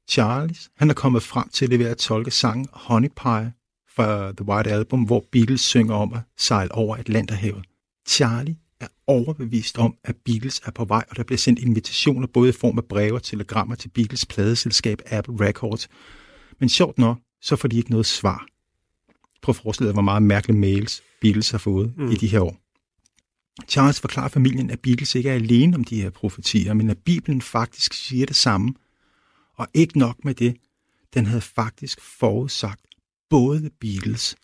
Charles, 0.09 0.69
han 0.77 0.89
er 0.89 0.93
kommet 0.93 1.23
frem 1.23 1.49
til 1.49 1.71
det 1.71 1.79
ved 1.79 1.85
at 1.85 1.97
tolke 1.97 2.31
sangen 2.31 2.67
Honey 2.73 3.09
Pie 3.09 3.53
fra 3.95 4.31
The 4.31 4.45
White 4.45 4.69
Album, 4.69 5.03
hvor 5.03 5.25
Beatles 5.31 5.61
synger 5.61 5.95
om 5.95 6.13
at 6.13 6.21
sejle 6.37 6.71
over 6.71 6.95
Atlanterhavet. 6.95 7.65
Charlie 8.07 8.57
er 8.83 8.87
overbevist 9.07 9.77
om, 9.77 9.95
at 10.03 10.15
Beatles 10.25 10.61
er 10.65 10.71
på 10.71 10.85
vej, 10.85 11.05
og 11.09 11.17
der 11.17 11.23
bliver 11.23 11.37
sendt 11.37 11.59
invitationer 11.59 12.27
både 12.27 12.49
i 12.49 12.51
form 12.51 12.77
af 12.77 12.85
breve 12.85 13.13
og 13.13 13.23
telegrammer 13.23 13.75
til 13.75 13.89
Beatles 13.89 14.25
pladeselskab 14.25 15.01
Apple 15.05 15.47
Records. 15.47 15.89
Men 16.59 16.69
sjovt 16.69 16.97
nok, 16.97 17.17
så 17.41 17.55
får 17.55 17.67
de 17.67 17.77
ikke 17.77 17.91
noget 17.91 18.05
svar. 18.05 18.45
Prøv 19.41 19.51
at 19.51 19.55
forestille 19.55 19.87
dig, 19.87 19.93
hvor 19.93 20.01
meget 20.01 20.23
mærkelige 20.23 20.59
mails 20.59 21.01
Beatles 21.21 21.51
har 21.51 21.57
fået 21.57 21.97
mm. 21.97 22.11
i 22.11 22.15
de 22.15 22.27
her 22.27 22.39
år. 22.39 22.57
Charles 23.67 23.99
forklarer 23.99 24.27
familien, 24.27 24.69
at 24.69 24.79
Beatles 24.79 25.15
ikke 25.15 25.29
er 25.29 25.33
alene 25.33 25.75
om 25.75 25.83
de 25.83 26.01
her 26.01 26.09
profetier, 26.09 26.73
men 26.73 26.89
at 26.89 26.97
Bibelen 26.97 27.41
faktisk 27.41 27.93
siger 27.93 28.25
det 28.25 28.35
samme. 28.35 28.73
Og 29.55 29.67
ikke 29.73 29.99
nok 29.99 30.25
med 30.25 30.33
det, 30.33 30.55
den 31.13 31.25
havde 31.25 31.41
faktisk 31.41 32.01
forudsagt 32.01 32.81
både 33.29 33.69
Beatles 33.79 34.35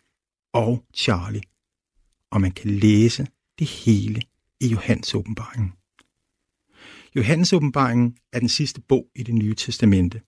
og 0.53 0.83
Charlie. 0.95 1.41
Og 2.31 2.41
man 2.41 2.51
kan 2.51 2.69
læse 2.69 3.27
det 3.59 3.67
hele 3.67 4.21
i 4.61 4.67
Johannes 4.67 5.15
åbenbaringen. 5.15 5.71
Johannes 7.15 7.53
åbenbaringen 7.53 8.17
er 8.33 8.39
den 8.39 8.49
sidste 8.49 8.81
bog 8.81 9.05
i 9.15 9.23
det 9.23 9.35
nye 9.35 9.55
testamente. 9.55 10.21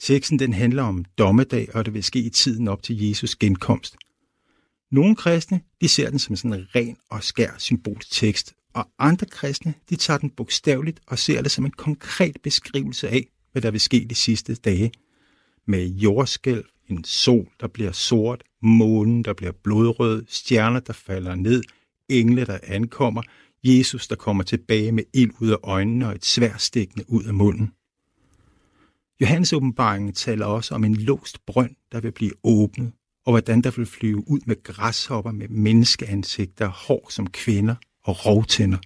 Teksten 0.00 0.38
den 0.38 0.52
handler 0.52 0.82
om 0.82 1.04
dommedag, 1.18 1.76
og 1.76 1.84
det 1.84 1.94
vil 1.94 2.04
ske 2.04 2.18
i 2.18 2.30
tiden 2.30 2.68
op 2.68 2.82
til 2.82 3.08
Jesus 3.08 3.36
genkomst. 3.36 3.96
Nogle 4.90 5.16
kristne 5.16 5.60
de 5.80 5.88
ser 5.88 6.10
den 6.10 6.18
som 6.18 6.36
sådan 6.36 6.60
en 6.60 6.66
ren 6.74 6.96
og 7.10 7.24
skær 7.24 7.50
symbolsk 7.58 8.10
tekst, 8.10 8.54
og 8.74 8.88
andre 8.98 9.26
kristne 9.26 9.74
de 9.90 9.96
tager 9.96 10.18
den 10.18 10.30
bogstaveligt 10.30 11.00
og 11.06 11.18
ser 11.18 11.42
det 11.42 11.50
som 11.50 11.64
en 11.64 11.70
konkret 11.70 12.36
beskrivelse 12.42 13.08
af, 13.08 13.26
hvad 13.52 13.62
der 13.62 13.70
vil 13.70 13.80
ske 13.80 14.06
de 14.10 14.14
sidste 14.14 14.54
dage, 14.54 14.92
med 15.66 15.86
jordskælv, 15.86 16.64
En 16.88 17.04
sol, 17.04 17.48
der 17.60 17.68
bliver 17.68 17.92
sort, 17.92 18.42
månen, 18.62 19.24
der 19.24 19.32
bliver 19.32 19.52
blodrød, 19.52 20.24
stjerner, 20.28 20.80
der 20.80 20.92
falder 20.92 21.34
ned, 21.34 21.62
engle, 22.08 22.46
der 22.46 22.58
ankommer, 22.62 23.22
Jesus, 23.64 24.08
der 24.08 24.16
kommer 24.16 24.44
tilbage 24.44 24.92
med 24.92 25.04
ild 25.14 25.30
ud 25.40 25.50
af 25.50 25.56
øjnene 25.62 26.06
og 26.06 26.14
et 26.14 26.24
sværstikkende 26.24 27.04
ud 27.08 27.24
af 27.24 27.34
munden. 27.34 27.72
Johannes 29.20 29.52
åbenbaringen 29.52 30.12
taler 30.12 30.46
også 30.46 30.74
om 30.74 30.84
en 30.84 30.96
låst 30.96 31.46
brønd, 31.46 31.76
der 31.92 32.00
vil 32.00 32.12
blive 32.12 32.32
åbnet, 32.44 32.92
og 33.26 33.32
hvordan 33.32 33.62
der 33.62 33.70
vil 33.70 33.86
flyve 33.86 34.28
ud 34.28 34.40
med 34.46 34.62
græshopper 34.62 35.32
med 35.32 35.48
menneskeansigter, 35.48 36.68
hår 36.68 37.06
som 37.10 37.26
kvinder 37.26 37.74
og 38.04 38.26
rovtænder. 38.26 38.78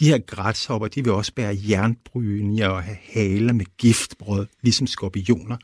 De 0.00 0.04
her 0.04 0.18
græshopper, 0.18 0.88
de 0.88 1.04
vil 1.04 1.12
også 1.12 1.34
bære 1.34 1.58
jernbryne 1.68 2.70
og 2.70 2.82
have 2.82 2.96
haler 3.02 3.52
med 3.52 3.66
giftbrød, 3.78 4.46
ligesom 4.62 4.86
skorpioner, 4.86 5.56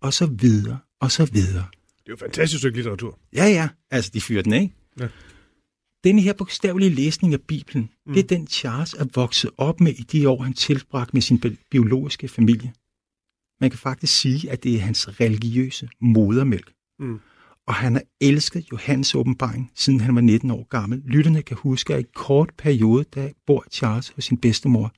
og 0.00 0.12
så 0.12 0.26
videre, 0.26 0.78
og 1.00 1.12
så 1.12 1.24
videre. 1.24 1.66
Det 1.72 2.08
er 2.08 2.12
jo 2.12 2.16
fantastisk 2.16 2.58
stykke 2.58 2.76
litteratur. 2.76 3.18
Ja, 3.32 3.44
ja, 3.44 3.68
altså 3.90 4.10
de 4.14 4.20
fyrer 4.20 4.42
den 4.42 4.52
af. 4.52 4.72
Ja. 5.00 5.08
Denne 6.04 6.22
her 6.22 6.32
bogstavelige 6.32 6.90
læsning 6.90 7.34
af 7.34 7.40
Bibelen, 7.40 7.90
mm. 8.06 8.12
det 8.14 8.22
er 8.22 8.26
den 8.26 8.46
Charles 8.46 8.92
er 8.92 9.04
vokset 9.14 9.50
op 9.56 9.80
med 9.80 9.92
i 9.92 10.02
de 10.02 10.28
år, 10.28 10.42
han 10.42 10.52
tilbragte 10.52 11.10
med 11.12 11.22
sin 11.22 11.40
bi- 11.40 11.58
biologiske 11.70 12.28
familie. 12.28 12.72
Man 13.60 13.70
kan 13.70 13.78
faktisk 13.78 14.20
sige, 14.20 14.50
at 14.50 14.62
det 14.62 14.74
er 14.74 14.80
hans 14.80 15.20
religiøse 15.20 15.88
modermælk. 16.00 16.72
Mm. 16.98 17.20
Og 17.66 17.74
han 17.74 17.94
har 17.94 18.02
elsket 18.20 18.72
Johannes 18.72 19.14
åbenbaring, 19.14 19.70
siden 19.74 20.00
han 20.00 20.14
var 20.14 20.20
19 20.20 20.50
år 20.50 20.66
gammel. 20.68 21.02
Lytterne 21.04 21.42
kan 21.42 21.56
huske, 21.56 21.94
at 21.94 22.00
i 22.00 22.06
kort 22.14 22.50
periode, 22.58 23.04
der 23.14 23.28
bor 23.46 23.64
Charles 23.72 24.08
hos 24.08 24.24
sin 24.24 24.36
bedstemor. 24.36 24.92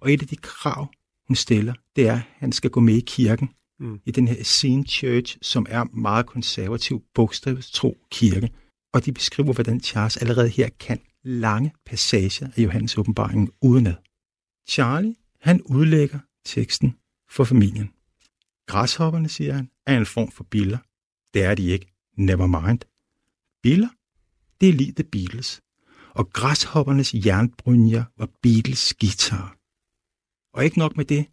Og 0.00 0.12
et 0.12 0.22
af 0.22 0.28
de 0.28 0.36
krav, 0.36 0.92
hun 1.28 1.36
stiller, 1.36 1.74
det 1.96 2.08
er, 2.08 2.14
at 2.14 2.22
han 2.36 2.52
skal 2.52 2.70
gå 2.70 2.80
med 2.80 2.94
i 2.94 3.04
kirken. 3.06 3.48
Mm. 3.80 4.00
I 4.06 4.10
den 4.10 4.28
her 4.28 4.44
Scene 4.44 4.84
Church, 4.86 5.38
som 5.42 5.66
er 5.68 5.84
meget 5.84 6.26
konservativ, 6.26 7.02
bogstavstro 7.14 7.96
kirke. 8.10 8.50
Og 8.96 9.04
de 9.04 9.12
beskriver, 9.12 9.52
hvordan 9.52 9.80
Charles 9.80 10.16
allerede 10.16 10.48
her 10.48 10.68
kan 10.80 11.00
lange 11.22 11.72
passager 11.86 12.48
af 12.56 12.62
Johannes 12.62 12.98
åbenbaringen 12.98 13.50
udenad. 13.62 13.94
Charlie, 14.68 15.14
han 15.40 15.62
udlægger 15.62 16.18
teksten 16.44 16.96
for 17.30 17.44
familien. 17.44 17.90
Græshopperne, 18.66 19.28
siger 19.28 19.54
han, 19.54 19.70
er 19.86 19.98
en 19.98 20.06
form 20.06 20.30
for 20.30 20.44
biller. 20.44 20.78
Det 21.34 21.42
er 21.42 21.54
de 21.54 21.68
ikke. 21.68 21.86
Never 22.16 22.46
mind. 22.46 22.78
Biller? 23.62 23.88
Det 24.60 24.68
er 24.68 24.72
lige 24.72 24.92
The 24.92 25.04
Beatles. 25.04 25.60
Og 26.10 26.30
græshoppernes 26.32 27.14
jernbrynjer 27.14 28.04
var 28.18 28.28
Beatles 28.42 28.94
guitar. 28.94 29.56
Og 30.52 30.64
ikke 30.64 30.78
nok 30.78 30.96
med 30.96 31.04
det. 31.04 31.26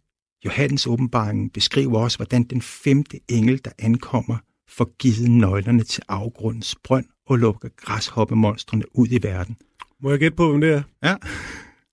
Johannes 0.44 0.86
åbenbaringen 0.86 1.50
beskriver 1.50 1.98
også, 2.00 2.18
hvordan 2.18 2.44
den 2.44 2.62
femte 2.62 3.20
engel, 3.28 3.64
der 3.64 3.70
ankommer, 3.78 4.36
får 4.68 4.96
givet 4.96 5.30
nøglerne 5.30 5.84
til 5.84 6.02
afgrundens 6.08 6.76
brønd 6.84 7.06
og 7.26 7.36
lukker 7.38 7.68
græshoppemonstrene 7.76 8.84
ud 8.96 9.08
i 9.10 9.22
verden. 9.22 9.56
Må 10.00 10.10
jeg 10.10 10.18
gætte 10.18 10.36
på, 10.36 10.48
hvem 10.50 10.60
det 10.60 10.70
er? 10.70 10.82
Ja, 11.02 11.16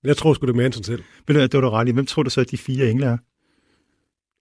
Jeg 0.04 0.16
tror 0.16 0.34
sgu, 0.34 0.46
det 0.46 0.52
er 0.52 0.56
Manson 0.56 0.84
selv. 0.84 1.02
ved 1.26 1.26
du 1.26 1.32
hvad, 1.32 1.48
det 1.48 1.54
var 1.54 1.60
du 1.60 1.70
ret 1.70 1.88
i. 1.88 1.92
Hvem 1.92 2.06
tror 2.06 2.22
du 2.22 2.30
så, 2.30 2.40
at 2.40 2.50
de 2.50 2.56
fire 2.58 2.90
engle 2.90 3.06
er? 3.06 3.16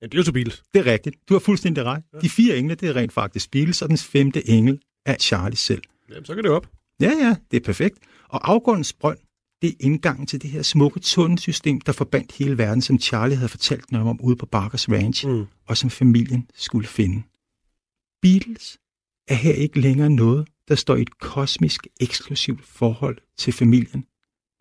Ja, 0.01 0.05
det 0.05 0.13
er 0.13 0.17
jo 0.17 0.23
så 0.23 0.31
Beatles. 0.33 0.63
Det 0.73 0.87
er 0.87 0.91
rigtigt. 0.91 1.15
Du 1.29 1.33
har 1.33 1.39
fuldstændig 1.39 1.83
ret. 1.83 2.03
De 2.21 2.29
fire 2.29 2.57
engle, 2.57 2.75
det 2.75 2.89
er 2.89 2.95
rent 2.95 3.13
faktisk 3.13 3.51
Beatles, 3.51 3.81
og 3.81 3.89
den 3.89 3.97
femte 3.97 4.49
engel 4.49 4.79
er 5.05 5.15
Charlie 5.17 5.57
selv. 5.57 5.81
Jamen, 6.09 6.25
så 6.25 6.35
kan 6.35 6.43
det 6.43 6.51
op. 6.51 6.67
Ja, 7.01 7.11
ja, 7.21 7.35
det 7.51 7.57
er 7.57 7.65
perfekt. 7.65 7.97
Og 8.29 8.51
afgrundens 8.51 8.93
brønd, 8.93 9.17
det 9.61 9.69
er 9.69 9.73
indgangen 9.79 10.25
til 10.27 10.41
det 10.41 10.49
her 10.49 10.61
smukke 10.61 10.99
tunnelsystem, 10.99 11.81
der 11.81 11.91
forbandt 11.91 12.31
hele 12.31 12.57
verden, 12.57 12.81
som 12.81 12.99
Charlie 12.99 13.35
havde 13.35 13.49
fortalt 13.49 13.91
noget 13.91 14.07
om 14.07 14.19
ude 14.21 14.35
på 14.35 14.45
Barkers 14.45 14.89
Ranch, 14.89 15.27
Mm. 15.27 15.45
og 15.67 15.77
som 15.77 15.89
familien 15.89 16.49
skulle 16.55 16.87
finde. 16.87 17.23
Beatles 18.21 18.77
er 19.27 19.35
her 19.35 19.53
ikke 19.53 19.79
længere 19.79 20.09
noget, 20.09 20.47
der 20.67 20.75
står 20.75 20.95
i 20.95 21.01
et 21.01 21.19
kosmisk 21.19 21.87
eksklusivt 21.99 22.65
forhold 22.65 23.17
til 23.37 23.53
familien, 23.53 24.05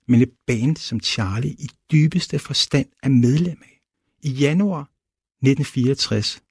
men 0.09 0.23
et 0.23 0.31
band, 0.47 0.77
som 0.77 1.01
Charlie 1.01 1.53
i 1.53 1.69
dybeste 1.93 2.39
forstand 2.39 2.87
er 3.03 3.09
medlem 3.09 3.59
af. 3.63 3.81
I 4.23 4.31
januar 4.31 4.81
1964, 5.43 6.43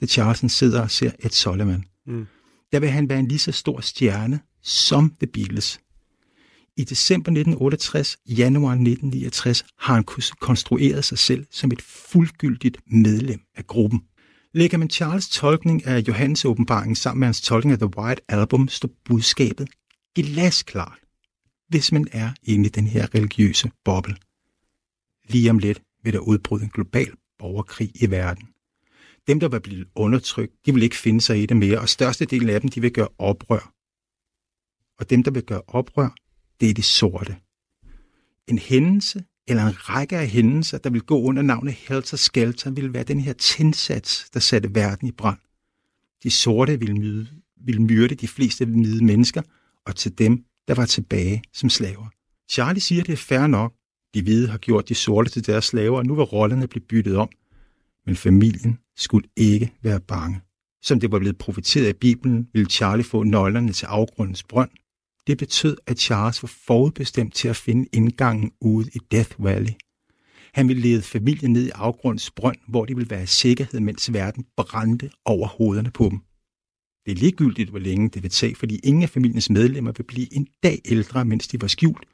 da 0.00 0.06
Charlesen 0.06 0.48
sidder 0.48 0.82
og 0.82 0.90
ser 0.90 1.10
Ed 1.18 1.30
Sullivan, 1.30 1.84
Mm. 2.06 2.26
der 2.72 2.80
vil 2.80 2.88
han 2.88 3.08
være 3.08 3.18
en 3.18 3.28
lige 3.28 3.38
så 3.38 3.52
stor 3.52 3.80
stjerne 3.80 4.40
som 4.62 5.10
The 5.20 5.26
Beatles. 5.26 5.80
I 6.76 6.84
december 6.84 7.30
1968, 7.30 8.16
januar 8.28 8.72
1969, 8.72 9.64
har 9.78 9.94
han 9.94 10.04
konstrueret 10.40 11.04
sig 11.04 11.18
selv 11.18 11.46
som 11.50 11.72
et 11.72 11.82
fuldgyldigt 11.82 12.78
medlem 12.86 13.40
af 13.54 13.66
gruppen. 13.66 14.00
Lægger 14.52 14.78
man 14.78 14.90
Charles 14.90 15.28
tolkning 15.28 15.86
af 15.86 15.98
Johannes 16.08 16.44
åbenbaring 16.44 16.96
sammen 16.96 17.20
med 17.20 17.26
hans 17.26 17.40
tolkning 17.40 17.72
af 17.72 17.78
The 17.78 17.98
White 17.98 18.22
Album, 18.28 18.68
står 18.68 18.88
budskabet 19.04 19.68
glasklart, 20.14 20.98
hvis 21.68 21.92
man 21.92 22.08
er 22.12 22.32
inde 22.42 22.66
i 22.66 22.68
den 22.68 22.86
her 22.86 23.14
religiøse 23.14 23.70
boble. 23.84 24.16
Lige 25.28 25.50
om 25.50 25.58
lidt 25.58 25.82
vil 26.02 26.12
der 26.12 26.18
udbryde 26.18 26.64
en 26.64 26.70
global 26.70 27.12
borgerkrig 27.38 28.02
i 28.02 28.10
verden. 28.10 28.48
Dem, 29.26 29.40
der 29.40 29.48
var 29.48 29.58
blevet 29.58 29.88
undertrykt, 29.94 30.52
de 30.66 30.74
vil 30.74 30.82
ikke 30.82 30.96
finde 30.96 31.20
sig 31.20 31.42
i 31.42 31.46
det 31.46 31.56
mere, 31.56 31.78
og 31.80 31.88
størstedelen 31.88 32.48
af 32.48 32.60
dem, 32.60 32.70
de 32.70 32.80
vil 32.80 32.92
gøre 32.92 33.08
oprør. 33.18 33.74
Og 34.98 35.10
dem, 35.10 35.22
der 35.22 35.30
vil 35.30 35.42
gøre 35.42 35.62
oprør, 35.66 36.14
det 36.60 36.70
er 36.70 36.74
de 36.74 36.82
sorte. 36.82 37.36
En 38.46 38.58
hændelse, 38.58 39.24
eller 39.50 39.66
en 39.66 39.88
række 39.88 40.16
af 40.16 40.28
hændelser, 40.28 40.78
der 40.78 40.90
vil 40.90 41.02
gå 41.02 41.22
under 41.22 41.42
navnet 41.42 41.74
Helter 41.74 42.16
Skelter, 42.16 42.70
vil 42.70 42.92
være 42.92 43.02
den 43.02 43.20
her 43.20 43.32
tændsats, 43.32 44.30
der 44.30 44.40
satte 44.40 44.74
verden 44.74 45.08
i 45.08 45.12
brand. 45.12 45.38
De 46.22 46.30
sorte 46.30 46.80
vil, 46.80 46.96
myde, 46.96 47.28
vil 47.56 47.82
myrde 47.82 48.14
de 48.14 48.28
fleste 48.28 48.64
hvide 48.64 49.04
mennesker, 49.04 49.42
og 49.86 49.96
til 49.96 50.18
dem, 50.18 50.44
der 50.68 50.74
var 50.74 50.86
tilbage 50.86 51.42
som 51.52 51.70
slaver. 51.70 52.06
Charlie 52.50 52.80
siger, 52.80 53.02
det 53.02 53.12
er 53.12 53.16
fair 53.16 53.46
nok. 53.46 53.74
De 54.14 54.22
hvide 54.22 54.48
har 54.48 54.58
gjort 54.58 54.88
de 54.88 54.94
sorte 54.94 55.30
til 55.30 55.46
deres 55.46 55.64
slaver, 55.64 55.98
og 55.98 56.06
nu 56.06 56.14
var 56.14 56.24
rollerne 56.24 56.68
blevet 56.68 56.88
byttet 56.88 57.16
om. 57.16 57.28
Men 58.06 58.16
familien 58.16 58.78
skulle 58.96 59.28
ikke 59.36 59.72
være 59.82 60.00
bange. 60.00 60.40
Som 60.82 61.00
det 61.00 61.12
var 61.12 61.18
blevet 61.18 61.38
profeteret 61.38 61.88
i 61.88 61.92
Bibelen, 61.92 62.48
ville 62.52 62.70
Charlie 62.70 63.04
få 63.04 63.22
nøglerne 63.22 63.72
til 63.72 63.86
afgrundens 63.86 64.42
brønd. 64.42 64.70
Det 65.26 65.38
betød, 65.38 65.76
at 65.86 65.98
Charles 65.98 66.42
var 66.42 66.52
forudbestemt 66.66 67.34
til 67.34 67.48
at 67.48 67.56
finde 67.56 67.88
indgangen 67.92 68.52
ude 68.60 68.90
i 68.94 68.98
Death 69.10 69.44
Valley. 69.44 69.72
Han 70.54 70.68
ville 70.68 70.82
lede 70.82 71.02
familien 71.02 71.52
ned 71.52 71.66
i 71.66 71.70
afgrundens 71.74 72.30
brønd, 72.30 72.56
hvor 72.68 72.84
de 72.84 72.96
ville 72.96 73.10
være 73.10 73.22
i 73.22 73.26
sikkerhed, 73.26 73.80
mens 73.80 74.12
verden 74.12 74.44
brændte 74.56 75.10
over 75.24 75.48
hovederne 75.48 75.90
på 75.90 76.08
dem. 76.10 76.18
Det 77.06 77.12
er 77.12 77.16
ligegyldigt, 77.16 77.70
hvor 77.70 77.78
længe 77.78 78.08
det 78.08 78.22
vil 78.22 78.30
tage, 78.30 78.54
fordi 78.54 78.80
ingen 78.84 79.02
af 79.02 79.10
familiens 79.10 79.50
medlemmer 79.50 79.92
vil 79.96 80.04
blive 80.04 80.34
en 80.34 80.46
dag 80.62 80.80
ældre, 80.84 81.24
mens 81.24 81.48
de 81.48 81.60
var 81.60 81.68
skjult, 81.68 82.04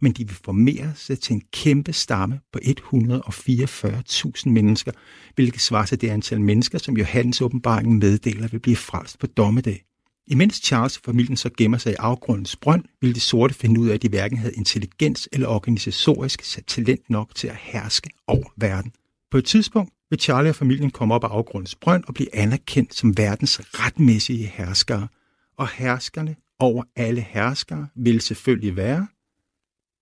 men 0.00 0.12
de 0.12 0.26
vil 0.26 0.36
formere 0.44 0.92
sig 0.96 1.20
til 1.20 1.34
en 1.34 1.42
kæmpe 1.52 1.92
stamme 1.92 2.40
på 2.52 2.58
144.000 2.64 4.48
mennesker, 4.48 4.92
hvilket 5.34 5.60
svarer 5.60 5.86
til 5.86 6.00
det 6.00 6.08
antal 6.08 6.40
mennesker, 6.40 6.78
som 6.78 6.96
Johannes 6.96 7.40
åbenbaringen 7.40 7.98
meddeler 7.98 8.48
vil 8.48 8.60
blive 8.60 8.76
frelst 8.76 9.18
på 9.18 9.26
dommedag. 9.26 9.84
Imens 10.26 10.56
Charles 10.64 10.96
og 10.96 11.02
familien 11.04 11.36
så 11.36 11.50
gemmer 11.56 11.78
sig 11.78 11.92
i 11.92 11.96
afgrundens 11.98 12.56
brønd, 12.56 12.84
vil 13.00 13.14
de 13.14 13.20
sorte 13.20 13.54
finde 13.54 13.80
ud 13.80 13.88
af, 13.88 13.94
at 13.94 14.02
de 14.02 14.08
hverken 14.08 14.38
havde 14.38 14.54
intelligens 14.54 15.28
eller 15.32 15.48
organisatorisk 15.48 16.42
sat 16.42 16.66
talent 16.66 17.10
nok 17.10 17.34
til 17.34 17.48
at 17.48 17.56
herske 17.56 18.10
over 18.26 18.52
verden. 18.56 18.92
På 19.30 19.38
et 19.38 19.44
tidspunkt 19.44 19.92
vil 20.10 20.20
Charlie 20.20 20.50
og 20.50 20.56
familien 20.56 20.90
komme 20.90 21.14
op 21.14 21.24
af 21.24 21.28
afgrundens 21.28 21.74
brønd 21.74 22.04
og 22.04 22.14
blive 22.14 22.36
anerkendt 22.36 22.94
som 22.94 23.16
verdens 23.16 23.60
retmæssige 23.60 24.46
herskere. 24.46 25.08
Og 25.56 25.68
herskerne 25.68 26.36
over 26.58 26.84
alle 26.96 27.20
herskere 27.20 27.88
vil 27.94 28.20
selvfølgelig 28.20 28.76
være 28.76 29.06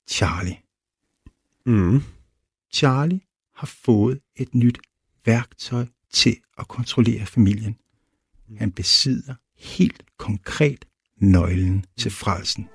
Charlie. 0.08 0.56
Mm. 1.66 2.02
Charlie 2.72 3.20
har 3.56 3.66
fået 3.66 4.20
et 4.36 4.54
nyt 4.54 4.78
værktøj 5.26 5.86
til 6.12 6.36
at 6.58 6.68
kontrollere 6.68 7.26
familien. 7.26 7.76
Han 8.58 8.72
besidder 8.72 9.34
helt 9.64 10.02
konkret 10.18 10.84
nøglen 11.20 11.84
til 11.98 12.10
frelsen. 12.10 12.68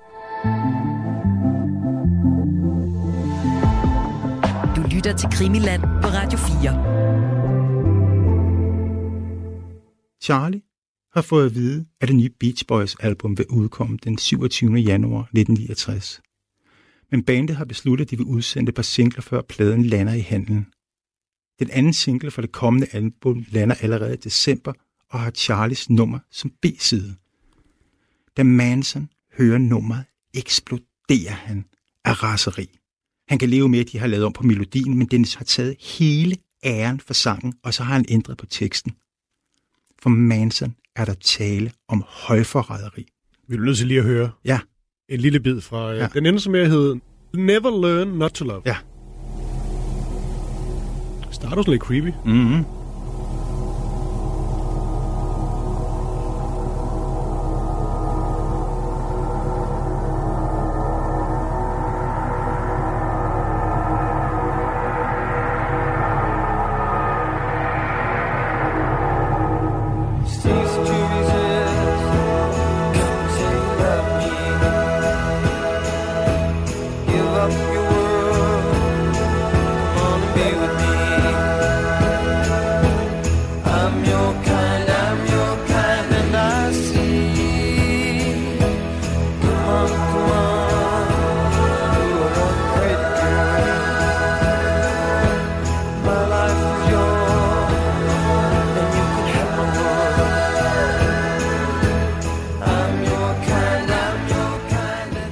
Du 4.76 4.94
lytter 4.94 5.16
til 5.16 5.28
Krimiland 5.32 5.82
på 5.82 6.08
Radio 6.18 6.38
4. 6.38 7.00
Charlie 10.22 10.62
har 11.14 11.22
fået 11.22 11.46
at 11.46 11.54
vide, 11.54 11.86
at 12.00 12.08
det 12.08 12.16
nye 12.16 12.30
Beach 12.40 12.66
Boys 12.66 12.94
album 12.94 13.38
vil 13.38 13.46
udkomme 13.50 13.98
den 14.04 14.18
27. 14.18 14.74
januar 14.74 15.22
1969. 15.22 16.20
Men 17.10 17.22
bandet 17.22 17.56
har 17.56 17.64
besluttet, 17.64 18.04
at 18.04 18.10
de 18.10 18.16
vil 18.16 18.26
udsende 18.26 18.68
et 18.68 18.74
par 18.74 18.82
singler, 18.82 19.22
før 19.22 19.42
pladen 19.42 19.84
lander 19.84 20.14
i 20.14 20.20
handlen. 20.20 20.66
Den 21.58 21.70
anden 21.70 21.92
single 21.92 22.30
for 22.30 22.40
det 22.40 22.52
kommende 22.52 22.86
album 22.92 23.44
lander 23.50 23.74
allerede 23.80 24.14
i 24.14 24.16
december 24.16 24.72
og 25.10 25.20
har 25.20 25.30
Charlies 25.30 25.90
nummer 25.90 26.18
som 26.30 26.50
B-side. 26.62 27.14
Da 28.36 28.42
Manson 28.42 29.08
hører 29.38 29.58
nummeret, 29.58 30.04
eksploderer 30.34 31.32
han 31.32 31.64
af 32.04 32.22
raseri. 32.22 32.68
Han 33.28 33.38
kan 33.38 33.50
leve 33.50 33.68
med, 33.68 33.78
at 33.80 33.92
de 33.92 33.98
har 33.98 34.06
lavet 34.06 34.24
om 34.26 34.32
på 34.32 34.42
melodien, 34.42 34.98
men 34.98 35.06
Dennis 35.06 35.34
har 35.34 35.44
taget 35.44 35.76
hele 35.98 36.36
æren 36.64 37.00
for 37.00 37.14
sangen, 37.14 37.54
og 37.62 37.74
så 37.74 37.82
har 37.82 37.92
han 37.92 38.04
ændret 38.08 38.36
på 38.36 38.46
teksten. 38.46 38.92
For 40.02 40.10
Manson 40.10 40.74
er 40.96 41.04
der 41.04 41.14
tale 41.14 41.72
om 41.88 42.04
højforræderi. 42.06 43.06
Vi 43.48 43.54
er 43.56 43.60
nødt 43.60 43.78
til 43.78 43.86
lige 43.86 43.98
at 44.00 44.06
høre 44.06 44.30
Ja. 44.44 44.60
en 45.08 45.20
lille 45.20 45.40
bid 45.40 45.60
fra... 45.60 45.90
Ja. 45.92 45.98
Ja. 45.98 46.08
Den 46.14 46.26
ender 46.26 46.40
som 46.40 46.54
jeg 46.54 46.68
hed 46.68 46.96
Never 47.34 47.80
Learn 47.82 48.08
Not 48.08 48.30
to 48.30 48.44
Love. 48.44 48.62
Ja. 48.66 48.76
Starter 51.32 51.56
sådan 51.62 51.70
lidt 51.72 51.82
creepy. 51.82 52.10
Mm-hmm. 52.24 52.64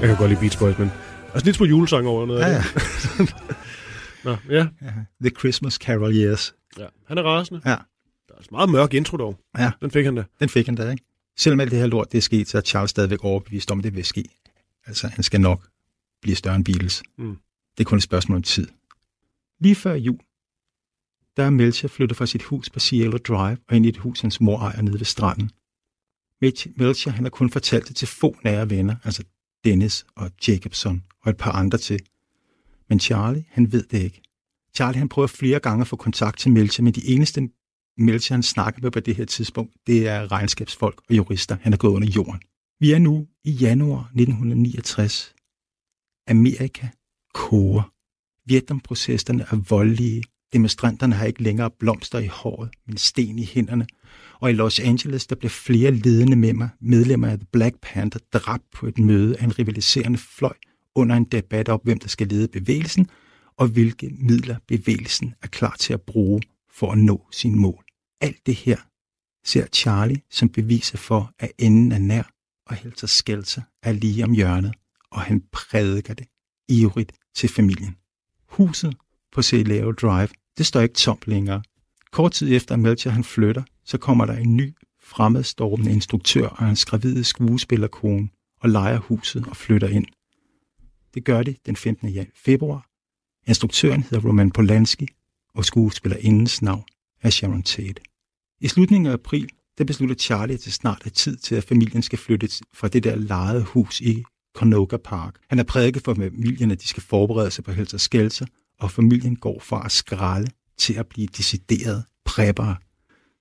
Jeg 0.01 0.09
kan 0.09 0.17
godt 0.17 0.31
lide 0.31 0.41
Beach 0.41 0.59
Boys, 0.59 0.79
men... 0.79 0.91
Altså 1.35 1.45
lidt 1.45 1.57
smule 1.57 1.71
julesang 1.71 2.07
over 2.07 2.27
noget. 2.27 2.41
Ja, 2.41 2.49
ja. 2.49 2.63
Nå, 4.25 4.37
ja. 4.51 4.67
The 5.21 5.31
Christmas 5.39 5.75
Carol 5.75 6.17
Years. 6.17 6.55
ja. 6.79 6.87
Han 7.07 7.19
er 7.19 7.23
rasende. 7.23 7.61
Ja. 7.65 7.71
Der 7.71 7.77
er 8.29 8.37
altså 8.37 8.49
meget 8.51 8.71
mørk 8.71 8.95
intro 8.95 9.17
dog. 9.17 9.39
Ja. 9.59 9.71
Den 9.81 9.91
fik 9.91 10.05
han 10.05 10.15
da. 10.15 10.25
Den 10.41 10.49
fik 10.49 10.67
han 10.67 10.75
da, 10.75 10.91
ikke? 10.91 11.05
Selvom 11.39 11.61
alt 11.61 11.71
det 11.71 11.79
her 11.79 11.87
lort, 11.87 12.13
det 12.13 12.19
er 12.19 12.23
sket, 12.23 12.49
så 12.49 12.59
er 12.59 12.63
Charles 12.63 12.91
stadigvæk 12.91 13.25
overbevist 13.25 13.71
om, 13.71 13.79
at 13.79 13.85
det 13.85 13.97
vil 13.97 14.05
ske. 14.05 14.25
Altså, 14.87 15.09
han 15.09 15.23
skal 15.23 15.41
nok 15.41 15.69
blive 16.23 16.37
større 16.37 16.57
end 16.57 16.65
Beatles. 16.65 17.03
Mm. 17.19 17.37
Det 17.79 17.85
er 17.85 17.89
kun 17.89 17.99
et 17.99 18.03
spørgsmål 18.05 18.37
om 18.37 18.43
tid. 18.43 18.69
Lige 19.61 19.75
før 19.75 19.95
jul, 19.95 20.19
der 21.37 21.45
er 21.45 21.51
Melcher 21.51 21.89
flyttet 21.89 22.17
fra 22.19 22.27
sit 22.27 22.43
hus 22.43 22.71
på 22.71 22.81
Cielo 22.81 23.17
Drive 23.17 23.59
og 23.69 23.77
ind 23.77 23.87
i 23.87 23.89
et 23.89 23.97
hus, 23.97 24.21
hans 24.21 24.41
mor 24.41 24.59
ejer 24.59 24.83
nede 24.83 24.99
ved 24.99 25.05
stranden. 25.05 25.51
Melcher, 26.77 27.13
han 27.13 27.25
har 27.25 27.31
kun 27.31 27.51
fortalt 27.51 27.89
det 27.89 27.97
til 27.97 28.09
få 28.09 28.37
nære 28.45 28.71
venner, 28.71 28.97
altså 29.05 29.23
Dennis 29.65 30.07
og 30.17 30.31
Jacobson 30.49 31.05
og 31.23 31.31
et 31.31 31.37
par 31.37 31.53
andre 31.53 31.79
til. 31.79 32.01
Men 32.89 33.01
Charlie, 33.01 33.45
han 33.49 33.73
ved 33.73 33.83
det 33.83 34.03
ikke. 34.03 34.23
Charlie, 34.75 34.99
han 34.99 35.09
prøver 35.09 35.29
flere 35.29 35.61
gange 35.61 35.81
at 35.81 35.89
få 35.89 35.97
kontakt 35.97 36.39
til 36.39 36.51
Melcher, 36.51 36.85
men 36.85 36.93
de 36.93 37.09
eneste 37.09 37.49
Melcher, 37.99 38.35
han 38.35 38.43
snakker 38.43 38.83
med 38.83 38.91
på 38.91 39.01
det 39.01 39.17
her 39.17 39.25
tidspunkt, 39.25 39.73
det 39.87 40.09
er 40.09 40.33
regnskabsfolk 40.33 41.01
og 41.09 41.17
jurister. 41.17 41.57
Han 41.61 41.73
er 41.73 41.77
gået 41.77 41.93
under 41.93 42.09
jorden. 42.09 42.41
Vi 42.81 42.93
er 42.93 42.99
nu 42.99 43.27
i 43.45 43.51
januar 43.51 44.01
1969. 44.01 45.35
Amerika 46.29 46.89
koger. 47.35 47.93
Vietnamprocesserne 48.47 49.43
er 49.43 49.57
voldelige. 49.69 50.23
Demonstranterne 50.53 51.15
har 51.15 51.27
ikke 51.27 51.43
længere 51.43 51.71
blomster 51.71 52.19
i 52.19 52.27
håret, 52.27 52.71
men 52.87 52.97
sten 52.97 53.39
i 53.39 53.45
hænderne. 53.45 53.87
Og 54.41 54.51
i 54.51 54.53
Los 54.53 54.79
Angeles, 54.81 55.27
der 55.27 55.37
blev 55.37 55.51
flere 55.51 55.91
ledende 55.91 56.37
medlemmer 56.81 57.29
af 57.29 57.39
The 57.39 57.47
Black 57.53 57.77
Panther 57.83 58.21
dræbt 58.33 58.65
på 58.73 58.87
et 58.87 58.99
møde 58.99 59.39
af 59.39 59.45
en 59.45 59.59
rivaliserende 59.59 60.19
fløj 60.19 60.55
under 60.95 61.17
en 61.17 61.25
debat 61.25 61.69
om, 61.69 61.81
hvem 61.85 61.99
der 61.99 62.09
skal 62.09 62.27
lede 62.27 62.49
bevægelsen, 62.49 63.11
og 63.57 63.69
hvilke 63.69 64.11
midler 64.19 64.57
bevægelsen 64.69 65.35
er 65.43 65.47
klar 65.47 65.77
til 65.79 65.93
at 65.93 66.03
bruge 66.03 66.43
for 66.71 66.93
at 66.93 66.99
nå 66.99 67.27
sine 67.33 67.57
mål. 67.57 67.85
Alt 68.21 68.47
det 68.47 68.55
her 68.55 68.77
ser 69.45 69.67
Charlie 69.67 70.21
som 70.31 70.49
beviser 70.49 70.99
for, 70.99 71.33
at 71.39 71.53
enden 71.59 71.93
er 71.93 71.99
nær, 71.99 72.23
og 72.67 72.75
Helter 72.75 73.07
Skelter 73.07 73.63
er 73.83 73.93
lige 73.93 74.25
om 74.25 74.33
hjørnet, 74.33 74.75
og 75.11 75.21
han 75.21 75.43
prædiker 75.53 76.15
det 76.15 76.27
ivrigt 76.69 77.13
til 77.35 77.49
familien. 77.49 77.97
Huset 78.47 78.97
på 79.33 79.43
Celero 79.43 79.93
Drive, 79.93 80.29
det 80.59 80.67
står 80.67 80.81
ikke 80.81 80.95
tomt 80.95 81.27
længere. 81.27 81.63
Kort 82.13 82.33
tid 82.33 82.57
efter 82.57 82.75
at 82.75 82.81
Melcher 82.81 83.11
han 83.11 83.25
flytter, 83.25 83.63
så 83.89 83.99
kommer 83.99 84.27
der 84.27 84.37
en 84.37 84.57
ny 84.57 84.75
fremmedstormende 85.03 85.93
instruktør 85.93 86.47
og 86.47 86.67
hans 86.67 86.85
gravide 86.85 87.25
skuespillerkone 87.25 88.29
og 88.61 88.69
leger 88.69 88.99
huset 88.99 89.47
og 89.47 89.57
flytter 89.57 89.89
ind. 89.89 90.07
Det 91.15 91.25
gør 91.25 91.43
de 91.43 91.57
den 91.67 91.77
15. 91.77 92.27
februar. 92.45 92.89
Instruktøren 93.47 94.03
hedder 94.03 94.29
Roman 94.29 94.51
Polanski, 94.51 95.09
og 95.55 95.65
skuespillerindens 95.65 96.63
navn 96.63 96.85
er 97.23 97.31
Sharon 97.31 97.63
Tate. 97.63 98.03
I 98.61 98.69
slutningen 98.69 99.07
af 99.07 99.13
april, 99.13 99.49
der 99.79 99.85
beslutter 99.85 100.17
Charlie, 100.17 100.55
at 100.55 100.65
det 100.65 100.73
snart 100.73 101.03
er 101.07 101.11
tid 101.11 101.37
til, 101.37 101.55
at 101.55 101.65
familien 101.65 102.03
skal 102.03 102.19
flytte 102.19 102.49
fra 102.75 102.89
det 102.89 103.05
der 103.05 103.17
lejede 103.17 103.63
hus 103.63 104.01
i 104.01 104.25
Conoga 104.57 104.97
Park. 104.97 105.35
Han 105.49 105.59
er 105.59 105.63
prædiket 105.63 106.05
for 106.05 106.15
familien, 106.15 106.71
at 106.71 106.83
de 106.83 106.89
skal 106.89 107.03
forberede 107.03 107.51
sig 107.51 107.65
på 107.65 107.73
helser 107.73 107.99
skælser, 107.99 108.47
og 108.81 108.91
familien 108.91 109.37
går 109.37 109.61
fra 109.61 109.85
at 109.85 109.93
skralde 109.93 110.51
til 110.79 110.95
at 110.95 111.07
blive 111.07 111.27
decideret 111.27 112.05
preppere. 112.25 112.77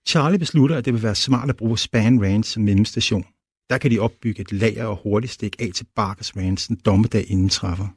Charlie 0.07 0.39
beslutter, 0.39 0.77
at 0.77 0.85
det 0.85 0.93
vil 0.93 1.03
være 1.03 1.15
smart 1.15 1.49
at 1.49 1.57
bruge 1.57 1.77
Span 1.77 2.23
Ranch 2.23 2.53
som 2.53 2.63
mellemstation. 2.63 3.25
Der 3.69 3.77
kan 3.77 3.91
de 3.91 3.99
opbygge 3.99 4.41
et 4.41 4.51
lager 4.51 4.85
og 4.85 4.99
hurtigt 5.03 5.33
stikke 5.33 5.57
af 5.59 5.69
til 5.75 5.85
Barkers 5.95 6.37
Ranch 6.37 6.67
den 6.67 6.79
dommedag 6.85 7.25
inden 7.31 7.49
træffer. 7.49 7.87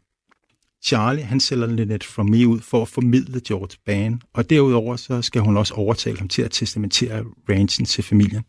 Charlie 0.85 1.25
han 1.25 1.41
sælger 1.41 1.67
Lynette 1.67 2.07
Fromé 2.07 2.45
ud 2.45 2.61
for 2.61 2.83
at 2.83 2.89
formidle 2.89 3.41
George 3.49 3.77
Ban, 3.87 4.23
og 4.35 4.51
derudover 4.51 4.97
så 4.97 5.23
skal 5.23 5.43
hun 5.43 5.57
også 5.57 5.75
overtale 5.75 6.19
ham 6.19 6.29
til 6.29 6.43
at 6.43 6.51
testamentere 6.51 7.25
ranchen 7.49 7.87
til 7.87 8.05
familien. 8.05 8.43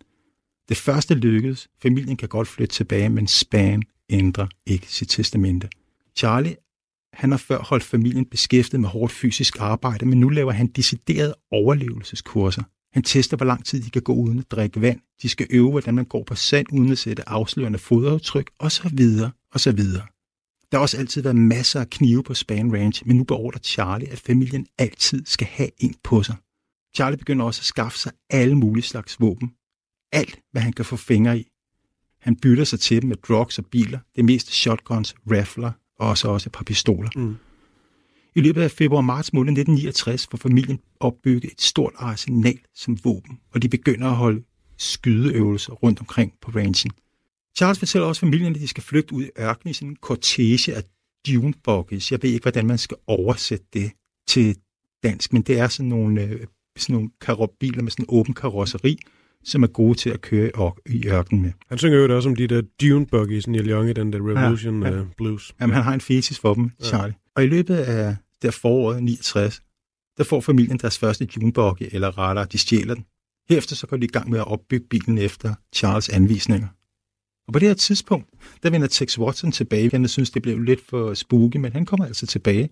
Det 0.70 0.78
første 0.78 1.14
lykkedes. 1.14 1.68
Familien 1.82 2.18
kan 2.18 2.30
godt 2.30 2.48
flytte 2.48 2.76
tilbage, 2.76 3.10
men 3.10 3.28
Span 3.28 3.84
ændrer 4.10 4.48
ikke 4.66 4.88
sit 4.90 5.10
testamente. 5.10 5.70
Charlie 6.16 6.56
han 7.14 7.32
har 7.32 7.38
før 7.38 7.60
holdt 7.60 7.84
familien 7.84 8.26
beskæftiget 8.26 8.82
med 8.82 8.90
hårdt 8.90 9.14
fysisk 9.14 9.58
arbejde, 9.60 10.06
men 10.06 10.20
nu 10.20 10.30
laver 10.30 10.52
han 10.52 10.68
deciderede 10.68 11.36
overlevelseskurser. 11.52 12.64
Han 12.94 13.04
tester, 13.04 13.38
hvor 13.38 13.46
lang 13.46 13.66
tid 13.66 13.82
de 13.82 13.90
kan 13.90 14.02
gå 14.02 14.14
uden 14.14 14.40
at 14.40 14.52
drikke 14.52 14.82
vand. 14.82 15.00
De 15.22 15.30
skal 15.30 15.48
øve, 15.50 15.72
hvordan 15.72 15.96
man 15.96 16.06
går 16.06 16.24
på 16.24 16.36
sand 16.36 16.68
uden 16.72 16.92
at 16.92 16.98
sætte 16.98 17.30
afslørende 17.30 17.80
fodaftryk, 17.80 18.52
og 18.60 18.72
så 18.72 18.90
videre, 18.94 19.32
og 19.54 19.60
så 19.60 19.72
videre. 19.72 20.04
Der 20.72 20.78
har 20.78 20.82
også 20.82 20.98
altid 20.98 21.22
været 21.22 21.36
masser 21.36 21.80
af 21.80 21.90
knive 21.90 22.24
på 22.24 22.34
Span 22.34 22.74
Ranch, 22.74 23.04
men 23.06 23.18
nu 23.18 23.24
beordrer 23.24 23.60
Charlie, 23.60 24.10
at 24.10 24.20
familien 24.20 24.68
altid 24.78 25.26
skal 25.26 25.48
have 25.48 25.70
en 25.78 25.96
på 26.04 26.24
sig. 26.24 26.36
Charlie 26.96 27.18
begynder 27.18 27.46
også 27.46 27.62
at 27.62 27.66
skaffe 27.66 27.98
sig 27.98 28.12
alle 28.30 28.56
mulige 28.56 28.84
slags 28.84 29.20
våben. 29.20 29.52
Alt, 30.12 30.40
hvad 30.52 30.62
han 30.62 30.74
kan 30.74 30.86
få 30.86 30.96
fingre 30.96 31.40
i. 31.40 31.48
Han 32.22 32.36
bytter 32.36 32.64
sig 32.64 32.80
til 32.80 33.02
dem 33.02 33.10
med 33.10 33.18
drugs 33.18 33.58
og 33.60 33.66
biler, 33.66 34.00
det 34.16 34.26
meste 34.26 34.52
shotguns, 34.52 35.16
rifler 35.32 35.72
og 36.00 36.10
også, 36.10 36.28
også 36.28 36.50
et 36.50 36.52
par 36.52 36.64
pistoler. 36.64 37.10
Mm. 37.16 37.36
I 38.36 38.42
løbet 38.42 38.62
af 38.62 38.72
februar-marts 38.72 39.34
måned 39.34 39.52
1969 39.52 40.28
får 40.32 40.38
familien 40.38 40.80
opbygget 41.00 41.52
et 41.52 41.62
stort 41.62 41.94
arsenal 41.98 42.60
som 42.76 42.98
våben, 43.04 43.40
og 43.54 43.62
de 43.62 43.70
begynder 43.70 44.08
at 44.08 44.16
holde 44.16 44.44
skydeøvelser 44.78 45.74
rundt 45.74 46.00
omkring 46.00 46.34
på 46.42 46.52
ranchen. 46.52 46.92
Charles 47.58 47.80
fortæller 47.80 48.08
også 48.08 48.20
familien, 48.20 48.56
at 48.56 48.62
de 48.62 48.68
skal 48.68 48.84
flygte 48.84 49.14
ud 49.14 49.24
i 49.24 49.30
ørkenen 49.40 49.72
i 49.72 49.74
sådan 49.74 49.90
en 49.90 49.96
kortege 49.96 50.76
af 50.76 50.84
dune 51.28 51.54
buggies. 51.64 52.12
Jeg 52.12 52.20
ved 52.24 52.30
ikke, 52.30 52.44
hvordan 52.44 52.68
man 52.68 52.78
skal 52.78 52.98
oversætte 53.08 53.66
det 53.74 53.92
til 54.28 54.56
dansk, 55.04 55.34
men 55.34 55.42
det 55.42 55.60
er 55.60 55.68
sådan 55.68 55.90
nogle, 55.90 56.22
øh, 56.24 56.46
sådan 56.78 56.94
nogle 56.94 57.10
karo- 57.22 57.56
biler 57.60 57.82
med 57.84 57.92
sådan 57.92 58.06
en 58.06 58.10
åben 58.10 58.34
karosseri, 58.34 58.98
som 59.44 59.64
er 59.64 59.68
gode 59.68 59.98
til 59.98 60.10
at 60.10 60.22
køre 60.22 60.48
i 60.48 60.52
ør- 60.56 60.82
i 60.90 61.08
ørkenen 61.08 61.42
med. 61.42 61.52
Han 61.70 61.78
synger 61.78 61.98
jo 61.98 62.16
også 62.16 62.30
om 62.30 62.36
de 62.36 62.48
der 62.48 62.62
Dune 62.82 63.06
Buggies, 63.06 63.48
Neil 63.48 63.70
Young 63.70 63.90
i 63.90 63.94
den 63.94 64.14
der 64.14 64.20
Revolution 64.20 64.84
ja, 64.84 64.90
ja. 64.90 65.02
Uh, 65.02 65.08
Blues. 65.18 65.56
Jamen, 65.62 65.74
han 65.74 65.84
har 65.84 65.94
en 65.94 66.02
fetis 66.02 66.40
for 66.40 66.54
dem, 66.54 66.72
Charlie. 66.84 67.14
Og 67.36 67.44
i 67.44 67.48
løbet 67.48 67.76
af 67.76 68.16
der 68.42 68.52
foråret 68.52 69.04
69, 69.04 69.62
der 70.18 70.24
får 70.24 70.42
familien 70.42 70.78
deres 70.78 70.98
første 70.98 71.28
junebuggy, 71.36 71.84
eller 71.92 72.18
rettere, 72.18 72.46
de 72.46 72.58
stjæler 72.58 72.96
den. 72.96 73.06
Herefter 73.50 73.76
så 73.76 73.88
går 73.88 73.98
de 73.98 74.06
i 74.06 74.08
gang 74.10 74.30
med 74.30 74.40
at 74.40 74.48
opbygge 74.48 74.88
bilen 74.90 75.18
efter 75.18 75.54
Charles 75.76 76.10
anvisninger. 76.10 76.68
Og 77.48 77.54
på 77.54 77.60
det 77.60 77.68
her 77.68 77.76
tidspunkt, 77.76 78.30
der 78.64 78.70
vender 78.70 78.88
Tex 78.88 79.20
Watson 79.20 79.52
tilbage. 79.52 79.90
Han 79.92 80.08
synes, 80.08 80.32
det 80.32 80.42
blev 80.42 80.60
lidt 80.60 80.86
for 80.90 81.14
spooky, 81.14 81.58
men 81.58 81.74
han 81.74 81.86
kommer 81.86 82.06
altså 82.06 82.28
tilbage. 82.28 82.70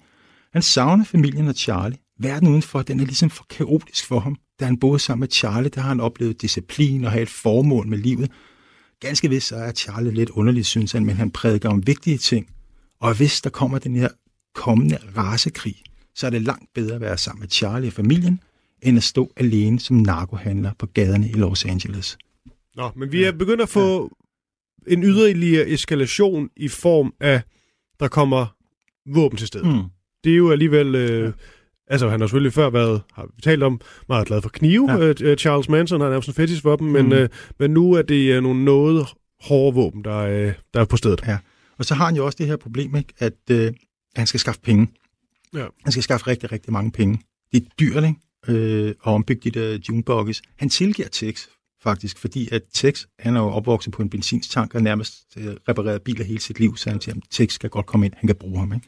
Han 0.53 0.61
savner 0.61 1.05
familien 1.05 1.47
og 1.47 1.55
Charlie. 1.55 1.97
Verden 2.19 2.47
udenfor, 2.47 2.81
den 2.81 2.99
er 2.99 3.05
ligesom 3.05 3.29
for 3.29 3.45
kaotisk 3.49 4.05
for 4.05 4.19
ham. 4.19 4.35
Da 4.59 4.65
han 4.65 4.77
boede 4.77 4.99
sammen 4.99 5.19
med 5.19 5.27
Charlie, 5.31 5.69
der 5.69 5.81
har 5.81 5.89
han 5.89 5.99
oplevet 5.99 6.41
disciplin 6.41 7.03
og 7.03 7.11
have 7.11 7.21
et 7.21 7.29
formål 7.29 7.87
med 7.87 7.97
livet. 7.97 8.31
Ganske 8.99 9.29
vist 9.29 9.47
så 9.47 9.55
er 9.55 9.71
Charlie 9.71 10.13
lidt 10.13 10.29
underlig, 10.29 10.65
synes 10.65 10.91
han, 10.91 11.05
men 11.05 11.15
han 11.15 11.31
prædiker 11.31 11.69
om 11.69 11.87
vigtige 11.87 12.17
ting. 12.17 12.47
Og 13.01 13.17
hvis 13.17 13.41
der 13.41 13.49
kommer 13.49 13.79
den 13.79 13.95
her 13.95 14.09
kommende 14.55 14.97
rasekrig, 15.17 15.75
så 16.15 16.25
er 16.25 16.29
det 16.29 16.41
langt 16.41 16.73
bedre 16.73 16.95
at 16.95 17.01
være 17.01 17.17
sammen 17.17 17.39
med 17.41 17.49
Charlie 17.49 17.89
og 17.89 17.93
familien, 17.93 18.39
end 18.81 18.97
at 18.97 19.03
stå 19.03 19.31
alene 19.37 19.79
som 19.79 19.95
narkohandler 19.97 20.71
på 20.79 20.85
gaderne 20.85 21.29
i 21.29 21.33
Los 21.33 21.65
Angeles. 21.65 22.17
Nå, 22.75 22.89
men 22.95 23.11
vi 23.11 23.23
er 23.23 23.31
begyndt 23.31 23.61
at 23.61 23.69
få 23.69 24.17
en 24.87 25.03
yderligere 25.03 25.67
eskalation 25.69 26.49
i 26.55 26.67
form 26.67 27.13
af, 27.19 27.41
der 27.99 28.07
kommer 28.07 28.55
våben 29.13 29.37
til 29.37 29.47
stedet. 29.47 29.67
Mm. 29.67 29.83
Det 30.23 30.31
er 30.31 30.37
jo 30.37 30.51
alligevel... 30.51 30.95
Øh, 30.95 31.33
Altså, 31.91 32.09
han 32.09 32.19
har 32.19 32.27
selvfølgelig 32.27 32.53
før 32.53 32.69
været, 32.69 33.01
har 33.13 33.25
vi 33.35 33.41
talt 33.41 33.63
om, 33.63 33.81
meget 34.09 34.27
glad 34.27 34.41
for 34.41 34.49
knive. 34.49 34.91
Ja. 34.91 34.97
Ja. 35.05 35.13
Øh, 35.21 35.37
Charles 35.37 35.69
Manson 35.69 36.01
har 36.01 36.09
nærmest 36.09 36.27
en 36.27 36.33
fetish 36.33 36.61
for 36.61 36.75
dem, 36.75 36.87
men, 36.87 37.05
Mm. 37.05 37.11
øh, 37.11 37.29
men 37.59 37.71
nu 37.71 37.93
er 37.93 38.01
det 38.01 38.33
øh, 38.35 38.43
nogle 38.43 38.65
noget 38.65 39.07
hårde 39.41 39.75
våben, 39.75 40.03
der, 40.03 40.17
øh, 40.17 40.53
der 40.73 40.79
er 40.81 40.85
på 40.85 40.97
stedet. 40.97 41.21
Ja. 41.27 41.37
Og 41.77 41.85
så 41.85 41.93
har 41.95 42.05
han 42.05 42.15
jo 42.15 42.25
også 42.25 42.35
det 42.39 42.47
her 42.47 42.55
problem, 42.55 42.95
ikke? 42.95 43.13
at 43.19 43.33
øh, 43.51 43.73
han 44.15 44.27
skal 44.27 44.39
skaffe 44.39 44.61
penge. 44.61 44.87
Ja. 45.53 45.65
Han 45.83 45.91
skal 45.91 46.03
skaffe 46.03 46.27
rigtig, 46.27 46.51
rigtig 46.51 46.73
mange 46.73 46.91
penge. 46.91 47.21
Det 47.51 47.63
er 47.63 47.69
dyrt, 47.79 48.03
ikke? 48.03 48.19
Øh, 48.47 48.89
at 48.89 48.95
ombygge 49.01 49.51
de 49.51 49.59
der 49.59 49.77
juneboxes. 49.89 50.41
Han 50.57 50.69
tilgiver 50.69 51.07
Tex, 51.07 51.47
faktisk, 51.83 52.17
fordi 52.17 52.49
at 52.51 52.61
Tex, 52.73 53.05
han 53.19 53.35
er 53.35 53.39
jo 53.39 53.47
opvokset 53.47 53.93
på 53.93 54.01
en 54.01 54.09
benzinstank 54.09 54.75
og 54.75 54.83
nærmest 54.83 55.37
øh, 55.37 55.55
repareret 55.69 56.01
biler 56.01 56.25
hele 56.25 56.39
sit 56.39 56.59
liv, 56.59 56.77
så 56.77 56.89
han 56.89 57.01
siger, 57.01 57.15
at 57.15 57.23
Tex 57.29 57.53
skal 57.53 57.69
godt 57.69 57.85
komme 57.85 58.05
ind, 58.05 58.13
han 58.17 58.27
kan 58.27 58.35
bruge 58.35 58.59
ham. 58.59 58.73
Ikke? 58.73 58.87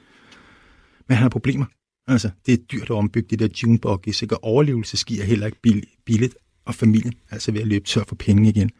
Men 1.07 1.15
han 1.15 1.21
har 1.21 1.29
problemer. 1.29 1.65
Altså, 2.07 2.29
det 2.45 2.53
er 2.53 2.57
dyrt 2.57 2.83
at 2.83 2.91
ombygge 2.91 3.37
de 3.37 3.47
der 3.47 3.53
juneboxes, 3.63 4.21
ikke? 4.21 4.37
og 4.37 4.43
overlevelse 4.43 4.97
sker 4.97 5.23
heller 5.23 5.45
ikke 5.45 5.61
bil- 5.61 5.87
billigt, 6.05 6.35
og 6.65 6.75
familien 6.75 7.13
altså 7.31 7.51
ved 7.51 7.61
at 7.61 7.67
løbe 7.67 7.85
tør 7.85 8.03
for 8.07 8.15
penge 8.15 8.49
igen. 8.49 8.71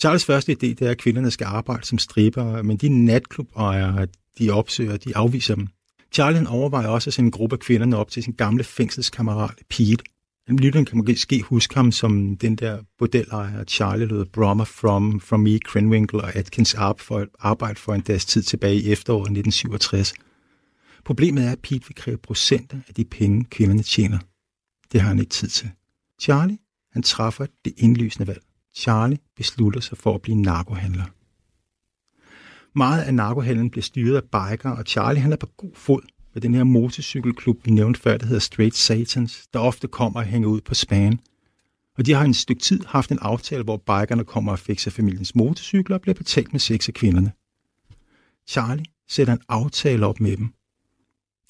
Charles 0.00 0.24
første 0.24 0.52
idé, 0.52 0.66
det 0.66 0.82
er, 0.82 0.90
at 0.90 0.98
kvinderne 0.98 1.30
skal 1.30 1.44
arbejde 1.44 1.86
som 1.86 1.98
stripper, 1.98 2.62
men 2.62 2.76
de 2.76 2.88
natklubejere, 2.88 4.06
de 4.38 4.50
opsøger, 4.50 4.96
de 4.96 5.16
afviser 5.16 5.54
dem. 5.54 5.68
Charlie 6.16 6.48
overvejer 6.48 6.88
også 6.88 7.10
at 7.10 7.14
sende 7.14 7.26
en 7.26 7.30
gruppe 7.30 7.54
af 7.54 7.60
kvinderne 7.60 7.96
op 7.96 8.10
til 8.10 8.22
sin 8.22 8.32
gamle 8.32 8.64
fængselskammerat 8.64 9.54
Pete. 9.70 10.04
Lytteren 10.48 10.84
kan 10.84 10.98
måske 10.98 11.42
huske 11.42 11.74
ham 11.74 11.92
som 11.92 12.36
den 12.36 12.56
der 12.56 12.78
bordellejer, 12.98 13.64
Charlie 13.64 14.06
lød 14.06 14.24
Brommer 14.24 14.64
from, 14.64 15.20
from 15.20 15.40
Me, 15.40 15.58
Krenwinkle 15.58 16.20
og 16.20 16.36
Atkins 16.36 16.74
Arp 16.74 17.00
for 17.00 17.26
arbejde 17.38 17.80
for 17.80 17.94
en 17.94 18.00
deres 18.00 18.24
tid 18.24 18.42
tilbage 18.42 18.74
i 18.74 18.92
efteråret 18.92 19.20
1967. 19.20 20.14
Problemet 21.04 21.44
er, 21.44 21.52
at 21.52 21.60
Pete 21.62 21.86
vil 21.86 21.94
kræve 21.94 22.18
procenter 22.18 22.78
af 22.88 22.94
de 22.94 23.04
penge, 23.04 23.44
kvinderne 23.44 23.82
tjener. 23.82 24.18
Det 24.92 25.00
har 25.00 25.08
han 25.08 25.18
ikke 25.18 25.30
tid 25.30 25.48
til. 25.48 25.70
Charlie, 26.20 26.58
han 26.92 27.02
træffer 27.02 27.46
det 27.64 27.72
indlysende 27.76 28.26
valg. 28.26 28.42
Charlie 28.76 29.18
beslutter 29.36 29.80
sig 29.80 29.98
for 29.98 30.14
at 30.14 30.22
blive 30.22 30.36
narkohandler. 30.36 31.04
Meget 32.76 33.02
af 33.02 33.14
narkohandlen 33.14 33.70
bliver 33.70 33.82
styret 33.82 34.16
af 34.16 34.22
biker, 34.22 34.70
og 34.70 34.84
Charlie 34.86 35.20
han 35.20 35.32
er 35.32 35.36
på 35.36 35.46
god 35.46 35.70
fod 35.74 36.02
med 36.34 36.42
den 36.42 36.54
her 36.54 36.64
motorcykelklub, 36.64 37.64
vi 37.64 37.70
nævnte 37.70 38.00
før, 38.00 38.16
der 38.16 38.26
hedder 38.26 38.40
Straight 38.40 38.76
Satans, 38.76 39.46
der 39.52 39.58
ofte 39.58 39.88
kommer 39.88 40.20
og 40.20 40.26
hænger 40.26 40.48
ud 40.48 40.60
på 40.60 40.74
Span. 40.74 41.20
Og 41.98 42.06
de 42.06 42.12
har 42.12 42.24
en 42.24 42.34
stykke 42.34 42.62
tid 42.62 42.80
haft 42.86 43.10
en 43.10 43.18
aftale, 43.18 43.62
hvor 43.62 43.76
bikerne 43.76 44.24
kommer 44.24 44.52
og 44.52 44.58
fikser 44.58 44.90
familiens 44.90 45.34
motorcykler 45.34 45.96
og 45.96 46.02
bliver 46.02 46.14
betalt 46.14 46.52
med 46.52 46.60
seks 46.60 46.88
af 46.88 46.94
kvinderne. 46.94 47.32
Charlie 48.48 48.84
sætter 49.08 49.32
en 49.32 49.40
aftale 49.48 50.06
op 50.06 50.20
med 50.20 50.36
dem. 50.36 50.48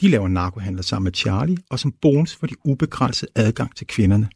De 0.01 0.09
laver 0.09 0.29
narkohandler 0.29 0.83
sammen 0.83 1.05
med 1.05 1.13
Charlie, 1.13 1.59
og 1.71 1.79
som 1.79 1.93
bonus 1.93 2.35
får 2.35 2.47
de 2.47 2.55
ubegrænset 2.65 3.29
adgang 3.35 3.77
til 3.77 3.87
kvinderne. 3.87 4.29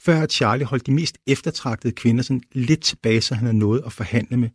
Før 0.00 0.14
har 0.14 0.26
Charlie 0.26 0.66
holdt 0.66 0.86
de 0.86 0.92
mest 0.92 1.18
eftertragtede 1.26 1.92
kvinder 1.92 2.22
sådan 2.22 2.42
lidt 2.52 2.80
tilbage, 2.80 3.20
så 3.20 3.34
han 3.34 3.46
havde 3.46 3.58
noget 3.58 3.82
at 3.86 3.92
forhandle 3.92 4.36
med. 4.36 4.48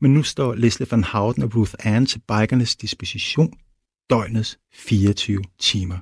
Men 0.00 0.14
nu 0.14 0.22
står 0.22 0.54
Leslie 0.54 0.88
Van 0.90 1.04
Houten 1.04 1.42
og 1.42 1.56
Ruth 1.56 1.74
Ann 1.78 2.06
til 2.06 2.20
bikernes 2.28 2.76
disposition 2.76 3.52
døgnets 4.10 4.58
24 4.74 5.42
timer. 5.58 5.98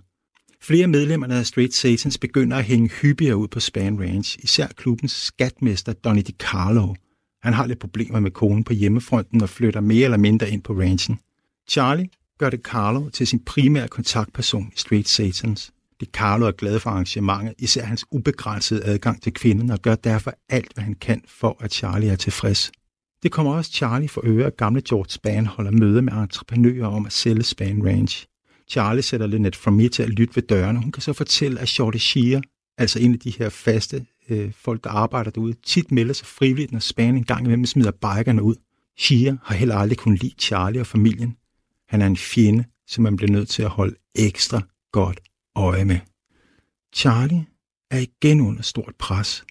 Flere 0.60 0.86
medlemmer 0.86 1.26
af 1.26 1.46
Straight 1.46 1.74
Satans 1.74 2.18
begynder 2.18 2.56
at 2.56 2.64
hænge 2.64 2.88
hyppigere 2.88 3.36
ud 3.36 3.48
på 3.48 3.60
Span 3.60 4.00
Ranch, 4.00 4.38
især 4.42 4.66
klubbens 4.66 5.12
skatmester 5.12 5.92
Donny 5.92 6.22
DiCarlo. 6.26 6.94
Han 7.42 7.52
har 7.52 7.66
lidt 7.66 7.78
problemer 7.78 8.20
med 8.20 8.30
konen 8.30 8.64
på 8.64 8.72
hjemmefronten 8.72 9.42
og 9.42 9.48
flytter 9.48 9.80
mere 9.80 10.04
eller 10.04 10.16
mindre 10.16 10.50
ind 10.50 10.62
på 10.62 10.72
ranchen. 10.72 11.18
Charlie 11.70 12.08
gør 12.38 12.50
Carlo 12.50 13.08
til 13.08 13.26
sin 13.26 13.44
primære 13.44 13.88
kontaktperson 13.88 14.72
i 14.74 14.78
Straight 14.78 15.08
Satans. 15.08 15.72
DiCarlo 16.00 16.46
er 16.46 16.52
glad 16.52 16.78
for 16.78 16.90
arrangementet, 16.90 17.54
især 17.58 17.84
hans 17.84 18.04
ubegrænsede 18.10 18.84
adgang 18.84 19.22
til 19.22 19.32
kvinden, 19.32 19.70
og 19.70 19.78
gør 19.82 19.94
derfor 19.94 20.32
alt, 20.48 20.74
hvad 20.74 20.84
han 20.84 20.94
kan 20.94 21.22
for, 21.28 21.56
at 21.60 21.72
Charlie 21.72 22.10
er 22.10 22.16
tilfreds. 22.16 22.72
Det 23.22 23.32
kommer 23.32 23.54
også 23.54 23.72
Charlie 23.72 24.08
for 24.08 24.20
øre, 24.24 24.46
at 24.46 24.56
gamle 24.56 24.82
George 24.88 25.08
Span 25.08 25.46
holder 25.46 25.70
møde 25.70 26.02
med 26.02 26.12
entreprenører 26.12 26.86
om 26.86 27.06
at 27.06 27.12
sælge 27.12 27.42
Span 27.42 27.86
Ranch. 27.86 28.26
Charlie 28.68 29.02
sætter 29.02 29.26
Lynette 29.26 29.70
mig 29.70 29.92
til 29.92 30.02
at 30.02 30.08
lytte 30.08 30.36
ved 30.36 30.42
dørene. 30.42 30.78
Hun 30.78 30.92
kan 30.92 31.02
så 31.02 31.12
fortælle, 31.12 31.60
at 31.60 31.68
Shorty 31.68 31.98
Shear, 31.98 32.42
altså 32.78 32.98
en 32.98 33.12
af 33.12 33.18
de 33.18 33.30
her 33.30 33.48
faste 33.48 34.06
øh, 34.28 34.52
folk, 34.52 34.84
der 34.84 34.90
arbejder 34.90 35.30
derude, 35.30 35.54
tit 35.66 35.92
melder 35.92 36.14
sig 36.14 36.26
frivilligt, 36.26 36.72
når 36.72 36.78
Span 36.78 37.16
en 37.16 37.24
gang 37.24 37.44
imellem 37.44 37.66
smider 37.66 37.90
bikerne 37.90 38.42
ud. 38.42 38.54
Shear 38.98 39.38
har 39.44 39.54
heller 39.54 39.76
aldrig 39.76 39.98
kunnet 39.98 40.22
lide 40.22 40.34
Charlie 40.38 40.80
og 40.80 40.86
familien. 40.86 41.36
Han 41.88 42.02
er 42.02 42.06
en 42.06 42.16
fjende, 42.16 42.64
som 42.86 43.02
man 43.02 43.16
bliver 43.16 43.32
nødt 43.32 43.48
til 43.48 43.62
at 43.62 43.68
holde 43.68 43.94
ekstra 44.14 44.60
godt 44.92 45.20
øje 45.56 45.84
med. 45.84 45.98
Charlie 46.94 47.46
er 47.90 47.98
igen 47.98 48.40
under 48.40 48.62
stort 48.62 48.94
pres. 48.98 49.44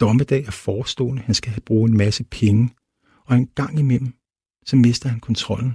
Dommedag 0.00 0.44
er 0.46 0.50
forestående, 0.50 1.22
han 1.22 1.34
skal 1.34 1.52
have 1.52 1.60
brugt 1.60 1.90
en 1.90 1.96
masse 1.96 2.24
penge, 2.24 2.70
og 3.26 3.36
en 3.36 3.48
gang 3.54 3.78
imellem, 3.78 4.12
så 4.66 4.76
mister 4.76 5.08
han 5.08 5.20
kontrollen. 5.20 5.74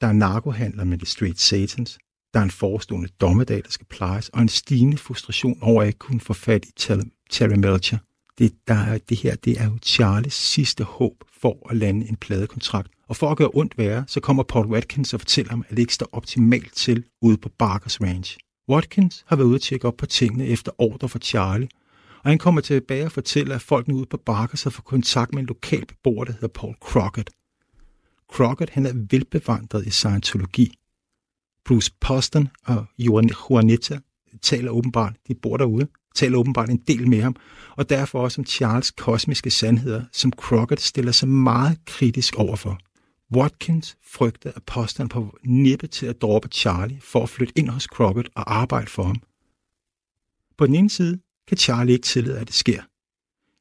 Der 0.00 0.06
er 0.06 0.12
narkohandler 0.12 0.84
med 0.84 0.98
The 0.98 1.06
Straight 1.06 1.40
Satans, 1.40 1.98
der 2.34 2.40
er 2.40 2.44
en 2.44 2.50
forestående 2.50 3.08
dommedag, 3.20 3.62
der 3.64 3.70
skal 3.70 3.86
plejes, 3.86 4.28
og 4.28 4.42
en 4.42 4.48
stigende 4.48 4.96
frustration 4.96 5.58
over 5.62 5.82
at 5.82 5.88
ikke 5.88 5.98
kunne 5.98 6.20
få 6.20 6.32
fat 6.32 6.64
i 6.64 6.72
Terry- 6.80 7.26
Terry 7.30 7.56
Melcher. 7.56 7.98
Det, 8.38 8.52
der 8.68 8.74
er, 8.74 8.98
det 8.98 9.16
her 9.16 9.34
det 9.34 9.60
er 9.60 9.64
jo 9.64 9.78
Charles 9.82 10.34
sidste 10.34 10.84
håb 10.84 11.24
for 11.40 11.70
at 11.70 11.76
lande 11.76 12.08
en 12.08 12.16
pladekontrakt. 12.16 12.88
Og 13.08 13.16
for 13.16 13.30
at 13.30 13.36
gøre 13.36 13.50
ondt 13.54 13.78
værre, 13.78 14.04
så 14.06 14.20
kommer 14.20 14.42
Paul 14.42 14.66
Watkins 14.66 15.14
og 15.14 15.20
fortæller 15.20 15.50
ham, 15.50 15.64
at 15.68 15.70
det 15.70 15.78
ikke 15.78 15.94
står 15.94 16.08
optimalt 16.12 16.74
til 16.74 17.04
ude 17.22 17.36
på 17.36 17.48
Barkers 17.48 18.00
Ranch. 18.00 18.38
Watkins 18.68 19.24
har 19.26 19.36
været 19.36 19.46
ude 19.46 19.54
at 19.54 19.60
tjekke 19.60 19.88
op 19.88 19.96
på 19.96 20.06
tingene 20.06 20.46
efter 20.46 20.72
ordre 20.78 21.08
fra 21.08 21.18
Charlie, 21.18 21.68
og 22.24 22.30
han 22.30 22.38
kommer 22.38 22.60
tilbage 22.60 23.04
og 23.04 23.12
fortæller, 23.12 23.54
at 23.54 23.62
folkene 23.62 23.96
ude 23.96 24.06
på 24.06 24.16
Barkers 24.16 24.62
har 24.62 24.70
fået 24.70 24.84
kontakt 24.84 25.34
med 25.34 25.40
en 25.40 25.46
lokal 25.46 25.86
beboer, 25.86 26.24
der 26.24 26.32
hedder 26.32 26.48
Paul 26.48 26.74
Crockett. 26.80 27.30
Crockett 28.32 28.70
han 28.70 28.86
er 28.86 28.92
velbevandret 29.10 29.86
i 29.86 29.90
Scientologi. 29.90 30.78
Bruce 31.64 31.92
Poston 32.00 32.48
og 32.66 32.86
Juanita 32.98 33.98
taler 34.42 34.70
åbenbart, 34.70 35.16
de 35.28 35.34
bor 35.34 35.56
derude, 35.56 35.88
taler 36.14 36.38
åbenbart 36.38 36.70
en 36.70 36.82
del 36.88 37.08
med 37.08 37.22
ham, 37.22 37.36
og 37.76 37.90
derfor 37.90 38.20
også 38.20 38.40
om 38.40 38.46
Charles 38.46 38.90
kosmiske 38.90 39.50
sandheder, 39.50 40.04
som 40.12 40.32
Crockett 40.32 40.80
stiller 40.80 41.12
sig 41.12 41.28
meget 41.28 41.78
kritisk 41.86 42.34
overfor. 42.36 42.78
Watkins 43.36 43.96
frygter, 44.06 44.52
at 44.56 44.62
Poston 44.62 45.08
på 45.08 45.38
nippe 45.44 45.86
til 45.86 46.06
at 46.06 46.22
droppe 46.22 46.48
Charlie 46.48 47.00
for 47.00 47.22
at 47.22 47.28
flytte 47.28 47.54
ind 47.56 47.68
hos 47.68 47.82
Crockett 47.82 48.28
og 48.34 48.54
arbejde 48.54 48.86
for 48.86 49.02
ham. 49.02 49.22
På 50.58 50.66
den 50.66 50.74
ene 50.74 50.90
side 50.90 51.18
kan 51.48 51.56
Charlie 51.56 51.92
ikke 51.94 52.04
tillade, 52.04 52.38
at 52.38 52.46
det 52.46 52.54
sker. 52.54 52.82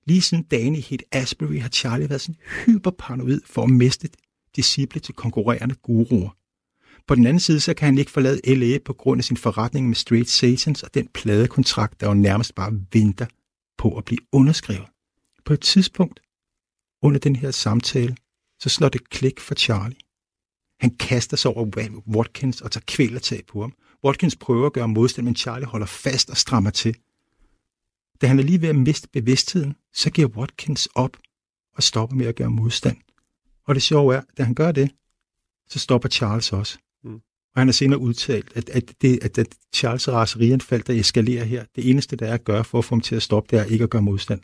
Lige 0.10 0.22
siden 0.22 0.44
dagen 0.44 0.76
i 0.76 0.80
Hit 0.80 1.04
Asbury 1.12 1.60
har 1.60 1.70
Charlie 1.70 2.10
været 2.10 2.22
sådan 2.22 2.42
hyperparanoid 2.66 3.42
for 3.46 3.64
at 3.64 3.70
miste 3.70 4.10
disciple 4.56 5.02
til 5.02 5.16
konkurrerende 5.16 5.76
guruer. 5.76 6.30
På 7.08 7.16
den 7.16 7.28
anden 7.28 7.40
side, 7.40 7.60
så 7.60 7.74
kan 7.74 7.86
han 7.86 7.98
ikke 7.98 8.12
forlade 8.12 8.56
LA 8.56 8.78
på 8.86 8.94
grund 8.94 9.20
af 9.20 9.24
sin 9.24 9.38
forretning 9.38 9.88
med 9.88 9.96
Straight 9.96 10.30
Satans 10.30 10.84
og 10.84 10.94
den 10.94 11.08
pladekontrakt, 11.08 12.02
der 12.02 12.08
jo 12.08 12.14
nærmest 12.14 12.56
bare 12.56 12.74
venter 12.94 13.26
på 13.78 13.98
at 13.98 14.06
blive 14.06 14.20
underskrevet. 14.32 14.88
På 15.46 15.54
et 15.54 15.62
tidspunkt 15.62 16.20
under 17.02 17.20
den 17.20 17.36
her 17.36 17.52
samtale, 17.52 18.16
så 18.60 18.70
slår 18.70 18.90
det 18.90 19.10
klik 19.10 19.40
for 19.40 19.56
Charlie. 19.56 19.98
Han 20.80 20.96
kaster 20.96 21.38
sig 21.38 21.52
over 21.52 22.02
Watkins 22.16 22.62
og 22.62 22.72
tager 22.72 22.84
kvælertag 22.88 23.44
på 23.48 23.62
ham. 23.62 23.74
Watkins 24.04 24.36
prøver 24.36 24.66
at 24.66 24.74
gøre 24.74 24.88
modstand, 24.88 25.26
men 25.26 25.36
Charlie 25.36 25.68
holder 25.68 25.86
fast 25.88 26.30
og 26.30 26.38
strammer 26.38 26.70
til. 26.70 26.96
Da 28.22 28.28
han 28.28 28.40
er 28.40 28.44
lige 28.44 28.62
ved 28.62 28.70
at 28.70 28.76
miste 28.76 29.08
bevidstheden, 29.14 29.76
så 29.94 30.10
giver 30.12 30.28
Watkins 30.28 30.86
op 30.96 31.18
og 31.76 31.84
stopper 31.84 32.16
med 32.16 32.26
at 32.26 32.36
gøre 32.36 32.50
modstand. 32.50 32.98
Og 33.68 33.76
det 33.76 33.84
sjove 33.84 34.16
er, 34.16 34.22
da 34.38 34.44
han 34.44 34.54
gør 34.54 34.72
det, 34.72 34.92
så 35.68 35.80
stopper 35.80 36.10
Charles 36.10 36.54
også. 36.54 36.78
Mm. 37.04 37.16
Og 37.56 37.62
han 37.62 37.68
har 37.68 37.74
senere 37.74 38.00
udtalt, 38.00 38.52
at, 38.56 38.70
at, 38.70 38.94
det, 39.02 39.24
at, 39.24 39.38
at 39.38 39.56
Charles' 39.76 40.12
raserianfald, 40.12 40.84
der 40.84 40.94
eskalerer 40.94 41.44
her, 41.44 41.66
det 41.76 41.90
eneste, 41.90 42.16
der 42.16 42.28
er 42.28 42.34
at 42.34 42.44
gøre 42.44 42.64
for 42.64 42.78
at 42.78 42.86
få 42.86 42.96
ham 42.96 43.02
til 43.02 43.16
at 43.16 43.24
stoppe, 43.24 43.48
det 43.52 43.60
er 43.60 43.64
ikke 43.64 43.84
at 43.84 43.90
gøre 43.90 44.02
modstand. 44.02 44.42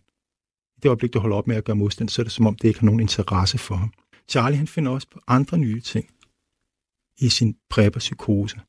I 0.78 0.80
det 0.84 0.90
øjeblik, 0.90 1.14
du 1.14 1.20
holder 1.20 1.38
op 1.38 1.48
med 1.48 1.56
at 1.56 1.64
gøre 1.64 1.76
modstand, 1.76 2.10
så 2.10 2.22
er 2.22 2.24
det 2.24 2.34
som 2.34 2.48
om, 2.48 2.56
det 2.56 2.68
ikke 2.68 2.80
har 2.80 2.86
nogen 2.86 3.00
interesse 3.00 3.58
for 3.58 3.76
ham. 3.76 3.94
Charlie 4.30 4.58
han 4.58 4.68
finder 4.68 4.92
også 4.92 5.08
på 5.12 5.20
andre 5.28 5.58
nye 5.58 5.82
ting 5.82 6.10
i 7.18 7.30
sin 7.30 7.56
præberpsykose. 7.70 8.60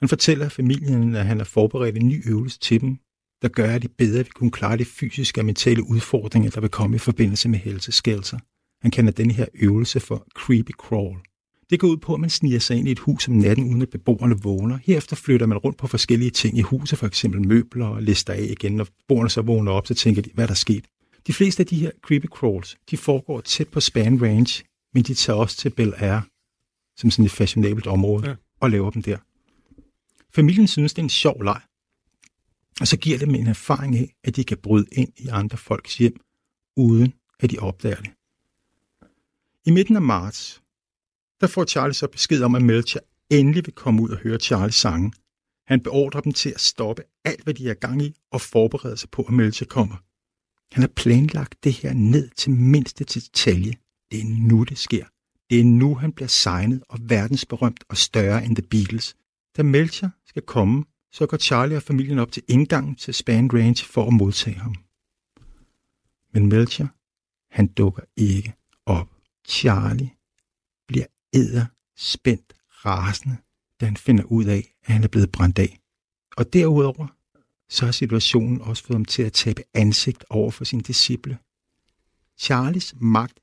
Han 0.00 0.08
fortæller 0.08 0.48
familien, 0.48 1.14
at 1.14 1.26
han 1.26 1.38
har 1.38 1.44
forberedt 1.44 1.96
en 1.96 2.08
ny 2.08 2.28
øvelse 2.28 2.58
til 2.58 2.80
dem, 2.80 2.98
der 3.42 3.48
gør, 3.48 3.70
at 3.70 3.82
de 3.82 3.88
bedre 3.88 4.16
vil 4.16 4.32
kunne 4.32 4.50
klare 4.50 4.78
de 4.78 4.84
fysiske 4.84 5.40
og 5.40 5.44
mentale 5.44 5.88
udfordringer, 5.88 6.50
der 6.50 6.60
vil 6.60 6.70
komme 6.70 6.96
i 6.96 6.98
forbindelse 6.98 7.48
med 7.48 7.58
helseskældelser. 7.58 8.38
Han 8.82 8.90
kalder 8.90 9.12
denne 9.12 9.32
her 9.32 9.46
øvelse 9.54 10.00
for 10.00 10.26
creepy 10.34 10.72
crawl. 10.72 11.18
Det 11.70 11.80
går 11.80 11.88
ud 11.88 11.96
på, 11.96 12.14
at 12.14 12.20
man 12.20 12.30
sniger 12.30 12.58
sig 12.58 12.76
ind 12.76 12.88
i 12.88 12.90
et 12.90 12.98
hus 12.98 13.28
om 13.28 13.34
natten, 13.34 13.68
uden 13.70 13.82
at 13.82 13.90
beboerne 13.90 14.42
vågner. 14.42 14.78
Herefter 14.84 15.16
flytter 15.16 15.46
man 15.46 15.58
rundt 15.58 15.78
på 15.78 15.86
forskellige 15.86 16.30
ting 16.30 16.58
i 16.58 16.60
huset, 16.60 16.98
for 16.98 17.06
eksempel 17.06 17.48
møbler 17.48 17.86
og 17.86 18.02
lister 18.02 18.32
af 18.32 18.42
igen. 18.42 18.72
Når 18.72 18.84
beboerne 18.84 19.30
så 19.30 19.42
vågner 19.42 19.72
op, 19.72 19.86
så 19.86 19.94
tænker 19.94 20.22
de, 20.22 20.30
hvad 20.34 20.44
er 20.44 20.48
der 20.48 20.54
sket? 20.54 20.84
De 21.26 21.32
fleste 21.32 21.60
af 21.60 21.66
de 21.66 21.76
her 21.76 21.90
creepy 22.02 22.26
crawls, 22.26 22.76
de 22.90 22.96
foregår 22.96 23.40
tæt 23.40 23.68
på 23.68 23.80
Span 23.80 24.22
Range, 24.22 24.64
men 24.94 25.02
de 25.02 25.14
tager 25.14 25.36
også 25.36 25.56
til 25.56 25.70
Bel 25.70 25.94
Air, 25.96 26.20
som 26.96 27.10
sådan 27.10 27.24
et 27.24 27.30
fashionabelt 27.30 27.86
område, 27.86 28.28
ja. 28.28 28.34
og 28.60 28.70
laver 28.70 28.90
dem 28.90 29.02
der. 29.02 29.18
Familien 30.34 30.66
synes, 30.66 30.94
det 30.94 30.98
er 30.98 31.04
en 31.04 31.10
sjov 31.10 31.42
leg, 31.42 31.60
og 32.80 32.88
så 32.88 32.96
giver 32.96 33.18
det 33.18 33.26
dem 33.26 33.34
en 33.34 33.46
erfaring 33.46 33.96
af, 33.96 34.14
at 34.24 34.36
de 34.36 34.44
kan 34.44 34.58
bryde 34.58 34.86
ind 34.92 35.12
i 35.16 35.28
andre 35.28 35.58
folks 35.58 35.98
hjem, 35.98 36.20
uden 36.76 37.12
at 37.40 37.50
de 37.50 37.58
opdager 37.58 38.00
det. 38.00 38.10
I 39.66 39.70
midten 39.70 39.96
af 39.96 40.02
marts, 40.02 40.62
der 41.40 41.46
får 41.46 41.64
Charles 41.64 41.96
så 41.96 42.06
besked 42.06 42.42
om, 42.42 42.54
at 42.54 42.62
Melcher 42.62 43.00
endelig 43.30 43.66
vil 43.66 43.74
komme 43.74 44.02
ud 44.02 44.08
og 44.08 44.18
høre 44.18 44.38
Charles 44.38 44.74
sange. 44.74 45.12
Han 45.66 45.80
beordrer 45.80 46.20
dem 46.20 46.32
til 46.32 46.50
at 46.50 46.60
stoppe 46.60 47.02
alt, 47.24 47.44
hvad 47.44 47.54
de 47.54 47.70
er 47.70 47.74
gang 47.74 48.02
i, 48.02 48.16
og 48.30 48.40
forberede 48.40 48.96
sig 48.96 49.10
på, 49.10 49.22
at 49.22 49.32
Melcher 49.32 49.66
kommer. 49.66 49.96
Han 50.74 50.82
har 50.82 50.88
planlagt 50.96 51.64
det 51.64 51.72
her 51.72 51.92
ned 51.92 52.30
til 52.30 52.50
mindste 52.50 53.04
detalje. 53.04 53.72
Det 54.10 54.20
er 54.20 54.24
nu, 54.48 54.64
det 54.64 54.78
sker. 54.78 55.04
Det 55.50 55.60
er 55.60 55.64
nu, 55.64 55.94
han 55.94 56.12
bliver 56.12 56.28
signet 56.28 56.82
og 56.88 56.98
verdensberømt 57.02 57.84
og 57.88 57.96
større 57.96 58.44
end 58.44 58.56
The 58.56 58.66
Beatles. 58.70 59.16
Da 59.56 59.62
Melcher 59.62 60.10
skal 60.26 60.42
komme, 60.42 60.84
så 61.12 61.26
går 61.26 61.36
Charlie 61.36 61.76
og 61.76 61.82
familien 61.82 62.18
op 62.18 62.32
til 62.32 62.42
indgangen 62.48 62.96
til 62.96 63.14
Span 63.14 63.52
Range 63.52 63.84
for 63.84 64.06
at 64.06 64.12
modtage 64.12 64.56
ham. 64.56 64.74
Men 66.32 66.48
Melcher, 66.48 66.88
han 67.54 67.66
dukker 67.66 68.02
ikke 68.16 68.54
op. 68.86 69.08
Charlie 69.48 70.10
bliver 70.88 71.06
æder 71.34 71.66
spændt 71.96 72.52
rasende, 72.68 73.36
da 73.80 73.86
han 73.86 73.96
finder 73.96 74.24
ud 74.24 74.44
af, 74.44 74.74
at 74.82 74.94
han 74.94 75.04
er 75.04 75.08
blevet 75.08 75.32
brændt 75.32 75.58
af. 75.58 75.80
Og 76.36 76.52
derudover, 76.52 77.06
så 77.68 77.84
har 77.84 77.92
situationen 77.92 78.60
også 78.60 78.84
fået 78.84 78.94
ham 78.94 79.04
til 79.04 79.22
at 79.22 79.32
tabe 79.32 79.62
ansigt 79.74 80.24
over 80.30 80.50
for 80.50 80.64
sine 80.64 80.82
disciple. 80.82 81.38
Charlies 82.38 82.94
magt 83.00 83.40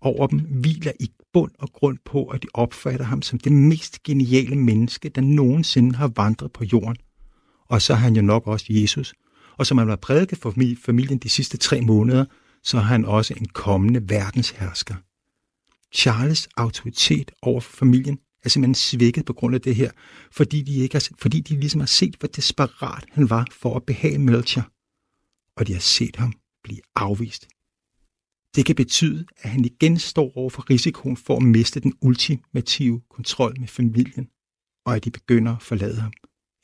over 0.00 0.26
dem 0.26 0.38
hviler 0.38 0.92
i 1.00 1.10
bund 1.32 1.50
og 1.58 1.72
grund 1.72 1.98
på, 2.04 2.26
at 2.26 2.42
de 2.42 2.48
opfatter 2.54 3.06
ham 3.06 3.22
som 3.22 3.38
det 3.38 3.52
mest 3.52 4.02
geniale 4.02 4.56
menneske, 4.56 5.08
der 5.08 5.20
nogensinde 5.20 5.94
har 5.94 6.08
vandret 6.16 6.52
på 6.52 6.64
jorden. 6.64 6.96
Og 7.68 7.82
så 7.82 7.92
er 7.92 7.96
han 7.96 8.16
jo 8.16 8.22
nok 8.22 8.46
også 8.46 8.66
Jesus. 8.68 9.14
Og 9.58 9.66
som 9.66 9.78
han 9.78 9.88
har 9.88 9.96
prædiket 9.96 10.38
for 10.38 10.54
familien 10.84 11.18
de 11.18 11.28
sidste 11.28 11.56
tre 11.56 11.80
måneder, 11.80 12.24
så 12.62 12.76
er 12.76 12.82
han 12.82 13.04
også 13.04 13.34
en 13.36 13.46
kommende 13.46 14.08
verdenshersker. 14.08 14.94
Charles 15.94 16.48
autoritet 16.56 17.30
over 17.42 17.60
for 17.60 17.76
familien 17.76 18.18
er 18.44 18.48
simpelthen 18.48 18.74
svækket 18.74 19.24
på 19.24 19.32
grund 19.32 19.54
af 19.54 19.60
det 19.60 19.74
her, 19.74 19.90
fordi 20.30 20.62
de, 20.62 20.74
ikke 20.74 20.94
har, 20.94 21.08
fordi 21.18 21.40
de 21.40 21.60
ligesom 21.60 21.80
har 21.80 21.86
set, 21.86 22.16
hvor 22.18 22.28
desperat 22.28 23.04
han 23.10 23.30
var 23.30 23.46
for 23.50 23.76
at 23.76 23.82
behage 23.82 24.18
Melcher. 24.18 24.62
Og 25.56 25.66
de 25.66 25.72
har 25.72 25.80
set 25.80 26.16
ham 26.16 26.32
blive 26.64 26.80
afvist. 26.94 27.48
Det 28.54 28.66
kan 28.66 28.76
betyde, 28.76 29.26
at 29.38 29.50
han 29.50 29.64
igen 29.64 29.98
står 29.98 30.36
over 30.36 30.50
for 30.50 30.70
risikoen 30.70 31.16
for 31.16 31.36
at 31.36 31.42
miste 31.42 31.80
den 31.80 31.94
ultimative 32.00 33.00
kontrol 33.10 33.60
med 33.60 33.68
familien, 33.68 34.28
og 34.84 34.96
at 34.96 35.04
de 35.04 35.10
begynder 35.10 35.56
at 35.56 35.62
forlade 35.62 36.00
ham. 36.00 36.12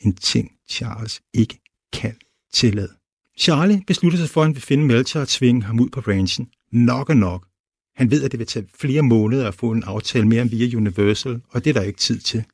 En 0.01 0.15
ting, 0.15 0.53
Charles 0.69 1.21
ikke 1.35 1.61
kan 1.93 2.17
tillade. 2.53 2.93
Charlie 3.39 3.83
beslutter 3.87 4.19
sig 4.19 4.29
for, 4.29 4.41
at 4.41 4.47
han 4.47 4.55
vil 4.55 4.63
finde 4.63 4.85
Melcher 4.87 5.21
og 5.21 5.29
tvinge 5.29 5.63
ham 5.63 5.81
ud 5.81 5.89
på 5.89 6.01
ranchen. 6.01 6.51
Nok 6.73 7.09
og 7.09 7.17
nok. 7.17 7.49
Han 7.97 8.11
ved, 8.11 8.25
at 8.25 8.33
det 8.33 8.39
vil 8.39 8.47
tage 8.47 8.69
flere 8.75 9.03
måneder 9.03 9.49
at 9.49 9.55
få 9.55 9.71
en 9.73 9.83
aftale 9.83 10.29
mere 10.29 10.49
via 10.49 10.77
Universal, 10.77 11.41
og 11.49 11.65
det 11.65 11.71
er 11.71 11.75
der 11.75 11.83
ikke 11.83 11.99
tid 11.99 12.19
til. 12.19 12.45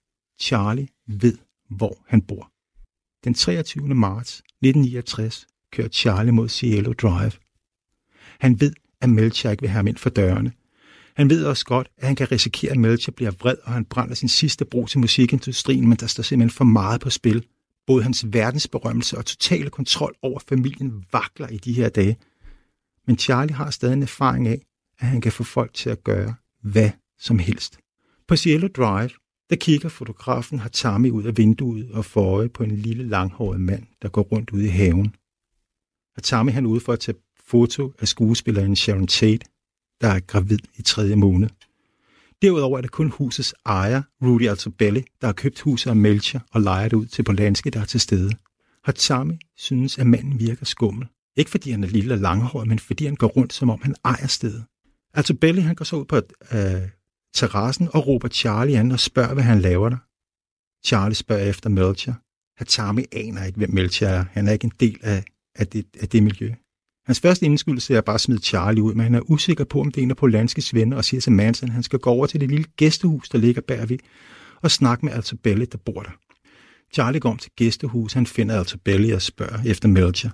Charlie 0.41 0.89
ved, 1.07 1.39
hvor 1.71 2.05
han 2.07 2.23
bor. 2.23 2.51
Den 3.25 3.35
23. 3.35 3.95
marts 3.95 4.39
1969 4.39 5.47
kører 5.73 5.89
Charlie 5.89 6.33
mod 6.33 6.49
Cielo 6.49 6.93
Drive. 6.93 7.33
Han 8.41 8.61
ved, 8.61 8.73
at 9.05 9.11
Melcher 9.11 9.51
ikke 9.51 9.61
vil 9.61 9.71
have 9.71 9.77
ham 9.77 9.87
ind 9.87 9.97
for 9.97 10.11
dørene. 10.11 10.53
Han 11.17 11.31
ved 11.31 11.45
også 11.45 11.65
godt, 11.65 11.89
at 11.99 12.07
han 12.07 12.17
kan 12.17 12.33
risikere, 12.33 12.71
at 12.71 12.79
Melcher 12.79 13.13
bliver 13.13 13.31
vred, 13.31 13.57
og 13.63 13.73
han 13.73 13.85
brænder 13.85 14.15
sin 14.15 14.29
sidste 14.29 14.65
bro 14.65 14.87
til 14.87 15.01
musikindustrien, 15.01 15.89
men 15.89 15.99
der 15.99 16.07
står 16.07 16.23
simpelthen 16.23 16.57
for 16.57 16.65
meget 16.65 17.01
på 17.01 17.11
spil. 17.11 17.47
Både 17.87 18.03
hans 18.03 18.27
verdensberømmelse 18.33 19.19
og 19.19 19.27
totale 19.27 19.71
kontrol 19.71 20.15
over 20.23 20.41
familien 20.49 21.05
vakler 21.13 21.49
i 21.49 21.57
de 21.57 21.73
her 21.73 21.89
dage. 21.89 22.17
Men 23.07 23.19
Charlie 23.19 23.55
har 23.55 23.71
stadig 23.71 23.93
en 23.93 24.03
erfaring 24.03 24.49
af, 24.49 24.61
at 24.99 25.07
han 25.07 25.21
kan 25.21 25.33
få 25.33 25.45
folk 25.45 25.75
til 25.75 25.91
at 25.91 26.05
gøre 26.05 26.35
hvad 26.63 26.91
som 27.19 27.39
helst. 27.39 27.79
På 28.29 28.37
Cielo 28.37 28.69
Drive, 28.69 29.11
der 29.51 29.57
kigger 29.57 29.89
fotografen 29.89 30.59
Hatami 30.59 31.11
ud 31.11 31.25
af 31.25 31.37
vinduet 31.37 31.91
og 31.93 32.05
får 32.05 32.37
øje 32.37 32.49
på 32.49 32.63
en 32.63 32.77
lille 32.77 33.09
langhåret 33.09 33.61
mand, 33.61 33.83
der 34.03 34.09
går 34.09 34.23
rundt 34.23 34.51
ude 34.51 34.65
i 34.65 34.69
haven. 34.69 35.15
Hatami 36.15 36.53
han 36.53 36.65
er 36.65 36.69
ude 36.69 36.81
for 36.81 36.93
at 36.93 37.01
tage 37.01 37.19
foto 37.47 37.93
af 37.99 38.09
skuespilleren 38.09 38.77
Sharon 38.77 39.07
Tate, 39.07 39.47
der 40.01 40.09
er 40.09 40.21
gravid 40.21 40.59
i 40.77 40.83
tredje 40.83 41.17
måned. 41.17 41.49
Derudover 42.43 42.79
er 42.79 42.83
det 42.83 42.91
kun 42.91 43.11
husets 43.11 43.55
ejer, 43.67 44.03
Rudy 44.23 44.49
Altobelli, 44.49 45.05
der 45.21 45.27
har 45.27 45.33
købt 45.33 45.61
huset 45.61 45.91
af 45.91 45.97
Melcher 45.97 46.41
og 46.51 46.61
lejer 46.61 46.89
det 46.89 46.97
ud 46.97 47.07
til 47.07 47.23
Polanski, 47.23 47.71
der 47.71 47.81
er 47.81 47.85
til 47.85 48.01
stede. 48.01 48.33
Hatami 48.85 49.39
synes, 49.57 49.99
at 49.99 50.07
manden 50.07 50.41
virker 50.41 50.67
skummel. 50.67 51.09
Ikke 51.37 51.51
fordi 51.51 51.71
han 51.71 51.85
er 51.85 51.89
lille 51.89 52.15
og 52.15 52.21
langhåret, 52.21 52.69
men 52.69 52.79
fordi 52.79 53.05
han 53.05 53.17
går 53.17 53.27
rundt, 53.27 53.53
som 53.53 53.71
om 53.71 53.81
han 53.83 53.95
ejer 54.05 54.27
stedet. 54.27 54.65
Altobelli 55.15 55.61
han 55.61 55.75
går 55.75 55.85
så 55.85 55.97
ud 55.97 56.05
på 56.05 56.17
øh, 56.17 56.89
terrassen 57.35 57.89
og 57.93 58.07
råber 58.07 58.29
Charlie 58.29 58.79
an 58.79 58.93
og 58.93 59.01
spørger, 59.01 59.35
hvad 59.35 59.45
han 59.45 59.61
laver 59.61 59.89
der. 59.89 59.97
Charlie 60.87 61.15
spørger 61.15 61.45
efter 61.45 61.71
Melcher. 61.71 62.15
Hatami 62.57 63.05
aner 63.13 63.45
ikke, 63.45 63.57
hvem 63.57 63.71
Melcher 63.71 64.09
er. 64.09 64.25
Han 64.31 64.49
er 64.49 64.53
ikke 64.53 64.65
en 64.65 64.73
del 64.81 64.99
af, 65.03 65.25
af, 65.55 65.67
det, 65.67 65.87
af 66.01 66.09
det 66.09 66.23
miljø. 66.23 66.55
Hans 67.07 67.21
første 67.21 67.47
indskyldelse 67.47 67.95
er 67.95 68.01
bare 68.01 68.15
at 68.15 68.21
smide 68.21 68.41
Charlie 68.41 68.83
ud, 68.83 68.95
men 68.95 69.05
han 69.05 69.15
er 69.15 69.31
usikker 69.31 69.65
på, 69.65 69.81
om 69.81 69.91
det 69.91 70.01
er 70.01 70.03
en 70.03 70.11
af 70.11 70.17
Polanskis 70.17 70.75
venner, 70.75 70.97
og 70.97 71.05
siger 71.05 71.21
til 71.21 71.33
Manson, 71.33 71.69
at 71.69 71.75
han 71.75 71.83
skal 71.83 71.99
gå 71.99 72.11
over 72.11 72.27
til 72.27 72.41
det 72.41 72.49
lille 72.49 72.65
gæstehus, 72.77 73.29
der 73.29 73.39
ligger 73.39 73.63
bagved, 73.63 73.99
og 74.63 74.71
snakke 74.71 75.07
med 75.07 75.13
Altobelli, 75.13 75.65
der 75.65 75.79
bor 75.79 76.03
der. 76.03 76.11
Charlie 76.95 77.21
går 77.21 77.31
om 77.31 77.39
til 77.39 77.51
gæstehuset, 77.57 78.15
han 78.15 78.27
finder 78.27 78.59
Altobelli 78.59 79.11
og 79.11 79.23
spørger 79.23 79.59
efter 79.67 79.89
Melcher. 79.89 80.31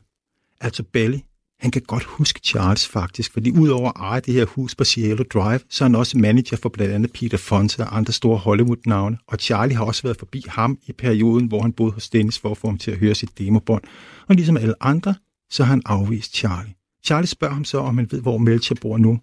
Altobelli, 0.61 1.25
han 1.61 1.71
kan 1.71 1.83
godt 1.83 2.05
huske 2.05 2.41
Charles 2.45 2.89
faktisk, 2.89 3.33
fordi 3.33 3.51
udover 3.51 3.89
at 3.89 3.97
eje 3.97 4.21
det 4.21 4.35
her 4.35 4.45
hus 4.45 4.75
på 4.75 4.85
Cielo 4.85 5.25
Drive, 5.35 5.61
så 5.69 5.85
er 5.85 5.89
han 5.89 5.95
også 5.95 6.19
manager 6.19 6.57
for 6.57 6.69
blandt 6.69 6.95
andet 6.95 7.13
Peter 7.13 7.39
Fonte 7.39 7.81
og 7.81 7.97
andre 7.97 8.13
store 8.13 8.39
Hollywood-navne, 8.39 9.19
og 9.27 9.39
Charlie 9.39 9.77
har 9.77 9.85
også 9.85 10.03
været 10.03 10.17
forbi 10.17 10.45
ham 10.49 10.79
i 10.87 10.93
perioden, 10.93 11.47
hvor 11.47 11.63
han 11.63 11.73
boede 11.73 11.93
hos 11.93 12.11
Dennis 12.11 12.39
for 12.39 12.51
at 12.51 12.59
få 12.59 12.67
ham 12.67 12.79
til 12.79 12.91
at 12.91 12.99
høre 12.99 13.15
sit 13.15 13.39
demobånd. 13.39 13.83
Og 14.29 14.35
ligesom 14.35 14.57
alle 14.57 14.75
andre, 14.81 15.15
så 15.51 15.65
har 15.65 15.71
han 15.71 15.83
afvist 15.85 16.35
Charlie. 16.35 16.75
Charlie 17.05 17.27
spørger 17.27 17.55
ham 17.55 17.65
så, 17.65 17.79
om 17.79 17.97
han 17.99 18.13
ved, 18.13 18.23
hvor 18.23 18.39
Melcher 18.39 18.77
bor 18.81 18.99
nu. 18.99 19.21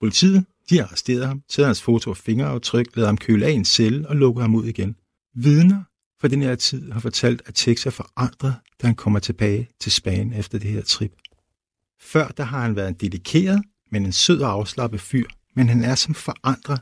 Politiet, 0.00 0.44
de 0.70 0.78
har 0.78 0.84
arresteret 0.84 1.26
ham, 1.26 1.42
taget 1.48 1.66
hans 1.66 1.82
foto 1.82 2.10
og 2.10 2.16
fingeraftryk, 2.16 2.96
lader 2.96 3.08
ham 3.08 3.16
køle 3.16 3.46
af 3.46 3.50
en 3.50 3.64
celle 3.64 4.08
og 4.08 4.16
lukker 4.16 4.42
ham 4.42 4.54
ud 4.54 4.64
igen. 4.64 4.96
Vidner 5.34 5.82
fra 6.20 6.28
den 6.28 6.42
her 6.42 6.54
tid 6.54 6.92
har 6.92 7.00
fortalt, 7.00 7.42
at 7.46 7.54
Tex 7.54 7.86
er 7.86 7.90
forandret, 7.90 8.54
da 8.82 8.86
han 8.86 8.94
kommer 8.94 9.18
tilbage 9.18 9.68
til 9.80 9.92
Spanien 9.92 10.32
efter 10.32 10.58
det 10.58 10.70
her 10.70 10.82
trip. 10.82 11.12
Før 12.00 12.28
der 12.28 12.44
har 12.44 12.60
han 12.60 12.76
været 12.76 12.88
en 12.88 12.94
dedikeret, 12.94 13.62
men 13.92 14.06
en 14.06 14.12
sød 14.12 14.40
og 14.40 14.50
afslappet 14.50 15.00
fyr, 15.00 15.26
men 15.56 15.68
han 15.68 15.84
er 15.84 15.94
som 15.94 16.14
forandret, 16.14 16.80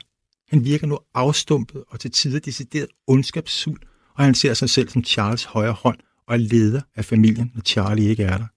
Han 0.49 0.65
virker 0.65 0.87
nu 0.87 0.99
afstumpet 1.13 1.83
og 1.87 1.99
til 1.99 2.11
tider 2.11 2.39
decideret 2.39 2.87
ondskabsfuld, 3.07 3.81
og 4.15 4.25
han 4.25 4.35
ser 4.35 4.53
sig 4.53 4.69
selv 4.69 4.89
som 4.89 5.03
Charles 5.03 5.43
højre 5.43 5.73
hånd 5.73 5.99
og 6.27 6.33
er 6.33 6.37
leder 6.37 6.81
af 6.95 7.05
familien, 7.05 7.51
når 7.55 7.61
Charlie 7.61 8.09
ikke 8.09 8.23
er 8.23 8.37
der. 8.37 8.47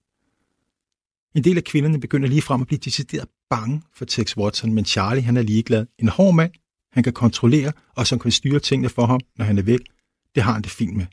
En 1.39 1.45
del 1.45 1.57
af 1.57 1.65
kvinderne 1.65 2.01
begynder 2.01 2.29
lige 2.29 2.43
frem 2.43 2.61
at 2.61 2.67
blive 2.67 2.79
decideret 2.79 3.29
bange 3.51 3.83
for 3.95 4.05
Tex 4.05 4.37
Watson, 4.37 4.73
men 4.73 4.85
Charlie 4.85 5.23
han 5.23 5.37
er 5.37 5.43
ligeglad. 5.43 5.87
En 5.99 6.09
hård 6.09 6.35
mand, 6.35 6.53
han 6.93 7.03
kan 7.03 7.13
kontrollere, 7.13 7.73
og 7.97 8.07
som 8.07 8.19
kan 8.19 8.31
styre 8.31 8.61
tingene 8.61 8.89
for 8.89 9.07
ham, 9.07 9.21
når 9.37 9.45
han 9.45 9.59
er 9.59 9.63
væk. 9.63 9.81
Det 10.35 10.43
har 10.43 10.53
han 10.53 10.63
det 10.63 10.71
fint 10.71 10.97
med. 10.97 11.07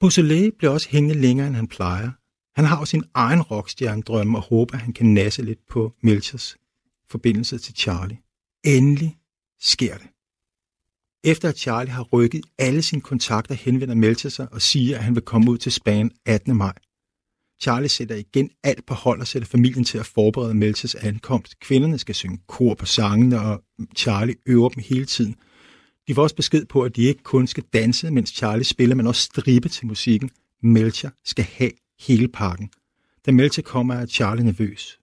Beausoleil 0.00 0.52
bliver 0.58 0.72
også 0.72 0.88
hængende 0.90 1.20
længere, 1.20 1.46
end 1.46 1.56
han 1.56 1.66
plejer. 1.66 2.10
Han 2.56 2.64
har 2.64 2.78
jo 2.78 2.84
sin 2.84 3.04
egen 3.14 3.42
rockstjernedrømme 3.42 4.38
og 4.38 4.42
håber, 4.42 4.74
at 4.74 4.80
han 4.80 4.92
kan 4.92 5.06
nasse 5.06 5.42
lidt 5.42 5.58
på 5.70 5.94
Melchers 6.02 6.56
forbindelse 7.10 7.58
til 7.58 7.74
Charlie. 7.74 8.18
Endelig 8.64 9.18
sker 9.60 9.96
det. 9.96 10.06
Efter 11.24 11.48
at 11.48 11.58
Charlie 11.58 11.92
har 11.92 12.02
rykket 12.02 12.46
alle 12.58 12.82
sine 12.82 13.02
kontakter, 13.02 13.54
henvender 13.54 13.94
Melcher 13.94 14.30
sig 14.30 14.52
og 14.52 14.62
siger, 14.62 14.98
at 14.98 15.04
han 15.04 15.14
vil 15.14 15.22
komme 15.22 15.50
ud 15.50 15.58
til 15.58 15.72
Span 15.72 16.10
18. 16.26 16.56
maj. 16.56 16.72
Charlie 17.62 17.88
sætter 17.88 18.14
igen 18.14 18.50
alt 18.62 18.86
på 18.86 18.94
hold 18.94 19.20
og 19.20 19.26
sætter 19.26 19.48
familien 19.48 19.84
til 19.84 19.98
at 19.98 20.06
forberede 20.06 20.54
Melchers 20.54 20.94
ankomst. 20.94 21.60
Kvinderne 21.60 21.98
skal 21.98 22.14
synge 22.14 22.38
kor 22.46 22.74
på 22.74 22.86
sangene, 22.86 23.40
og 23.40 23.62
Charlie 23.96 24.34
øver 24.46 24.68
dem 24.68 24.82
hele 24.86 25.04
tiden. 25.04 25.36
De 26.08 26.14
får 26.14 26.22
også 26.22 26.36
besked 26.36 26.66
på, 26.66 26.82
at 26.82 26.96
de 26.96 27.02
ikke 27.02 27.22
kun 27.22 27.46
skal 27.46 27.64
danse, 27.72 28.10
mens 28.10 28.30
Charlie 28.30 28.64
spiller, 28.64 28.96
men 28.96 29.06
også 29.06 29.22
stribe 29.22 29.68
til 29.68 29.86
musikken. 29.86 30.30
Melcher 30.62 31.10
skal 31.24 31.44
have 31.44 31.70
hele 32.00 32.28
pakken. 32.28 32.70
Da 33.26 33.32
Melcher 33.32 33.62
kommer, 33.62 33.94
er 33.94 34.06
Charlie 34.06 34.44
nervøs. 34.44 34.98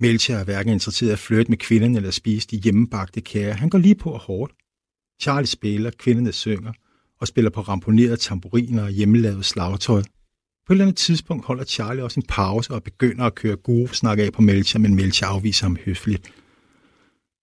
Melcher 0.00 0.36
er 0.36 0.44
hverken 0.44 0.72
interesseret 0.72 1.08
i 1.08 1.12
at 1.12 1.18
flytte 1.18 1.50
med 1.50 1.58
kvinderne 1.58 1.96
eller 1.96 2.10
spise 2.10 2.48
de 2.48 2.56
hjemmebagte 2.56 3.20
kager. 3.20 3.52
Han 3.52 3.70
går 3.70 3.78
lige 3.78 3.94
på 3.94 4.10
og 4.10 4.20
hårdt. 4.20 4.52
Charlie 5.20 5.46
spiller, 5.46 5.90
kvinderne 5.98 6.32
synger 6.32 6.72
og 7.20 7.28
spiller 7.28 7.50
på 7.50 7.60
ramponerede 7.60 8.16
tamburiner 8.16 8.82
og 8.82 8.90
hjemmelavet 8.90 9.44
slagtøj. 9.44 10.02
På 10.66 10.72
et 10.72 10.74
eller 10.74 10.84
andet 10.84 10.96
tidspunkt 10.96 11.46
holder 11.46 11.64
Charlie 11.64 12.04
også 12.04 12.20
en 12.20 12.26
pause 12.28 12.74
og 12.74 12.82
begynder 12.82 13.24
at 13.24 13.34
køre 13.34 13.56
gode 13.56 13.88
snak 13.88 14.18
af 14.18 14.32
på 14.32 14.42
Melcher, 14.42 14.80
men 14.80 14.94
Melcher 14.94 15.26
afviser 15.26 15.64
ham 15.66 15.76
høfligt. 15.84 16.32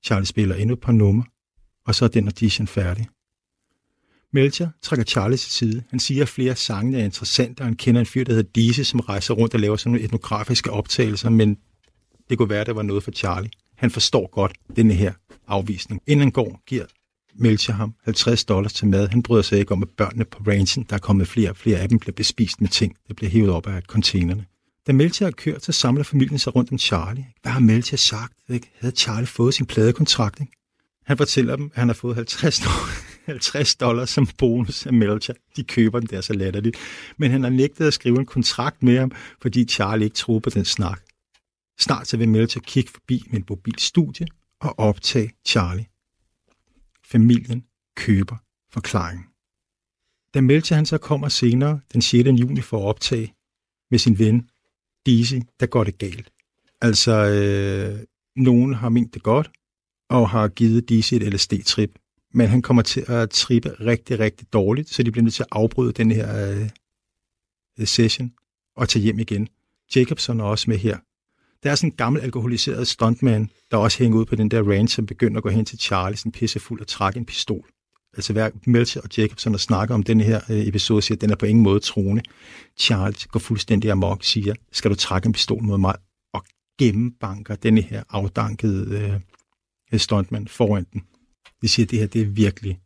Charlie 0.05 0.25
spiller 0.25 0.55
endnu 0.55 0.73
et 0.73 0.81
par 0.81 0.91
numre, 0.91 1.25
og 1.85 1.95
så 1.95 2.05
er 2.05 2.09
den 2.09 2.25
audition 2.25 2.67
færdig. 2.67 3.07
Melcher 4.33 4.69
trækker 4.81 5.03
Charlie 5.05 5.37
til 5.37 5.51
side. 5.51 5.83
Han 5.89 5.99
siger, 5.99 6.21
at 6.21 6.29
flere 6.29 6.51
af 6.51 6.57
sangene 6.57 6.99
er 6.99 7.05
interessante, 7.05 7.61
og 7.61 7.65
han 7.65 7.75
kender 7.75 8.01
en 8.01 8.05
fyr, 8.05 8.23
der 8.23 8.33
hedder 8.33 8.49
Dise, 8.55 8.85
som 8.85 8.99
rejser 8.99 9.33
rundt 9.33 9.53
og 9.53 9.59
laver 9.59 9.75
sådan 9.75 9.91
nogle 9.91 10.05
etnografiske 10.05 10.71
optagelser, 10.71 11.29
men 11.29 11.57
det 12.29 12.37
kunne 12.37 12.49
være, 12.49 12.61
at 12.61 12.67
det 12.67 12.75
var 12.75 12.81
noget 12.81 13.03
for 13.03 13.11
Charlie. 13.11 13.51
Han 13.75 13.91
forstår 13.91 14.29
godt 14.31 14.53
denne 14.75 14.93
her 14.93 15.13
afvisning. 15.47 16.01
Inden 16.07 16.21
han 16.21 16.31
går, 16.31 16.61
giver 16.67 16.85
Melcher 17.35 17.73
ham 17.73 17.93
50 18.03 18.45
dollars 18.45 18.73
til 18.73 18.87
mad. 18.87 19.07
Han 19.07 19.23
bryder 19.23 19.41
sig 19.41 19.59
ikke 19.59 19.71
om, 19.71 19.83
at 19.83 19.89
børnene 19.89 20.25
på 20.25 20.43
ranchen, 20.47 20.85
der 20.89 20.95
er 20.95 20.99
kommet 20.99 21.27
flere 21.27 21.49
og 21.49 21.57
flere 21.57 21.79
af 21.79 21.89
dem, 21.89 21.99
bliver 21.99 22.13
bespist 22.13 22.61
med 22.61 22.69
ting, 22.69 22.95
der 23.07 23.13
bliver 23.13 23.29
hævet 23.29 23.49
op 23.49 23.67
af 23.67 23.81
containerne. 23.81 24.45
Da 24.87 24.93
Melcher 24.93 25.27
er 25.27 25.31
kørt, 25.31 25.63
så 25.63 25.71
samler 25.71 26.03
familien 26.03 26.39
sig 26.39 26.55
rundt 26.55 26.71
om 26.71 26.77
Charlie. 26.77 27.25
Hvad 27.41 27.51
har 27.51 27.59
Melcher 27.59 27.97
sagt? 27.97 28.33
Ikke? 28.49 28.71
Havde 28.79 28.95
Charlie 28.95 29.27
fået 29.27 29.53
sin 29.53 29.65
pladekontrakt? 29.65 30.39
Ikke? 30.39 30.51
Han 31.05 31.17
fortæller 31.17 31.55
dem, 31.55 31.65
at 31.65 31.79
han 31.79 31.87
har 31.87 31.93
fået 31.93 32.15
50 32.15 32.59
dollars, 32.59 33.03
50 33.25 33.75
dollars 33.75 34.09
som 34.09 34.27
bonus 34.37 34.85
af 34.85 34.93
Melcher. 34.93 35.33
De 35.55 35.63
køber 35.63 35.99
den 35.99 36.07
der 36.07 36.21
så 36.21 36.33
latterligt. 36.33 36.77
Men 37.17 37.31
han 37.31 37.43
har 37.43 37.49
nægtet 37.49 37.85
at 37.85 37.93
skrive 37.93 38.19
en 38.19 38.25
kontrakt 38.25 38.83
med 38.83 38.99
ham, 38.99 39.11
fordi 39.41 39.65
Charlie 39.65 40.05
ikke 40.05 40.15
troede 40.15 40.41
på 40.41 40.49
den 40.49 40.65
snak. 40.65 41.01
Snart 41.79 42.07
så 42.07 42.17
vil 42.17 42.29
Melcher 42.29 42.61
kigge 42.61 42.91
forbi 42.91 43.23
med 43.29 43.39
en 43.39 43.45
mobil 43.49 43.79
studie 43.79 44.27
og 44.61 44.79
optage 44.79 45.31
Charlie. 45.45 45.85
Familien 47.05 47.65
køber 47.95 48.37
forklaringen. 48.73 49.25
Da 50.33 50.41
Melcher 50.41 50.75
han 50.75 50.85
så 50.85 50.97
kommer 50.97 51.29
senere 51.29 51.79
den 51.93 52.01
6. 52.01 52.29
juni 52.29 52.61
for 52.61 52.77
at 52.77 52.83
optage 52.83 53.33
med 53.91 53.99
sin 53.99 54.19
ven 54.19 54.49
Dizzy, 55.05 55.35
der 55.59 55.65
går 55.65 55.83
det 55.83 55.97
galt. 55.97 56.31
Altså, 56.81 57.11
øh, 57.11 58.05
nogen 58.35 58.73
har 58.73 58.89
ment 58.89 59.13
det 59.13 59.23
godt, 59.23 59.51
og 60.09 60.29
har 60.29 60.47
givet 60.47 60.89
Dizzy 60.89 61.13
et 61.13 61.33
LSD-trip, 61.33 61.99
men 62.33 62.47
han 62.47 62.61
kommer 62.61 62.81
til 62.81 63.05
at 63.07 63.29
trippe 63.29 63.69
rigtig, 63.69 64.19
rigtig 64.19 64.53
dårligt, 64.53 64.89
så 64.89 65.03
de 65.03 65.11
bliver 65.11 65.23
nødt 65.23 65.33
til 65.33 65.43
at 65.43 65.47
afbryde 65.51 65.93
den 65.93 66.11
her 66.11 66.29
øh, 67.77 67.87
session 67.87 68.33
og 68.75 68.89
tage 68.89 69.03
hjem 69.03 69.19
igen. 69.19 69.47
Jacobson 69.95 70.39
er 70.39 70.43
også 70.43 70.69
med 70.69 70.77
her. 70.77 70.97
Der 71.63 71.71
er 71.71 71.75
sådan 71.75 71.89
en 71.89 71.95
gammel 71.95 72.21
alkoholiseret 72.21 72.87
stuntman, 72.87 73.49
der 73.71 73.77
også 73.77 73.99
hænger 73.99 74.17
ud 74.17 74.25
på 74.25 74.35
den 74.35 74.51
der 74.51 74.71
range, 74.71 74.87
som 74.87 75.05
begynder 75.05 75.37
at 75.37 75.43
gå 75.43 75.49
hen 75.49 75.65
til 75.65 75.79
Charlie, 75.79 76.17
sådan 76.17 76.31
pissefuld 76.31 76.81
og 76.81 76.87
trække 76.87 77.17
en 77.17 77.25
pistol. 77.25 77.69
Altså 78.13 78.33
hver 78.33 78.49
Melcher 78.65 79.01
og 79.01 79.09
Jacobson 79.17 79.53
der 79.53 79.59
snakker 79.59 79.95
om 79.95 80.03
den 80.03 80.21
her 80.21 80.41
øh, 80.49 80.67
episode, 80.67 81.01
siger, 81.01 81.15
at 81.15 81.21
den 81.21 81.29
er 81.29 81.35
på 81.35 81.45
ingen 81.45 81.63
måde 81.63 81.79
troende. 81.79 82.21
Charles 82.77 83.25
går 83.25 83.39
fuldstændig 83.39 83.91
amok, 83.91 84.23
siger, 84.23 84.53
skal 84.71 84.91
du 84.91 84.95
trække 84.95 85.25
en 85.27 85.33
pistol 85.33 85.63
mod 85.63 85.77
mig, 85.77 85.95
og 86.33 86.45
gennembanker 86.79 87.55
denne 87.55 87.81
her 87.81 88.03
afdankede 88.09 89.19
øh, 89.93 89.99
stuntman 89.99 90.47
foran 90.47 90.85
den. 90.93 91.01
De 91.61 91.67
siger, 91.67 91.85
at 91.85 91.91
det 91.91 91.99
her 91.99 92.07
det 92.07 92.21
er 92.21 92.25
virkelig 92.25 92.79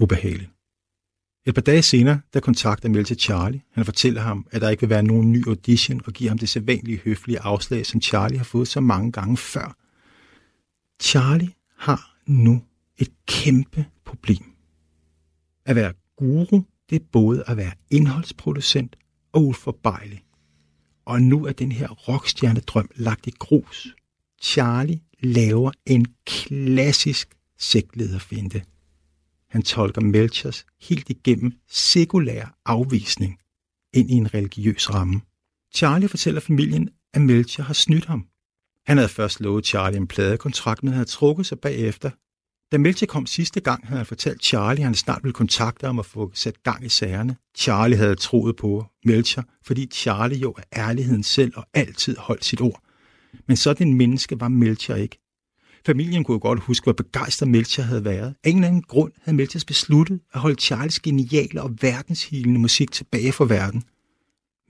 ubehageligt. 0.00 0.53
Et 1.46 1.54
par 1.54 1.62
dage 1.62 1.82
senere, 1.82 2.20
der 2.34 2.40
kontakter 2.40 2.88
Melcher 2.88 3.16
Charlie. 3.16 3.62
Han 3.72 3.84
fortæller 3.84 4.20
ham, 4.20 4.46
at 4.50 4.60
der 4.60 4.68
ikke 4.68 4.80
vil 4.80 4.90
være 4.90 5.02
nogen 5.02 5.32
ny 5.32 5.46
audition, 5.46 6.00
og 6.06 6.12
giver 6.12 6.30
ham 6.30 6.38
det 6.38 6.48
sædvanlige 6.48 7.00
høflige 7.04 7.40
afslag, 7.40 7.86
som 7.86 8.00
Charlie 8.00 8.38
har 8.38 8.44
fået 8.44 8.68
så 8.68 8.80
mange 8.80 9.12
gange 9.12 9.36
før. 9.36 9.76
Charlie 11.02 11.50
har 11.76 12.16
nu 12.26 12.62
et 12.98 13.08
kæmpe 13.26 13.86
problem. 14.04 14.44
At 15.64 15.76
være 15.76 15.92
guru, 16.16 16.62
det 16.90 16.96
er 17.02 17.06
både 17.12 17.44
at 17.46 17.56
være 17.56 17.72
indholdsproducent 17.90 18.96
og 19.32 19.44
uforbejlig. 19.44 20.24
Og 21.04 21.22
nu 21.22 21.46
er 21.46 21.52
den 21.52 21.72
her 21.72 21.88
rockstjernedrøm 21.88 22.88
lagt 22.94 23.26
i 23.26 23.30
grus. 23.38 23.94
Charlie 24.42 25.00
laver 25.20 25.70
en 25.86 26.06
klassisk 26.26 27.34
sektlederfinte. 27.58 28.62
Han 29.54 29.62
tolker 29.62 30.00
Melchers 30.00 30.66
helt 30.80 31.10
igennem 31.10 31.52
sekulær 31.68 32.58
afvisning 32.66 33.38
ind 33.92 34.10
i 34.10 34.14
en 34.14 34.34
religiøs 34.34 34.94
ramme. 34.94 35.20
Charlie 35.74 36.08
fortæller 36.08 36.40
familien, 36.40 36.90
at 37.12 37.22
Melcher 37.22 37.64
har 37.64 37.74
snydt 37.74 38.04
ham. 38.04 38.26
Han 38.86 38.96
havde 38.96 39.08
først 39.08 39.40
lovet 39.40 39.66
Charlie 39.66 39.96
en 39.96 40.06
pladekontrakt, 40.06 40.82
men 40.82 40.92
havde 40.92 41.04
trukket 41.04 41.46
sig 41.46 41.58
bagefter. 41.60 42.10
Da 42.72 42.78
Melcher 42.78 43.06
kom 43.06 43.26
sidste 43.26 43.60
gang, 43.60 43.86
havde 43.86 43.98
han 43.98 44.06
fortalt 44.06 44.44
Charlie, 44.44 44.80
at 44.80 44.84
han 44.84 44.94
snart 44.94 45.22
ville 45.22 45.34
kontakte 45.34 45.86
ham 45.86 45.98
og 45.98 46.06
få 46.06 46.30
sat 46.34 46.62
gang 46.62 46.84
i 46.84 46.88
sagerne. 46.88 47.36
Charlie 47.56 47.98
havde 47.98 48.14
troet 48.14 48.56
på 48.56 48.86
Melcher, 49.04 49.42
fordi 49.62 49.86
Charlie 49.92 50.38
jo 50.38 50.54
er 50.58 50.62
ærligheden 50.76 51.22
selv 51.22 51.52
og 51.56 51.66
altid 51.74 52.16
holdt 52.16 52.44
sit 52.44 52.60
ord. 52.60 52.82
Men 53.46 53.56
sådan 53.56 53.88
en 53.88 53.94
menneske 53.94 54.40
var 54.40 54.48
Melcher 54.48 54.96
ikke. 54.96 55.23
Familien 55.86 56.24
kunne 56.24 56.38
godt 56.38 56.60
huske, 56.60 56.84
hvor 56.84 56.92
begejstret 56.92 57.48
Melcher 57.48 57.84
havde 57.84 58.04
været. 58.04 58.34
Af 58.44 58.50
en 58.50 58.56
eller 58.56 58.68
anden 58.68 58.82
grund 58.82 59.12
havde 59.22 59.36
Melchers 59.36 59.64
besluttet 59.64 60.20
at 60.32 60.40
holde 60.40 60.60
Charles 60.60 61.00
geniale 61.00 61.62
og 61.62 61.70
verdenshilende 61.80 62.60
musik 62.60 62.92
tilbage 62.92 63.32
for 63.32 63.44
verden. 63.44 63.82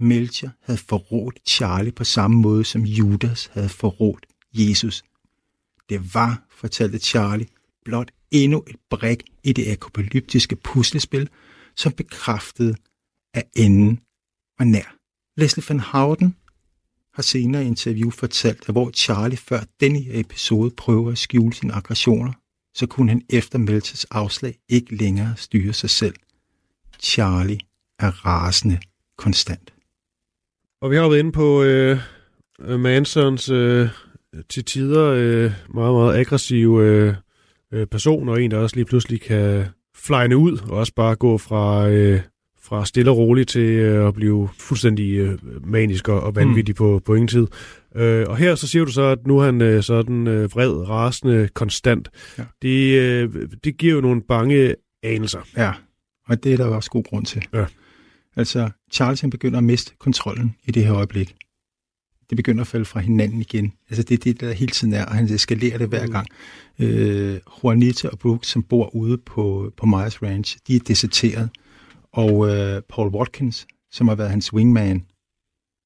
Melcher 0.01 0.51
havde 0.63 0.79
forrådt 0.79 1.39
Charlie 1.49 1.93
på 1.93 2.05
samme 2.05 2.41
måde, 2.41 2.65
som 2.65 2.83
Judas 2.83 3.51
havde 3.53 3.69
forrådt 3.69 4.27
Jesus. 4.55 5.03
Det 5.89 6.15
var, 6.15 6.43
fortalte 6.51 6.99
Charlie, 6.99 7.47
blot 7.85 8.11
endnu 8.31 8.65
et 8.67 8.77
brik 8.91 9.23
i 9.45 9.53
det 9.53 9.73
apokalyptiske 9.73 10.57
puslespil, 10.57 11.29
som 11.77 11.93
bekræftede, 11.93 12.75
at 13.35 13.43
enden 13.57 14.01
var 14.59 14.65
nær. 14.65 14.97
Leslie 15.37 15.65
Van 15.69 15.81
Houten 15.81 16.35
har 17.15 17.23
senere 17.23 17.65
i 17.65 17.67
interview 17.67 18.11
fortalt, 18.11 18.63
at 18.69 18.75
hvor 18.75 18.91
Charlie 18.91 19.37
før 19.37 19.61
denne 19.81 20.01
episode 20.21 20.71
prøver 20.71 21.13
at 21.13 21.19
skjule 21.19 21.55
sine 21.55 21.73
aggressioner, 21.73 22.33
så 22.75 22.87
kunne 22.87 23.09
han 23.09 23.23
efter 23.31 23.59
Meltes 23.59 24.05
afslag 24.05 24.55
ikke 24.69 24.97
længere 24.97 25.35
styre 25.37 25.73
sig 25.73 25.91
selv. 25.91 26.15
Charlie 27.01 27.61
er 27.99 28.27
rasende 28.27 28.79
konstant. 29.19 29.75
Og 30.81 30.91
vi 30.91 30.97
har 30.97 31.09
været 31.09 31.19
inde 31.19 31.33
på 31.33 31.63
øh, 31.63 31.99
øh, 32.61 32.81
Mansons 32.81 33.49
øh, 33.49 33.89
til 34.49 34.65
tider 34.65 35.05
øh, 35.05 35.53
meget, 35.75 35.95
meget 35.95 36.17
aggressive 36.17 36.83
øh, 36.85 37.15
øh, 37.73 37.87
person, 37.87 38.29
og 38.29 38.43
en, 38.43 38.51
der 38.51 38.59
også 38.59 38.77
lige 38.77 38.85
pludselig 38.85 39.21
kan 39.21 39.67
flyne 39.97 40.37
ud, 40.37 40.59
og 40.59 40.79
også 40.79 40.95
bare 40.95 41.17
gå 41.17 41.39
fra, 41.39 41.89
øh, 41.89 42.21
fra 42.65 42.85
stille 42.85 43.11
og 43.11 43.17
roligt 43.17 43.49
til 43.49 43.61
øh, 43.61 44.09
at 44.09 44.15
blive 44.15 44.49
fuldstændig 44.59 45.15
øh, 45.15 45.39
manisk 45.67 46.09
og, 46.09 46.37
vanvittig 46.37 46.73
mm. 46.73 46.77
på, 46.77 47.01
på 47.05 47.15
ingen 47.15 47.29
tid. 47.29 47.47
Øh, 47.97 48.27
og 48.29 48.37
her 48.37 48.55
så 48.55 48.69
siger 48.69 48.85
du 48.85 48.91
så, 48.91 49.03
at 49.03 49.27
nu 49.27 49.39
er 49.39 49.45
han 49.45 49.63
øh, 49.63 49.83
sådan 49.83 50.27
øh, 50.27 50.53
vred, 50.53 50.89
rasende, 50.89 51.49
konstant. 51.55 52.11
Ja. 52.39 52.45
Det, 52.63 52.99
øh, 52.99 53.49
det 53.65 53.77
giver 53.77 53.95
jo 53.95 54.01
nogle 54.01 54.23
bange 54.23 54.75
anelser. 55.03 55.41
Ja, 55.57 55.73
og 56.29 56.45
det 56.45 56.53
er 56.53 56.57
der 56.57 56.67
også 56.67 56.91
god 56.91 57.05
grund 57.05 57.27
til. 57.27 57.43
Ja. 57.53 57.65
Altså, 58.37 58.71
Charles 58.93 59.21
han 59.21 59.31
begynder 59.31 59.59
at 59.59 59.65
miste 59.65 59.93
kontrollen 59.99 60.55
i 60.65 60.71
det 60.71 60.85
her 60.85 60.95
øjeblik. 60.95 61.35
det 62.31 62.37
begynder 62.37 62.61
at 62.61 62.67
falde 62.67 62.85
fra 62.85 63.01
hinanden 63.01 63.41
igen. 63.41 63.73
Altså 63.91 64.03
det 64.03 64.15
er 64.15 64.19
det, 64.19 64.41
der 64.41 64.53
hele 64.53 64.73
tiden 64.73 64.95
er, 64.95 65.05
og 65.05 65.15
han 65.15 65.25
eskalerer 65.25 65.79
det 65.79 65.89
hver 65.89 66.07
gang. 66.07 66.27
Øh, 66.79 67.39
Juanita 67.63 68.09
og 68.09 68.19
Brooke, 68.19 68.47
som 68.47 68.63
bor 68.63 68.95
ude 68.95 69.19
på, 69.19 69.73
på 69.77 69.87
Myers 69.87 70.23
Ranch, 70.23 70.59
de 70.69 70.77
er 70.77 70.81
deserteret. 70.81 71.51
Og 72.15 72.49
øh, 72.49 72.83
Paul 72.83 73.09
Watkins, 73.09 73.67
som 73.91 74.09
har 74.09 74.15
været 74.15 74.31
hans 74.31 74.53
wingman, 74.53 75.07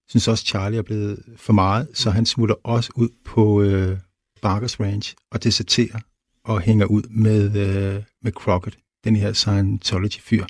synes 0.09 0.29
også, 0.29 0.45
Charlie 0.45 0.79
er 0.79 0.83
blevet 0.83 1.23
for 1.37 1.53
meget, 1.53 1.89
så 1.95 2.11
han 2.11 2.27
smutter 2.27 2.55
også 2.65 2.93
ud 2.97 3.09
på 3.25 3.63
øh, 3.63 3.99
Barkers 4.43 4.81
Ranch 4.81 5.15
og 5.31 5.45
deserterer 5.45 5.99
og 6.45 6.61
hænger 6.61 6.87
ud 6.87 7.03
med, 7.03 7.45
øh, 7.45 8.03
med 8.23 8.33
Crockett, 8.33 8.79
den 9.05 9.17
her 9.17 9.33
Scientology-fyr. 9.33 10.47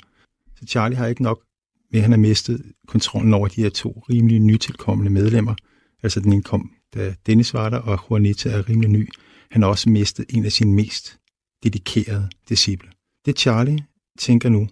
Så 0.55 0.65
Charlie 0.65 0.97
har 0.97 1.07
ikke 1.07 1.23
nok 1.23 1.43
med, 1.91 1.99
at 1.99 2.03
han 2.03 2.11
har 2.11 2.17
mistet 2.17 2.73
kontrollen 2.87 3.33
over 3.33 3.47
de 3.47 3.61
her 3.61 3.69
to 3.69 4.03
rimelig 4.09 4.39
nytilkommende 4.39 5.11
medlemmer. 5.11 5.55
Altså 6.03 6.19
den 6.19 6.33
ene 6.33 6.43
kom, 6.43 6.71
da 6.93 7.15
Dennis 7.25 7.53
var 7.53 7.69
der, 7.69 7.77
og 7.77 7.99
Juanita 8.09 8.49
er 8.49 8.69
rimelig 8.69 8.89
ny. 8.89 9.09
Han 9.51 9.61
har 9.61 9.69
også 9.69 9.89
mistet 9.89 10.25
en 10.29 10.45
af 10.45 10.51
sine 10.51 10.73
mest 10.73 11.17
dedikerede 11.63 12.29
disciple. 12.49 12.89
Det 13.25 13.39
Charlie 13.39 13.85
tænker 14.19 14.49
nu, 14.49 14.67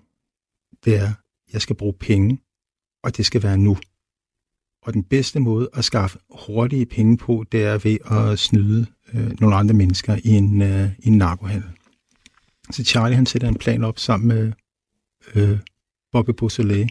det 0.85 0.95
er, 0.95 1.13
jeg 1.53 1.61
skal 1.61 1.75
bruge 1.75 1.93
penge, 1.93 2.39
og 3.03 3.17
det 3.17 3.25
skal 3.25 3.43
være 3.43 3.57
nu. 3.57 3.77
Og 4.81 4.93
den 4.93 5.03
bedste 5.03 5.39
måde 5.39 5.69
at 5.73 5.85
skaffe 5.85 6.19
hurtige 6.29 6.85
penge 6.85 7.17
på, 7.17 7.45
det 7.51 7.63
er 7.63 7.77
ved 7.77 7.97
at 8.11 8.39
snyde 8.39 8.85
øh, 9.13 9.39
nogle 9.39 9.55
andre 9.55 9.73
mennesker 9.73 10.15
i 10.23 10.29
en, 10.29 10.61
øh, 10.61 10.89
i 10.99 11.07
en 11.07 11.17
narkohandel. 11.17 11.69
Så 12.71 12.83
Charlie 12.83 13.15
han 13.15 13.25
sætter 13.25 13.47
en 13.47 13.57
plan 13.57 13.83
op 13.83 13.99
sammen 13.99 14.27
med 14.27 14.53
øh, 15.35 15.59
Bobby 16.11 16.31
Beausoleil. 16.31 16.89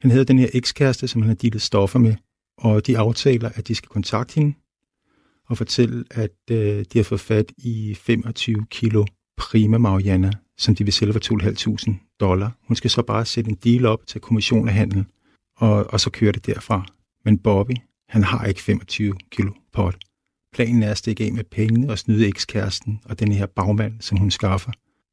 Han 0.00 0.10
hedder 0.10 0.24
den 0.24 0.38
her 0.38 0.48
ekskæreste, 0.54 1.08
som 1.08 1.22
han 1.22 1.28
har 1.28 1.34
dealet 1.34 1.62
stoffer 1.62 1.98
med, 1.98 2.14
og 2.58 2.86
de 2.86 2.98
aftaler, 2.98 3.50
at 3.54 3.68
de 3.68 3.74
skal 3.74 3.88
kontakte 3.88 4.34
hende 4.34 4.54
og 5.46 5.56
fortælle, 5.56 6.04
at 6.10 6.36
øh, 6.50 6.84
de 6.92 6.98
har 6.98 7.02
fået 7.02 7.20
fat 7.20 7.52
i 7.58 7.94
25 7.94 8.66
kilo 8.70 9.04
prima 9.36 9.78
marijuana, 9.78 10.30
som 10.60 10.74
de 10.74 10.84
vil 10.84 10.92
sælge 10.92 11.12
for 11.12 11.20
2.500 11.90 12.16
dollar. 12.20 12.56
Hun 12.68 12.76
skal 12.76 12.90
så 12.90 13.02
bare 13.02 13.24
sætte 13.24 13.50
en 13.50 13.56
deal 13.64 13.86
op 13.86 14.06
til 14.06 14.20
kommission 14.20 14.68
af 14.68 14.74
handel, 14.74 15.04
og, 15.56 15.86
og 15.92 16.00
så 16.00 16.10
kører 16.10 16.32
det 16.32 16.46
derfra. 16.46 16.86
Men 17.24 17.38
Bobby, 17.38 17.72
han 18.08 18.24
har 18.24 18.44
ikke 18.44 18.62
25 18.62 19.14
kilo 19.30 19.52
pot. 19.72 19.96
Planen 20.52 20.82
er 20.82 20.90
at 20.90 20.98
stikke 20.98 21.24
af 21.24 21.32
med 21.32 21.44
pengene 21.44 21.90
og 21.90 21.98
snyde 21.98 22.28
ekskæresten 22.28 23.00
og 23.04 23.20
den 23.20 23.32
her 23.32 23.46
bagmand, 23.46 24.00
som 24.00 24.18
hun 24.18 24.30
skaffer. 24.30 24.72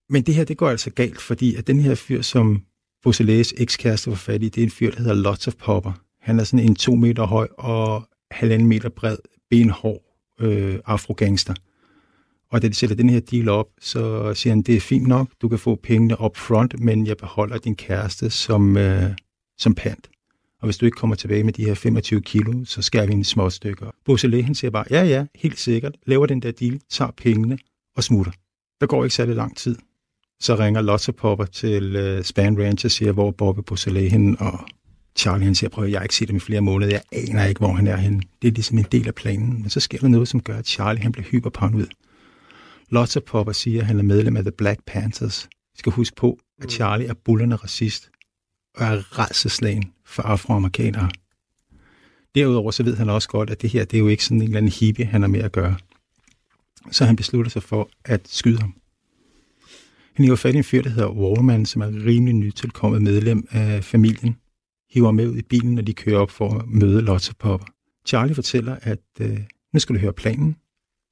Men 0.09 0.23
det 0.23 0.35
her, 0.35 0.43
det 0.43 0.57
går 0.57 0.69
altså 0.69 0.89
galt, 0.89 1.21
fordi 1.21 1.55
at 1.55 1.67
den 1.67 1.79
her 1.79 1.95
fyr, 1.95 2.21
som 2.21 2.61
Beausoleils 3.03 3.53
ekskæreste 3.57 4.09
var 4.09 4.15
fat 4.15 4.43
i, 4.43 4.49
det 4.49 4.61
er 4.61 4.65
en 4.65 4.71
fyr, 4.71 4.91
der 4.91 4.99
hedder 4.99 5.13
Lots 5.13 5.47
of 5.47 5.55
Popper. 5.55 5.91
Han 6.21 6.39
er 6.39 6.43
sådan 6.43 6.65
en 6.65 6.75
to 6.75 6.95
meter 6.95 7.25
høj 7.25 7.47
og 7.57 8.07
halvanden 8.31 8.67
meter 8.67 8.89
bred, 8.89 9.17
benhård 9.49 10.01
øh, 10.39 10.79
afrogangster. 10.85 11.53
Og 12.51 12.61
da 12.61 12.67
de 12.67 12.73
sætter 12.73 12.95
den 12.95 13.09
her 13.09 13.19
deal 13.19 13.49
op, 13.49 13.67
så 13.81 14.33
siger 14.33 14.51
han, 14.51 14.61
det 14.61 14.75
er 14.75 14.79
fint 14.79 15.07
nok, 15.07 15.29
du 15.41 15.47
kan 15.47 15.59
få 15.59 15.75
pengene 15.75 16.21
up 16.21 16.37
front, 16.37 16.79
men 16.79 17.07
jeg 17.07 17.17
beholder 17.17 17.57
din 17.57 17.75
kæreste 17.75 18.29
som, 18.29 18.77
øh, 18.77 19.11
som 19.57 19.75
pant. 19.75 20.09
Og 20.61 20.67
hvis 20.67 20.77
du 20.77 20.85
ikke 20.85 20.95
kommer 20.95 21.15
tilbage 21.15 21.43
med 21.43 21.53
de 21.53 21.65
her 21.65 21.73
25 21.73 22.21
kilo, 22.21 22.65
så 22.65 22.81
skærer 22.81 23.07
vi 23.07 23.13
en 23.13 23.23
små 23.23 23.49
stykker. 23.49 23.91
Beausoleil, 24.05 24.43
han 24.43 24.55
siger 24.55 24.71
bare, 24.71 24.85
ja 24.89 25.03
ja, 25.03 25.25
helt 25.35 25.59
sikkert, 25.59 25.95
laver 26.05 26.25
den 26.25 26.41
der 26.41 26.51
deal, 26.51 26.79
tager 26.89 27.11
pengene 27.11 27.57
og 27.95 28.03
smutter. 28.03 28.31
Der 28.81 28.87
går 28.87 29.03
ikke 29.03 29.15
særlig 29.15 29.35
lang 29.35 29.57
tid. 29.57 29.75
Så 30.39 30.55
ringer 30.55 30.81
Lotte 30.81 31.11
Popper 31.11 31.45
til 31.45 31.95
øh, 31.95 32.23
Span 32.23 32.63
Ranch 32.63 32.85
og 32.85 32.91
siger, 32.91 33.11
hvor 33.11 33.31
Bobby 33.31 33.59
Beausoleil 33.67 34.11
henne, 34.11 34.37
og 34.39 34.59
Charlie 35.17 35.45
han 35.45 35.55
siger, 35.55 35.69
prøv 35.69 35.87
jeg 35.87 35.99
har 35.99 36.03
ikke 36.03 36.15
set 36.15 36.29
ham 36.29 36.37
i 36.37 36.39
flere 36.39 36.61
måneder, 36.61 36.91
jeg 36.91 37.01
aner 37.11 37.45
ikke, 37.45 37.59
hvor 37.59 37.73
han 37.73 37.87
er 37.87 37.95
henne. 37.95 38.21
Det 38.41 38.47
er 38.47 38.51
ligesom 38.51 38.77
en 38.77 38.85
del 38.91 39.07
af 39.07 39.15
planen, 39.15 39.61
men 39.61 39.69
så 39.69 39.79
sker 39.79 39.97
der 39.97 40.07
noget, 40.07 40.27
som 40.27 40.41
gør, 40.41 40.57
at 40.57 40.67
Charlie 40.67 41.03
han 41.03 41.11
bliver 41.11 41.25
hyperparanoid. 41.25 41.87
Lotte 42.89 43.21
Popper 43.21 43.53
siger, 43.53 43.81
at 43.81 43.87
han 43.87 43.99
er 43.99 44.03
medlem 44.03 44.37
af 44.37 44.43
The 44.43 44.51
Black 44.51 44.79
Panthers. 44.85 45.47
Vi 45.73 45.79
skal 45.79 45.91
huske 45.91 46.15
på, 46.15 46.39
at 46.61 46.71
Charlie 46.71 47.07
er 47.07 47.13
bullerne 47.13 47.55
racist 47.55 48.09
og 48.75 48.85
er 48.85 49.19
redselslagen 49.19 49.91
for 50.05 50.23
afroamerikanere. 50.23 51.09
Derudover 52.35 52.71
så 52.71 52.83
ved 52.83 52.95
han 52.95 53.09
også 53.09 53.29
godt, 53.29 53.49
at 53.49 53.61
det 53.61 53.69
her 53.69 53.85
det 53.85 53.97
er 53.97 54.01
jo 54.01 54.07
ikke 54.07 54.23
sådan 54.23 54.37
en 54.37 54.43
eller 54.43 54.57
anden 54.57 54.71
hippie, 54.71 55.05
han 55.05 55.21
har 55.21 55.29
med 55.29 55.39
at 55.39 55.51
gøre. 55.51 55.77
Så 56.91 57.05
han 57.05 57.15
beslutter 57.15 57.51
sig 57.51 57.63
for 57.63 57.89
at 58.05 58.27
skyde 58.27 58.59
ham. 58.59 58.73
Han 60.13 60.23
hiver 60.25 60.35
fat 60.35 60.55
i 60.55 60.57
en 60.57 60.63
fyr, 60.63 60.81
der 60.81 60.89
hedder 60.89 61.09
Wallman, 61.09 61.65
som 61.65 61.81
er 61.81 62.05
rimelig 62.05 62.33
nytilkommet 62.33 63.01
medlem 63.01 63.47
af 63.51 63.83
familien. 63.83 64.37
Hiver 64.89 65.11
med 65.11 65.27
ud 65.27 65.37
i 65.37 65.41
bilen, 65.41 65.75
når 65.75 65.81
de 65.81 65.93
kører 65.93 66.19
op 66.19 66.31
for 66.31 66.53
at 66.53 66.67
møde 66.67 67.01
Lotte 67.01 67.35
Popper. 67.39 67.67
Charlie 68.05 68.35
fortæller, 68.35 68.77
at 68.81 68.99
øh, 69.21 69.39
nu 69.73 69.79
skal 69.79 69.95
du 69.95 69.99
høre 69.99 70.13
planen. 70.13 70.55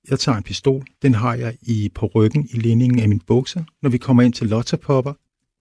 Jeg 0.10 0.20
tager 0.20 0.38
en 0.38 0.44
pistol. 0.44 0.86
Den 1.02 1.14
har 1.14 1.34
jeg 1.34 1.58
i 1.62 1.92
på 1.96 2.06
ryggen 2.06 2.48
i 2.54 2.58
linningen 2.58 3.00
af 3.00 3.10
min 3.10 3.20
bukser. 3.20 3.64
Når 3.82 3.90
vi 3.90 3.98
kommer 3.98 4.24
ind 4.24 4.34
til 4.34 4.48
Lotta 4.48 4.76
Popper, 4.76 5.14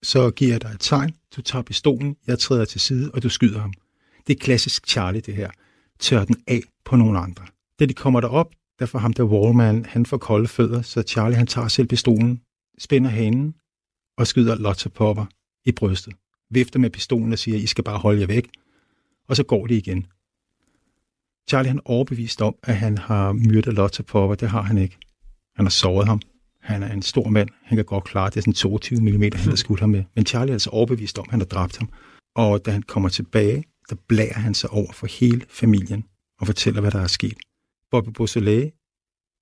så 0.03 0.31
giver 0.31 0.51
jeg 0.51 0.61
dig 0.61 0.69
et 0.69 0.79
tegn. 0.79 1.13
Du 1.35 1.41
tager 1.41 1.63
pistolen, 1.63 2.15
jeg 2.27 2.39
træder 2.39 2.65
til 2.65 2.81
side, 2.81 3.11
og 3.13 3.23
du 3.23 3.29
skyder 3.29 3.59
ham. 3.59 3.73
Det 4.27 4.35
er 4.35 4.39
klassisk 4.39 4.87
Charlie, 4.87 5.21
det 5.21 5.35
her. 5.35 5.49
Tør 5.99 6.25
den 6.25 6.35
af 6.47 6.61
på 6.85 6.95
nogle 6.95 7.19
andre. 7.19 7.45
Da 7.79 7.85
de 7.85 7.93
kommer 7.93 8.21
derop, 8.21 8.51
der 8.79 8.85
får 8.85 8.99
ham 8.99 9.13
der 9.13 9.23
Wallman, 9.23 9.85
han 9.85 10.05
får 10.05 10.17
kolde 10.17 10.47
fødder, 10.47 10.81
så 10.81 11.03
Charlie 11.07 11.37
han 11.37 11.47
tager 11.47 11.67
selv 11.67 11.87
pistolen, 11.87 12.41
spænder 12.79 13.09
hanen 13.09 13.55
og 14.17 14.27
skyder 14.27 14.55
Lotta 14.55 14.89
Popper 14.89 15.25
i 15.65 15.71
brystet. 15.71 16.13
Vifter 16.49 16.79
med 16.79 16.89
pistolen 16.89 17.33
og 17.33 17.39
siger, 17.39 17.57
I 17.57 17.65
skal 17.65 17.83
bare 17.83 17.97
holde 17.97 18.21
jer 18.21 18.27
væk. 18.27 18.49
Og 19.27 19.35
så 19.35 19.43
går 19.43 19.67
de 19.67 19.77
igen. 19.77 20.05
Charlie 21.49 21.69
han 21.69 21.77
er 21.77 21.81
overbevist 21.85 22.41
om, 22.41 22.55
at 22.63 22.75
han 22.75 22.97
har 22.97 23.31
myrdet 23.31 23.73
Lotte 23.73 24.03
Popper. 24.03 24.35
Det 24.35 24.49
har 24.49 24.61
han 24.61 24.77
ikke. 24.77 24.97
Han 25.55 25.65
har 25.65 25.69
såret 25.69 26.07
ham. 26.07 26.21
Han 26.61 26.83
er 26.83 26.93
en 26.93 27.01
stor 27.01 27.29
mand. 27.29 27.49
Han 27.63 27.75
kan 27.75 27.85
godt 27.85 28.03
klare 28.03 28.25
det. 28.25 28.33
Det 28.33 28.39
er 28.39 28.41
sådan 28.41 28.53
22 28.53 28.99
mm, 28.99 29.21
han 29.21 29.31
har 29.33 29.55
skudt 29.55 29.79
ham 29.79 29.89
med. 29.89 30.03
Men 30.15 30.25
Charlie 30.25 30.51
er 30.51 30.55
altså 30.55 30.69
overbevist 30.69 31.19
om, 31.19 31.25
at 31.27 31.31
han 31.31 31.39
har 31.39 31.45
dræbt 31.45 31.77
ham. 31.77 31.89
Og 32.35 32.65
da 32.65 32.71
han 32.71 32.81
kommer 32.81 33.09
tilbage, 33.09 33.63
der 33.89 33.95
blærer 34.07 34.39
han 34.39 34.53
sig 34.53 34.69
over 34.69 34.91
for 34.91 35.07
hele 35.07 35.41
familien 35.49 36.03
og 36.39 36.45
fortæller, 36.47 36.81
hvad 36.81 36.91
der 36.91 36.99
er 36.99 37.07
sket. 37.07 37.37
Bobby 37.91 38.09
Beausoleil, 38.09 38.71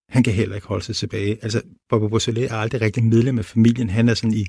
han 0.10 0.24
kan 0.24 0.34
heller 0.34 0.56
ikke 0.56 0.68
holde 0.68 0.84
sig 0.84 0.96
tilbage. 0.96 1.44
Altså, 1.44 1.62
Bobby 1.90 2.10
Beausoleil 2.10 2.48
er 2.52 2.56
aldrig 2.56 2.82
rigtig 2.82 3.04
medlem 3.04 3.40
af 3.40 3.46
familien. 3.46 3.90
Han 3.90 4.10
er 4.10 4.14
sådan 4.14 4.34
i 4.34 4.46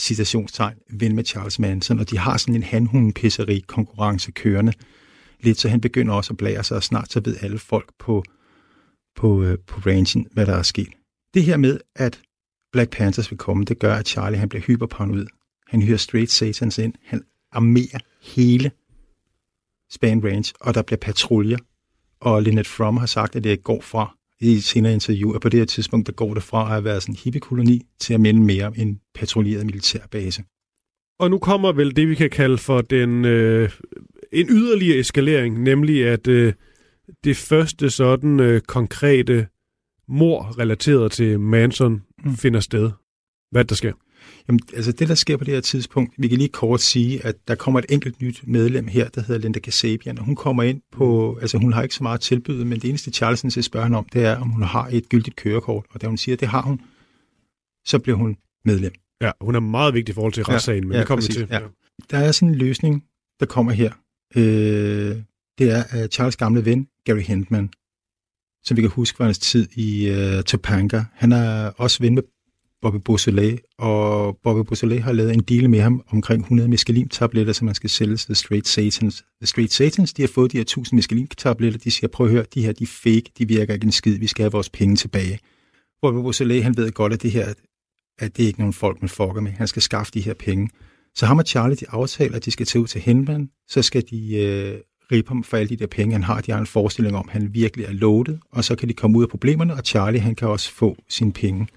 citationstegn 0.00 0.76
ven 0.90 1.16
med 1.16 1.24
Charles 1.24 1.58
Manson, 1.58 1.98
og 1.98 2.10
de 2.10 2.18
har 2.18 2.36
sådan 2.36 2.54
en 2.54 2.62
handhundpisseri 2.62 3.64
konkurrence 3.66 4.30
kørende. 4.30 4.72
Lidt, 5.44 5.58
så 5.58 5.68
han 5.68 5.80
begynder 5.80 6.14
også 6.14 6.32
at 6.32 6.36
blære 6.36 6.64
sig, 6.64 6.76
og 6.76 6.82
snart 6.82 7.12
så 7.12 7.20
ved 7.24 7.36
alle 7.40 7.58
folk 7.58 7.92
på, 7.98 8.24
på, 9.16 9.42
øh, 9.42 9.58
på 9.66 9.80
ranchen, 9.86 10.26
hvad 10.32 10.46
der 10.46 10.54
er 10.54 10.62
sket. 10.62 10.88
Det 11.34 11.44
her 11.44 11.56
med, 11.56 11.80
at 11.96 12.20
Black 12.72 12.90
Panthers 12.90 13.30
vil 13.30 13.38
komme, 13.38 13.64
det 13.64 13.78
gør, 13.78 13.94
at 13.94 14.08
Charlie 14.08 14.38
han 14.38 14.48
bliver 14.48 14.62
hyperparanoid. 14.62 15.26
Han 15.66 15.82
hører 15.82 15.96
Straight 15.96 16.30
Satans 16.30 16.78
ind. 16.78 16.94
Han 17.04 17.22
armerer 17.52 17.98
hele 18.22 18.70
Span 19.90 20.24
Range, 20.24 20.52
og 20.60 20.74
der 20.74 20.82
bliver 20.82 20.98
patruljer. 20.98 21.58
Og 22.20 22.42
Lynette 22.42 22.70
Fromm 22.70 22.96
har 22.96 23.06
sagt, 23.06 23.36
at 23.36 23.44
det 23.44 23.64
går 23.64 23.80
fra 23.80 24.16
i 24.40 24.52
et 24.52 24.64
senere 24.64 24.92
interview, 24.92 25.32
at 25.32 25.40
på 25.40 25.48
det 25.48 25.60
her 25.60 25.66
tidspunkt, 25.66 26.06
der 26.06 26.12
går 26.12 26.34
det 26.34 26.42
fra 26.42 26.76
at 26.76 26.84
være 26.84 27.00
sådan 27.00 27.12
en 27.12 27.18
hippiekoloni 27.24 27.82
til 27.98 28.14
at 28.14 28.20
minde 28.20 28.42
mere 28.42 28.66
om 28.66 28.74
en 28.76 29.00
patruljeret 29.14 29.66
militærbase. 29.66 30.44
Og 31.18 31.30
nu 31.30 31.38
kommer 31.38 31.72
vel 31.72 31.96
det, 31.96 32.08
vi 32.08 32.14
kan 32.14 32.30
kalde 32.30 32.58
for 32.58 32.80
den 32.80 33.24
øh, 33.24 33.70
en 34.34 34.46
yderligere 34.50 34.98
eskalering, 34.98 35.62
nemlig 35.62 36.06
at 36.06 36.28
øh, 36.28 36.52
det 37.24 37.36
første 37.36 37.90
sådan 37.90 38.40
øh, 38.40 38.60
konkrete 38.60 39.46
mor 40.08 40.58
relateret 40.58 41.12
til 41.12 41.40
Manson 41.40 42.02
mm. 42.24 42.36
finder 42.36 42.60
sted. 42.60 42.90
Hvad 43.50 43.64
der 43.64 43.74
sker? 43.74 43.92
Jamen, 44.48 44.60
altså 44.74 44.92
det, 44.92 45.08
der 45.08 45.14
sker 45.14 45.36
på 45.36 45.44
det 45.44 45.54
her 45.54 45.60
tidspunkt, 45.60 46.14
vi 46.18 46.28
kan 46.28 46.38
lige 46.38 46.48
kort 46.48 46.80
sige, 46.80 47.26
at 47.26 47.34
der 47.48 47.54
kommer 47.54 47.80
et 47.80 47.86
enkelt 47.88 48.22
nyt 48.22 48.40
medlem 48.46 48.86
her, 48.86 49.08
der 49.08 49.20
hedder 49.20 49.40
Linda 49.40 49.58
Kasabian, 49.58 50.18
og 50.18 50.24
hun 50.24 50.36
kommer 50.36 50.62
ind 50.62 50.80
på, 50.92 51.38
altså 51.40 51.58
hun 51.58 51.72
har 51.72 51.82
ikke 51.82 51.94
så 51.94 52.02
meget 52.02 52.20
tilbyde, 52.20 52.64
men 52.64 52.80
det 52.80 52.88
eneste 52.88 53.10
Charleston 53.10 53.50
til 53.50 53.64
spørger 53.64 53.86
hende 53.86 53.98
om, 53.98 54.06
det 54.12 54.24
er, 54.24 54.36
om 54.36 54.48
hun 54.48 54.62
har 54.62 54.88
et 54.92 55.08
gyldigt 55.08 55.36
kørekort, 55.36 55.84
og 55.90 56.02
da 56.02 56.06
hun 56.06 56.16
siger, 56.16 56.36
at 56.36 56.40
det 56.40 56.48
har 56.48 56.62
hun, 56.62 56.80
så 57.86 57.98
bliver 57.98 58.16
hun 58.16 58.36
medlem. 58.64 58.92
Ja, 59.20 59.30
hun 59.40 59.54
er 59.54 59.60
meget 59.60 59.94
vigtig 59.94 60.12
i 60.12 60.14
forhold 60.14 60.32
til 60.32 60.44
retssagen, 60.44 60.88
men 60.88 60.92
ja, 60.92 60.98
det 60.98 61.06
kommer 61.06 61.26
vi 61.26 61.32
til. 61.32 61.48
ja. 61.50 61.60
Der 62.10 62.18
er 62.18 62.32
sådan 62.32 62.48
en 62.48 62.54
løsning, 62.54 63.04
der 63.40 63.46
kommer 63.46 63.72
her. 63.72 63.92
Øh, 64.36 65.16
det 65.58 65.70
er 65.70 65.84
øh, 65.94 66.08
Charles 66.08 66.36
gamle 66.36 66.64
ven, 66.64 66.88
Gary 67.04 67.20
Hentman, 67.20 67.70
som 68.62 68.76
vi 68.76 68.82
kan 68.82 68.90
huske 68.90 69.16
fra 69.16 69.24
hans 69.24 69.38
tid 69.38 69.68
i 69.74 70.08
øh, 70.08 70.42
Topanga. 70.42 71.02
Han 71.12 71.32
er 71.32 71.70
også 71.76 72.02
ven 72.02 72.14
med 72.14 72.22
Bobby 72.82 72.96
Beausoleil, 73.04 73.60
og 73.78 74.38
Bobby 74.42 74.66
Beausoleil 74.66 75.02
har 75.02 75.12
lavet 75.12 75.34
en 75.34 75.40
deal 75.40 75.70
med 75.70 75.80
ham 75.80 76.04
omkring 76.08 76.40
100 76.40 76.68
mescalintabletter, 76.68 77.52
som 77.52 77.64
man 77.64 77.74
skal 77.74 77.90
sælge 77.90 78.16
til 78.16 78.26
The 78.26 78.34
Straight 78.34 78.68
Satans. 78.68 79.24
The 79.40 79.46
Straight 79.46 79.72
Satans, 79.72 80.12
de 80.12 80.22
har 80.22 80.28
fået 80.28 80.52
de 80.52 80.56
her 80.56 80.62
1000 80.62 80.96
mescalintabletter, 80.96 81.78
de 81.78 81.90
siger, 81.90 82.08
prøv 82.08 82.26
at 82.26 82.32
høre, 82.32 82.44
de 82.54 82.62
her, 82.62 82.72
de 82.72 82.84
er 82.84 82.88
fake, 82.88 83.24
de 83.38 83.48
virker 83.48 83.74
ikke 83.74 83.84
en 83.84 83.92
skid, 83.92 84.18
vi 84.18 84.26
skal 84.26 84.42
have 84.42 84.52
vores 84.52 84.70
penge 84.70 84.96
tilbage. 84.96 85.38
Bobby 86.02 86.16
Beausoleil, 86.16 86.62
han 86.62 86.76
ved 86.76 86.92
godt, 86.92 87.12
at 87.12 87.22
det 87.22 87.30
her, 87.30 87.54
at 88.18 88.36
det 88.36 88.42
er 88.42 88.46
ikke 88.46 88.58
nogen 88.58 88.72
folk, 88.72 89.02
man 89.02 89.08
fucker 89.08 89.40
med. 89.40 89.52
Han 89.52 89.68
skal 89.68 89.82
skaffe 89.82 90.12
de 90.12 90.20
her 90.20 90.34
penge. 90.34 90.68
Så 91.14 91.26
ham 91.26 91.38
og 91.38 91.44
Charlie, 91.46 91.76
de 91.76 91.90
aftaler, 91.90 92.36
at 92.36 92.44
de 92.44 92.50
skal 92.50 92.66
tage 92.66 92.82
ud 92.82 92.86
til 92.86 93.00
Henman, 93.00 93.50
så 93.68 93.82
skal 93.82 94.04
de 94.10 94.36
øh, 94.36 94.80
rippe 95.12 95.28
ham 95.28 95.44
for 95.44 95.56
alle 95.56 95.68
de 95.68 95.76
der 95.76 95.86
penge, 95.86 96.12
han 96.12 96.22
har. 96.22 96.40
De 96.40 96.52
har 96.52 96.58
en 96.58 96.66
forestilling 96.66 97.16
om, 97.16 97.28
at 97.28 97.32
han 97.32 97.54
virkelig 97.54 97.86
er 97.86 97.92
loaded, 97.92 98.38
og 98.50 98.64
så 98.64 98.76
kan 98.76 98.88
de 98.88 98.94
komme 98.94 99.18
ud 99.18 99.22
af 99.22 99.28
problemerne, 99.28 99.74
og 99.74 99.82
Charlie 99.84 100.20
han 100.20 100.34
kan 100.34 100.48
også 100.48 100.72
få 100.72 100.96
sine 101.08 101.32
penge. 101.32 101.68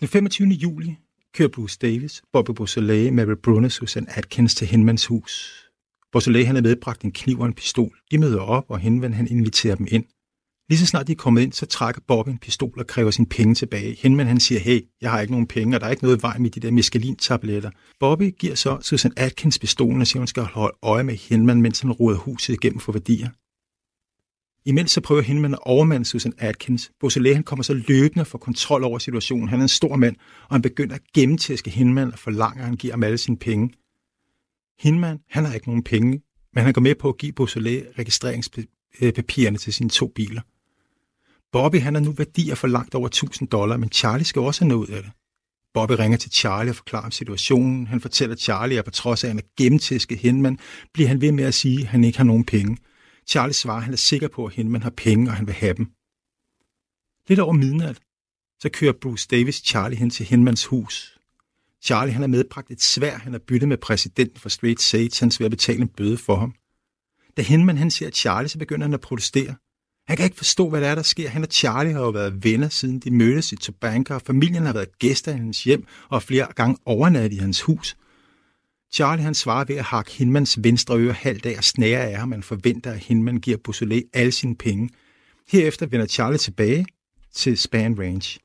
Den 0.00 0.08
25. 0.08 0.48
juli 0.48 0.96
kører 1.34 1.48
Bruce 1.48 1.78
Davis, 1.82 2.22
Bobby 2.32 2.50
Beausoleil, 2.50 3.12
Mary 3.12 3.34
Brunner, 3.42 3.68
Susan 3.68 4.06
Atkins 4.08 4.54
til 4.54 4.66
Henmans 4.66 5.06
hus. 5.06 5.64
Beausoleil 6.12 6.46
han 6.46 6.54
har 6.54 6.62
medbragt 6.62 7.02
en 7.02 7.12
kniv 7.12 7.40
og 7.40 7.46
en 7.46 7.54
pistol. 7.54 7.96
De 8.10 8.18
møder 8.18 8.40
op, 8.40 8.64
og 8.68 8.78
Henman, 8.78 9.14
han 9.14 9.28
inviterer 9.28 9.74
dem 9.74 9.86
ind. 9.90 10.04
Lige 10.70 10.78
så 10.78 10.86
snart 10.86 11.06
de 11.06 11.12
er 11.12 11.16
kommet 11.16 11.42
ind, 11.42 11.52
så 11.52 11.66
trækker 11.66 12.00
Bobby 12.08 12.30
en 12.30 12.38
pistol 12.38 12.78
og 12.78 12.86
kræver 12.86 13.10
sine 13.10 13.26
penge 13.26 13.54
tilbage. 13.54 13.96
Henman 13.98 14.26
han 14.26 14.40
siger, 14.40 14.60
hey, 14.60 14.80
jeg 15.00 15.10
har 15.10 15.20
ikke 15.20 15.32
nogen 15.32 15.46
penge, 15.46 15.76
og 15.76 15.80
der 15.80 15.86
er 15.86 15.90
ikke 15.90 16.02
noget 16.02 16.18
i 16.18 16.22
vejen 16.22 16.42
med 16.42 16.50
de 16.50 16.60
der 16.60 16.70
meskalin-tabletter. 16.70 17.70
Bobby 18.00 18.34
giver 18.38 18.54
så 18.54 18.78
Susan 18.80 19.12
Atkins 19.16 19.58
pistolen 19.58 20.00
og 20.00 20.06
siger, 20.06 20.20
hun 20.20 20.26
skal 20.26 20.42
holde 20.42 20.76
øje 20.82 21.04
med 21.04 21.16
Henman, 21.16 21.62
mens 21.62 21.80
han 21.80 21.92
roder 21.92 22.18
huset 22.18 22.54
igennem 22.54 22.80
for 22.80 22.92
værdier. 22.92 23.28
Imens 24.68 24.90
så 24.90 25.00
prøver 25.00 25.22
Hinman 25.22 25.54
at 25.54 25.58
overmande 25.62 26.06
Susan 26.06 26.32
Atkins. 26.38 26.90
Beausoleil 27.00 27.34
han 27.34 27.44
kommer 27.44 27.62
så 27.62 27.74
løbende 27.74 28.24
for 28.24 28.38
kontrol 28.38 28.84
over 28.84 28.98
situationen. 28.98 29.48
Han 29.48 29.58
er 29.58 29.62
en 29.62 29.68
stor 29.68 29.96
mand, 29.96 30.16
og 30.48 30.54
han 30.54 30.62
begynder 30.62 30.94
at 30.94 31.02
gennemtæske 31.14 31.70
Hinman 31.70 32.12
og 32.12 32.18
forlanger, 32.18 32.62
at 32.62 32.66
han 32.66 32.76
giver 32.76 32.92
ham 32.92 33.02
alle 33.02 33.18
sine 33.18 33.36
penge. 33.36 33.70
Hinman, 34.80 35.18
han 35.30 35.44
har 35.44 35.54
ikke 35.54 35.66
nogen 35.66 35.82
penge, 35.82 36.20
men 36.54 36.64
han 36.64 36.72
går 36.72 36.80
med 36.80 36.94
på 36.94 37.08
at 37.08 37.18
give 37.18 37.32
Beausoleil 37.32 37.86
registreringspapirerne 37.98 39.58
til 39.58 39.72
sine 39.72 39.90
to 39.90 40.06
biler. 40.06 40.40
Bobby 41.52 41.80
han 41.80 41.94
har 41.94 42.02
nu 42.02 42.12
værdier 42.12 42.54
for 42.54 42.68
langt 42.68 42.94
over 42.94 43.06
1000 43.06 43.48
dollar, 43.48 43.76
men 43.76 43.92
Charlie 43.92 44.24
skal 44.24 44.42
også 44.42 44.64
have 44.64 44.68
noget 44.68 44.90
af 44.90 45.02
det. 45.02 45.12
Bobby 45.74 45.92
ringer 45.92 46.18
til 46.18 46.30
Charlie 46.30 46.72
og 46.72 46.76
forklarer 46.76 47.04
om 47.04 47.10
situationen. 47.10 47.86
Han 47.86 48.00
fortæller 48.00 48.36
Charlie, 48.36 48.78
at 48.78 48.84
på 48.84 48.90
trods 48.90 49.24
af, 49.24 49.28
at 49.28 49.30
han 49.30 49.38
er 49.38 49.48
gennemtæsket 49.58 50.18
Henman, 50.18 50.58
bliver 50.94 51.08
han 51.08 51.20
ved 51.20 51.32
med 51.32 51.44
at 51.44 51.54
sige, 51.54 51.80
at 51.80 51.86
han 51.86 52.04
ikke 52.04 52.18
har 52.18 52.24
nogen 52.24 52.44
penge. 52.44 52.76
Charlie 53.26 53.54
svarer, 53.54 53.76
at 53.76 53.84
han 53.84 53.92
er 53.92 53.98
sikker 53.98 54.28
på, 54.28 54.46
at 54.46 54.54
Henman 54.54 54.82
har 54.82 54.90
penge, 54.90 55.30
og 55.30 55.34
han 55.34 55.46
vil 55.46 55.54
have 55.54 55.74
dem. 55.74 55.86
Lidt 57.28 57.40
over 57.40 57.52
midnat, 57.52 58.00
så 58.60 58.68
kører 58.72 58.92
Bruce 59.00 59.28
Davis 59.30 59.56
Charlie 59.56 59.98
hen 59.98 60.10
til 60.10 60.26
Henmans 60.26 60.66
hus. 60.66 61.18
Charlie 61.82 62.12
han 62.12 62.22
har 62.22 62.28
medbragt 62.28 62.70
et 62.70 62.82
svær, 62.82 63.18
han 63.18 63.32
har 63.32 63.40
byttet 63.48 63.68
med 63.68 63.76
præsidenten 63.76 64.40
for 64.40 64.48
Straight 64.48 64.82
Satans 64.82 65.40
ved 65.40 65.44
at 65.44 65.50
betale 65.50 65.80
en 65.80 65.88
bøde 65.88 66.16
for 66.16 66.36
ham. 66.36 66.54
Da 67.36 67.42
Henman 67.42 67.76
han 67.78 67.90
ser 67.90 68.10
Charlie, 68.10 68.48
så 68.48 68.58
begynder 68.58 68.86
han 68.86 68.94
at 68.94 69.00
protestere. 69.00 69.54
Han 70.08 70.16
kan 70.16 70.24
ikke 70.24 70.36
forstå, 70.36 70.68
hvad 70.68 70.80
der 70.80 70.88
er, 70.88 70.94
der 70.94 71.02
sker. 71.02 71.28
Han 71.28 71.42
og 71.42 71.48
Charlie 71.50 71.92
har 71.92 72.00
jo 72.00 72.10
været 72.10 72.44
venner, 72.44 72.68
siden 72.68 72.98
de 72.98 73.10
mødtes 73.10 73.52
i 73.52 73.56
Tobanka, 73.56 74.14
og 74.14 74.22
familien 74.22 74.66
har 74.66 74.72
været 74.72 74.98
gæster 74.98 75.32
i 75.34 75.36
hans 75.36 75.64
hjem 75.64 75.86
og 76.08 76.22
flere 76.22 76.46
gange 76.56 76.76
overnattet 76.84 77.36
i 77.36 77.40
hans 77.40 77.62
hus. 77.62 77.96
Charlie 78.92 79.24
han 79.24 79.34
svarer 79.34 79.64
ved 79.64 79.76
at 79.76 79.84
hakke 79.84 80.12
Hinmans 80.12 80.58
venstre 80.64 80.98
øre 80.98 81.12
halvt 81.12 81.46
af 81.46 81.56
og 81.56 81.64
snære 81.64 82.10
af 82.10 82.18
ham. 82.18 82.28
Man 82.28 82.42
forventer, 82.42 82.92
at 82.92 82.98
Hinman 82.98 83.36
giver 83.36 83.56
Beausoleil 83.64 84.04
alle 84.12 84.32
sine 84.32 84.56
penge. 84.56 84.90
Herefter 85.48 85.86
vender 85.86 86.06
Charlie 86.06 86.38
tilbage 86.38 86.86
til 87.34 87.58
Span 87.58 87.98
Range. 87.98 88.38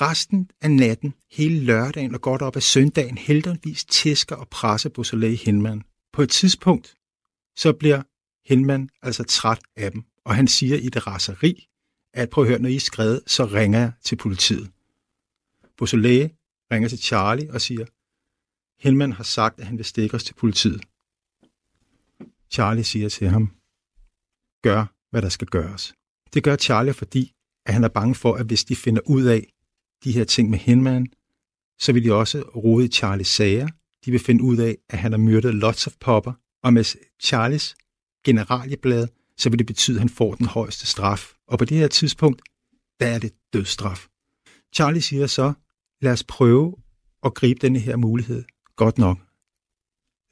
Resten 0.00 0.50
af 0.60 0.70
natten, 0.70 1.14
hele 1.32 1.60
lørdagen 1.60 2.14
og 2.14 2.20
godt 2.20 2.42
op 2.42 2.56
af 2.56 2.62
søndagen, 2.62 3.18
heldigvis 3.18 3.84
tæsker 3.84 4.36
og 4.36 4.48
presser 4.48 4.88
Beausoleil 4.88 5.36
Hinman. 5.36 5.82
På 6.12 6.22
et 6.22 6.30
tidspunkt, 6.30 6.94
så 7.56 7.72
bliver 7.72 8.02
Hinman 8.48 8.88
altså 9.02 9.24
træt 9.24 9.60
af 9.76 9.92
dem, 9.92 10.02
og 10.26 10.36
han 10.36 10.48
siger 10.48 10.76
i 10.76 10.88
det 10.88 11.06
raseri, 11.06 11.68
at 12.12 12.30
prøv 12.30 12.44
at 12.44 12.50
høre, 12.50 12.58
når 12.58 12.68
I 12.68 12.76
er 12.76 12.80
skrevet, 12.80 13.22
så 13.26 13.44
ringer 13.44 13.78
jeg 13.78 13.92
til 14.04 14.16
politiet. 14.16 14.70
Beausoleil 15.78 16.30
ringer 16.72 16.88
til 16.88 16.98
Charlie 16.98 17.52
og 17.52 17.60
siger, 17.60 17.86
Hellman 18.82 19.12
har 19.12 19.24
sagt, 19.24 19.60
at 19.60 19.66
han 19.66 19.76
vil 19.76 19.84
stikke 19.84 20.14
os 20.14 20.24
til 20.24 20.34
politiet. 20.34 20.80
Charlie 22.50 22.84
siger 22.84 23.08
til 23.08 23.28
ham, 23.28 23.50
gør, 24.62 24.86
hvad 25.10 25.22
der 25.22 25.28
skal 25.28 25.46
gøres. 25.46 25.94
Det 26.34 26.42
gør 26.44 26.56
Charlie, 26.56 26.94
fordi 26.94 27.32
at 27.66 27.74
han 27.74 27.84
er 27.84 27.88
bange 27.88 28.14
for, 28.14 28.34
at 28.34 28.46
hvis 28.46 28.64
de 28.64 28.76
finder 28.76 29.02
ud 29.06 29.24
af 29.24 29.52
de 30.04 30.12
her 30.12 30.24
ting 30.24 30.50
med 30.50 30.58
Hinman, 30.58 31.06
så 31.78 31.92
vil 31.92 32.04
de 32.04 32.12
også 32.12 32.40
rode 32.40 32.84
i 32.84 32.88
Charlies 32.88 33.28
sager. 33.28 33.68
De 34.04 34.10
vil 34.10 34.20
finde 34.20 34.42
ud 34.42 34.56
af, 34.56 34.78
at 34.88 34.98
han 34.98 35.12
har 35.12 35.18
myrdet 35.18 35.54
lots 35.54 35.86
of 35.86 35.94
popper, 36.00 36.32
og 36.62 36.72
med 36.72 36.84
Charlies 37.20 37.76
generalieblad, 38.24 39.08
så 39.38 39.50
vil 39.50 39.58
det 39.58 39.66
betyde, 39.66 39.96
at 39.96 40.00
han 40.00 40.08
får 40.08 40.34
den 40.34 40.46
højeste 40.46 40.86
straf. 40.86 41.32
Og 41.48 41.58
på 41.58 41.64
det 41.64 41.76
her 41.76 41.88
tidspunkt, 41.88 42.42
der 43.00 43.06
er 43.06 43.18
det 43.18 43.32
dødsstraf. 43.52 44.06
Charlie 44.74 45.02
siger 45.02 45.26
så, 45.26 45.52
lad 46.00 46.12
os 46.12 46.24
prøve 46.24 46.74
at 47.24 47.34
gribe 47.34 47.58
denne 47.60 47.78
her 47.78 47.96
mulighed. 47.96 48.44
Godt 48.76 48.98
nok. 48.98 49.18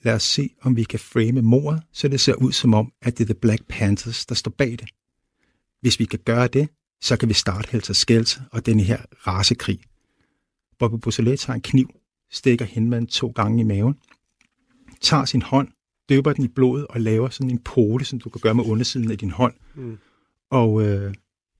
Lad 0.02 0.14
os 0.14 0.22
se, 0.22 0.50
om 0.60 0.76
vi 0.76 0.84
kan 0.84 0.98
frame 0.98 1.42
mordet, 1.42 1.82
så 1.92 2.08
det 2.08 2.20
ser 2.20 2.34
ud 2.34 2.52
som 2.52 2.74
om, 2.74 2.92
at 3.02 3.18
det 3.18 3.24
er 3.24 3.34
The 3.34 3.40
Black 3.40 3.62
Panthers, 3.68 4.26
der 4.26 4.34
står 4.34 4.50
bag 4.50 4.70
det. 4.70 4.88
Hvis 5.80 5.98
vi 5.98 6.04
kan 6.04 6.18
gøre 6.24 6.48
det, 6.48 6.68
så 7.02 7.16
kan 7.16 7.28
vi 7.28 7.34
starte 7.34 7.68
Helter 7.70 7.94
Skelter 7.94 8.40
og 8.52 8.66
denne 8.66 8.82
her 8.82 8.98
rasekrig. 9.26 9.80
Bobby 10.78 10.96
Beausoleil 11.02 11.38
tager 11.38 11.54
en 11.54 11.62
kniv, 11.62 11.90
stikker 12.30 12.64
henmanden 12.64 13.06
to 13.06 13.28
gange 13.28 13.60
i 13.60 13.64
maven, 13.64 13.94
tager 15.00 15.24
sin 15.24 15.42
hånd, 15.42 15.68
døber 16.08 16.32
den 16.32 16.44
i 16.44 16.48
blodet 16.48 16.86
og 16.86 17.00
laver 17.00 17.28
sådan 17.28 17.50
en 17.50 17.58
pote, 17.58 18.04
som 18.04 18.20
du 18.20 18.28
kan 18.28 18.40
gøre 18.40 18.54
med 18.54 18.64
undersiden 18.64 19.10
af 19.10 19.18
din 19.18 19.30
hånd, 19.30 19.54
Mm. 19.74 19.98
og, 20.50 20.86
øh, 20.86 21.14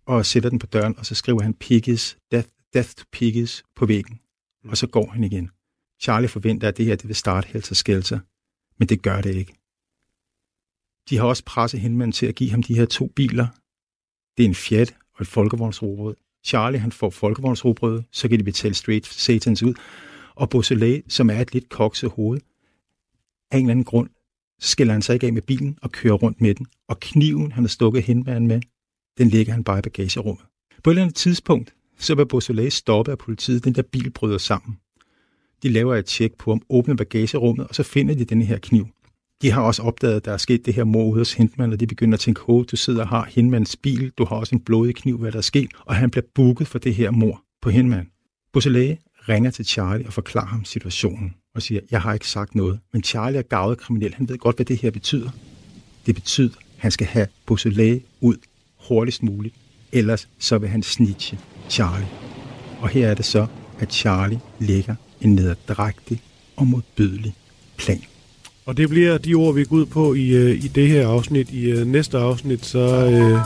og 0.07 0.27
sætter 0.27 0.51
den 0.51 0.59
på 0.59 0.67
døren, 0.67 0.99
og 0.99 1.07
så 1.07 1.15
skriver 1.15 1.43
han 1.43 1.55
Piggies, 1.55 2.19
Death, 2.33 2.49
Death 2.75 2.91
to 2.91 3.05
Piggies 3.13 3.63
på 3.77 3.87
væggen, 3.87 4.21
og 4.69 4.77
så 4.77 4.87
går 4.87 5.11
han 5.11 5.25
igen. 5.25 5.51
Charlie 6.01 6.29
forventer, 6.29 6.69
at 6.69 6.77
det 6.77 6.87
her 6.87 6.97
det 6.97 7.09
vil 7.09 7.17
starte 7.17 7.49
Helter 7.49 7.75
Skelter, 7.75 8.19
men 8.79 8.89
det 8.89 9.03
gør 9.03 9.21
det 9.21 9.35
ikke. 9.35 9.55
De 11.11 11.17
har 11.17 11.25
også 11.25 11.43
presset 11.47 11.81
Hinman 11.81 12.13
til 12.13 12.27
at 12.27 12.35
give 12.35 12.51
ham 12.51 12.63
de 12.63 12.75
her 12.75 12.85
to 12.87 13.07
biler. 13.07 13.47
Det 14.37 14.45
er 14.45 14.49
en 14.49 14.55
Fiat 14.55 14.97
og 15.15 15.23
et 15.23 15.29
folkevognsrobrød. 15.29 16.17
Charlie 16.45 16.81
han 16.81 16.93
får 16.93 17.11
folkevognsrobrød, 17.11 18.03
så 18.11 18.29
kan 18.29 18.39
de 18.39 18.45
betale 18.45 18.75
straight 18.75 19.07
satans 19.07 19.63
ud. 19.63 19.75
Og 20.35 20.51
Beausoleil, 20.51 21.03
som 21.09 21.31
er 21.31 21.41
et 21.41 21.53
lidt 21.53 21.69
kokset 21.69 22.11
hoved, 22.11 22.41
af 23.51 23.59
en 23.59 23.65
eller 23.65 23.71
anden 23.71 23.85
grund, 23.85 24.11
skiller 24.61 24.93
han 24.93 25.03
sig 25.03 25.15
ikke 25.15 25.27
af 25.27 25.33
med 25.33 25.43
bilen 25.43 25.79
og 25.83 25.93
kører 25.93 26.15
rundt 26.15 26.41
med 26.41 26.55
den. 26.55 26.67
Og 26.89 27.01
kniven, 27.01 27.53
han 27.53 27.65
har 27.65 27.69
stukket 27.69 28.03
Hinman 28.03 28.47
med, 28.47 28.61
den 29.19 29.29
ligger 29.29 29.53
han 29.53 29.65
bare 29.65 29.79
i 29.79 29.83
bagagerummet. 29.83 30.45
På 30.85 30.91
et 30.91 30.93
eller 30.93 31.03
andet 31.03 31.17
tidspunkt, 31.17 31.75
så 31.99 32.15
bliver 32.15 32.29
Beausoleil 32.29 32.73
stoppet 32.73 33.13
af 33.13 33.19
politiet. 33.19 33.65
Den 33.65 33.75
der 33.75 33.83
bil 33.83 34.11
bryder 34.11 34.39
sammen. 34.39 34.79
De 35.63 35.69
laver 35.69 35.97
et 35.97 36.07
tjek 36.07 36.35
på 36.39 36.51
ham, 36.51 36.63
åbner 36.69 36.95
bagagerummet, 36.95 37.67
og 37.67 37.75
så 37.75 37.83
finder 37.83 38.15
de 38.15 38.25
den 38.25 38.43
her 38.43 38.59
kniv. 38.59 38.87
De 39.43 39.51
har 39.51 39.63
også 39.63 39.83
opdaget, 39.83 40.17
at 40.17 40.25
der 40.25 40.33
er 40.33 40.37
sket 40.37 40.67
det 40.67 40.75
her 40.75 40.85
mor 40.85 41.05
ude 41.05 41.19
hos 41.19 41.35
Hindman, 41.35 41.73
og 41.73 41.81
de 41.81 41.87
begynder 41.87 42.15
at 42.15 42.21
tænke, 42.21 42.41
hov, 42.41 42.65
du 42.65 42.77
sidder 42.77 43.01
og 43.01 43.09
har 43.09 43.25
Hindmans 43.25 43.77
bil, 43.77 44.11
du 44.11 44.25
har 44.25 44.37
også 44.37 44.55
en 44.55 44.61
blodig 44.61 44.95
kniv, 44.95 45.19
hvad 45.19 45.33
der 45.33 45.39
er 45.39 45.43
sket, 45.43 45.71
og 45.81 45.95
han 45.95 46.11
bliver 46.11 46.25
booket 46.35 46.67
for 46.67 46.79
det 46.79 46.95
her 46.95 47.11
mord 47.11 47.43
på 47.63 47.71
Hindman. 47.71 48.09
Beausoleil 48.53 48.99
ringer 49.29 49.51
til 49.51 49.65
Charlie 49.65 50.07
og 50.07 50.13
forklarer 50.13 50.47
ham 50.47 50.65
situationen 50.65 51.35
og 51.55 51.63
siger, 51.63 51.81
jeg 51.91 52.01
har 52.01 52.15
ikke 52.15 52.29
sagt 52.29 52.55
noget, 52.55 52.79
men 52.93 53.03
Charlie 53.03 53.39
er 53.39 53.43
gavet 53.43 53.79
kriminel, 53.79 54.15
han 54.15 54.29
ved 54.29 54.39
godt, 54.39 54.57
hvad 54.57 54.67
det 54.67 54.77
her 54.77 54.91
betyder. 54.91 55.31
Det 56.07 56.15
betyder, 56.15 56.49
at 56.49 56.65
han 56.77 56.91
skal 56.91 57.07
have 57.07 57.27
Beausoleil 57.47 58.01
ud 58.21 58.37
hurtigst 58.89 59.23
muligt, 59.23 59.55
ellers 59.93 60.29
så 60.39 60.59
vil 60.59 60.69
han 60.69 60.83
snitche 60.83 61.39
Charlie. 61.71 62.09
Og 62.81 62.89
her 62.89 63.09
er 63.09 63.15
det 63.15 63.25
så, 63.25 63.47
at 63.79 63.93
Charlie 63.93 64.41
lægger 64.59 64.95
en 65.21 65.35
nederdrægtig 65.35 66.23
og 66.57 66.67
modbydelig 66.67 67.35
plan. 67.77 68.03
Og 68.67 68.77
det 68.77 68.89
bliver 68.89 69.19
de 69.19 69.35
ord, 69.35 69.55
vi 69.55 69.65
går 69.65 69.77
ud 69.77 69.87
på 69.87 70.15
i, 70.15 70.29
øh, 70.29 70.65
i 70.65 70.69
det 70.69 70.89
her 70.89 71.09
afsnit. 71.09 71.51
I 71.51 71.71
øh, 71.71 71.87
næste 71.87 72.19
afsnit, 72.19 72.67
så 72.67 72.79
øh, 72.79 73.39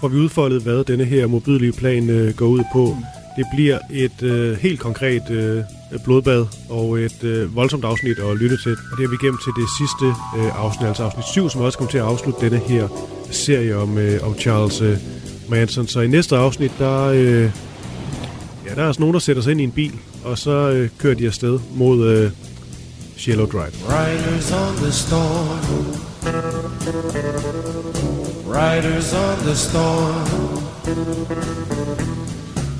får 0.00 0.08
vi 0.08 0.16
udfoldet, 0.16 0.62
hvad 0.62 0.84
denne 0.84 1.04
her 1.04 1.26
modbydelige 1.26 1.72
plan 1.72 2.10
øh, 2.10 2.34
går 2.34 2.46
ud 2.46 2.64
på. 2.72 2.96
Det 3.36 3.46
bliver 3.54 3.78
et 3.90 4.22
øh, 4.22 4.58
helt 4.58 4.80
konkret 4.80 5.30
øh, 5.30 5.62
blodbad 6.04 6.46
og 6.68 7.00
et 7.00 7.24
øh, 7.24 7.56
voldsomt 7.56 7.84
afsnit 7.84 8.18
at 8.18 8.36
lytte 8.36 8.56
til. 8.62 8.72
Og 8.92 8.98
det 8.98 9.04
er 9.04 9.08
vi 9.08 9.16
igennem 9.22 9.38
til 9.44 9.52
det 9.56 9.68
sidste 9.78 10.06
øh, 10.38 10.64
afsnit, 10.64 10.88
altså 10.88 11.02
afsnit 11.02 11.24
7, 11.24 11.50
som 11.50 11.60
også 11.60 11.78
kommer 11.78 11.90
til 11.90 11.98
at 11.98 12.04
afslutte 12.04 12.40
denne 12.40 12.58
her 12.58 12.88
serie 13.30 13.76
om, 13.76 13.98
øh, 13.98 14.26
om 14.26 14.38
Charles 14.38 14.80
øh, 14.80 14.96
Manson. 15.48 15.86
Så 15.86 16.00
i 16.00 16.08
næste 16.08 16.36
afsnit, 16.36 16.72
der, 16.78 17.04
øh, 17.04 17.50
ja, 18.66 18.74
der 18.74 18.82
er 18.82 18.86
altså 18.86 19.00
nogen, 19.00 19.14
der 19.14 19.20
sætter 19.20 19.42
sig 19.42 19.50
ind 19.50 19.60
i 19.60 19.64
en 19.64 19.72
bil, 19.72 19.92
og 20.24 20.38
så 20.38 20.50
øh, 20.50 20.88
kører 20.98 21.14
de 21.14 21.26
afsted 21.26 21.58
mod 21.74 22.08
øh, 22.08 22.30
Shallow 23.16 23.46
Drive. 23.46 23.72
Riders 23.88 24.52
on 24.52 24.76
the 24.76 24.92
storm. 24.92 25.58
Riders 28.46 29.14
on 29.14 29.36
the 29.46 29.54
storm. 29.54 31.59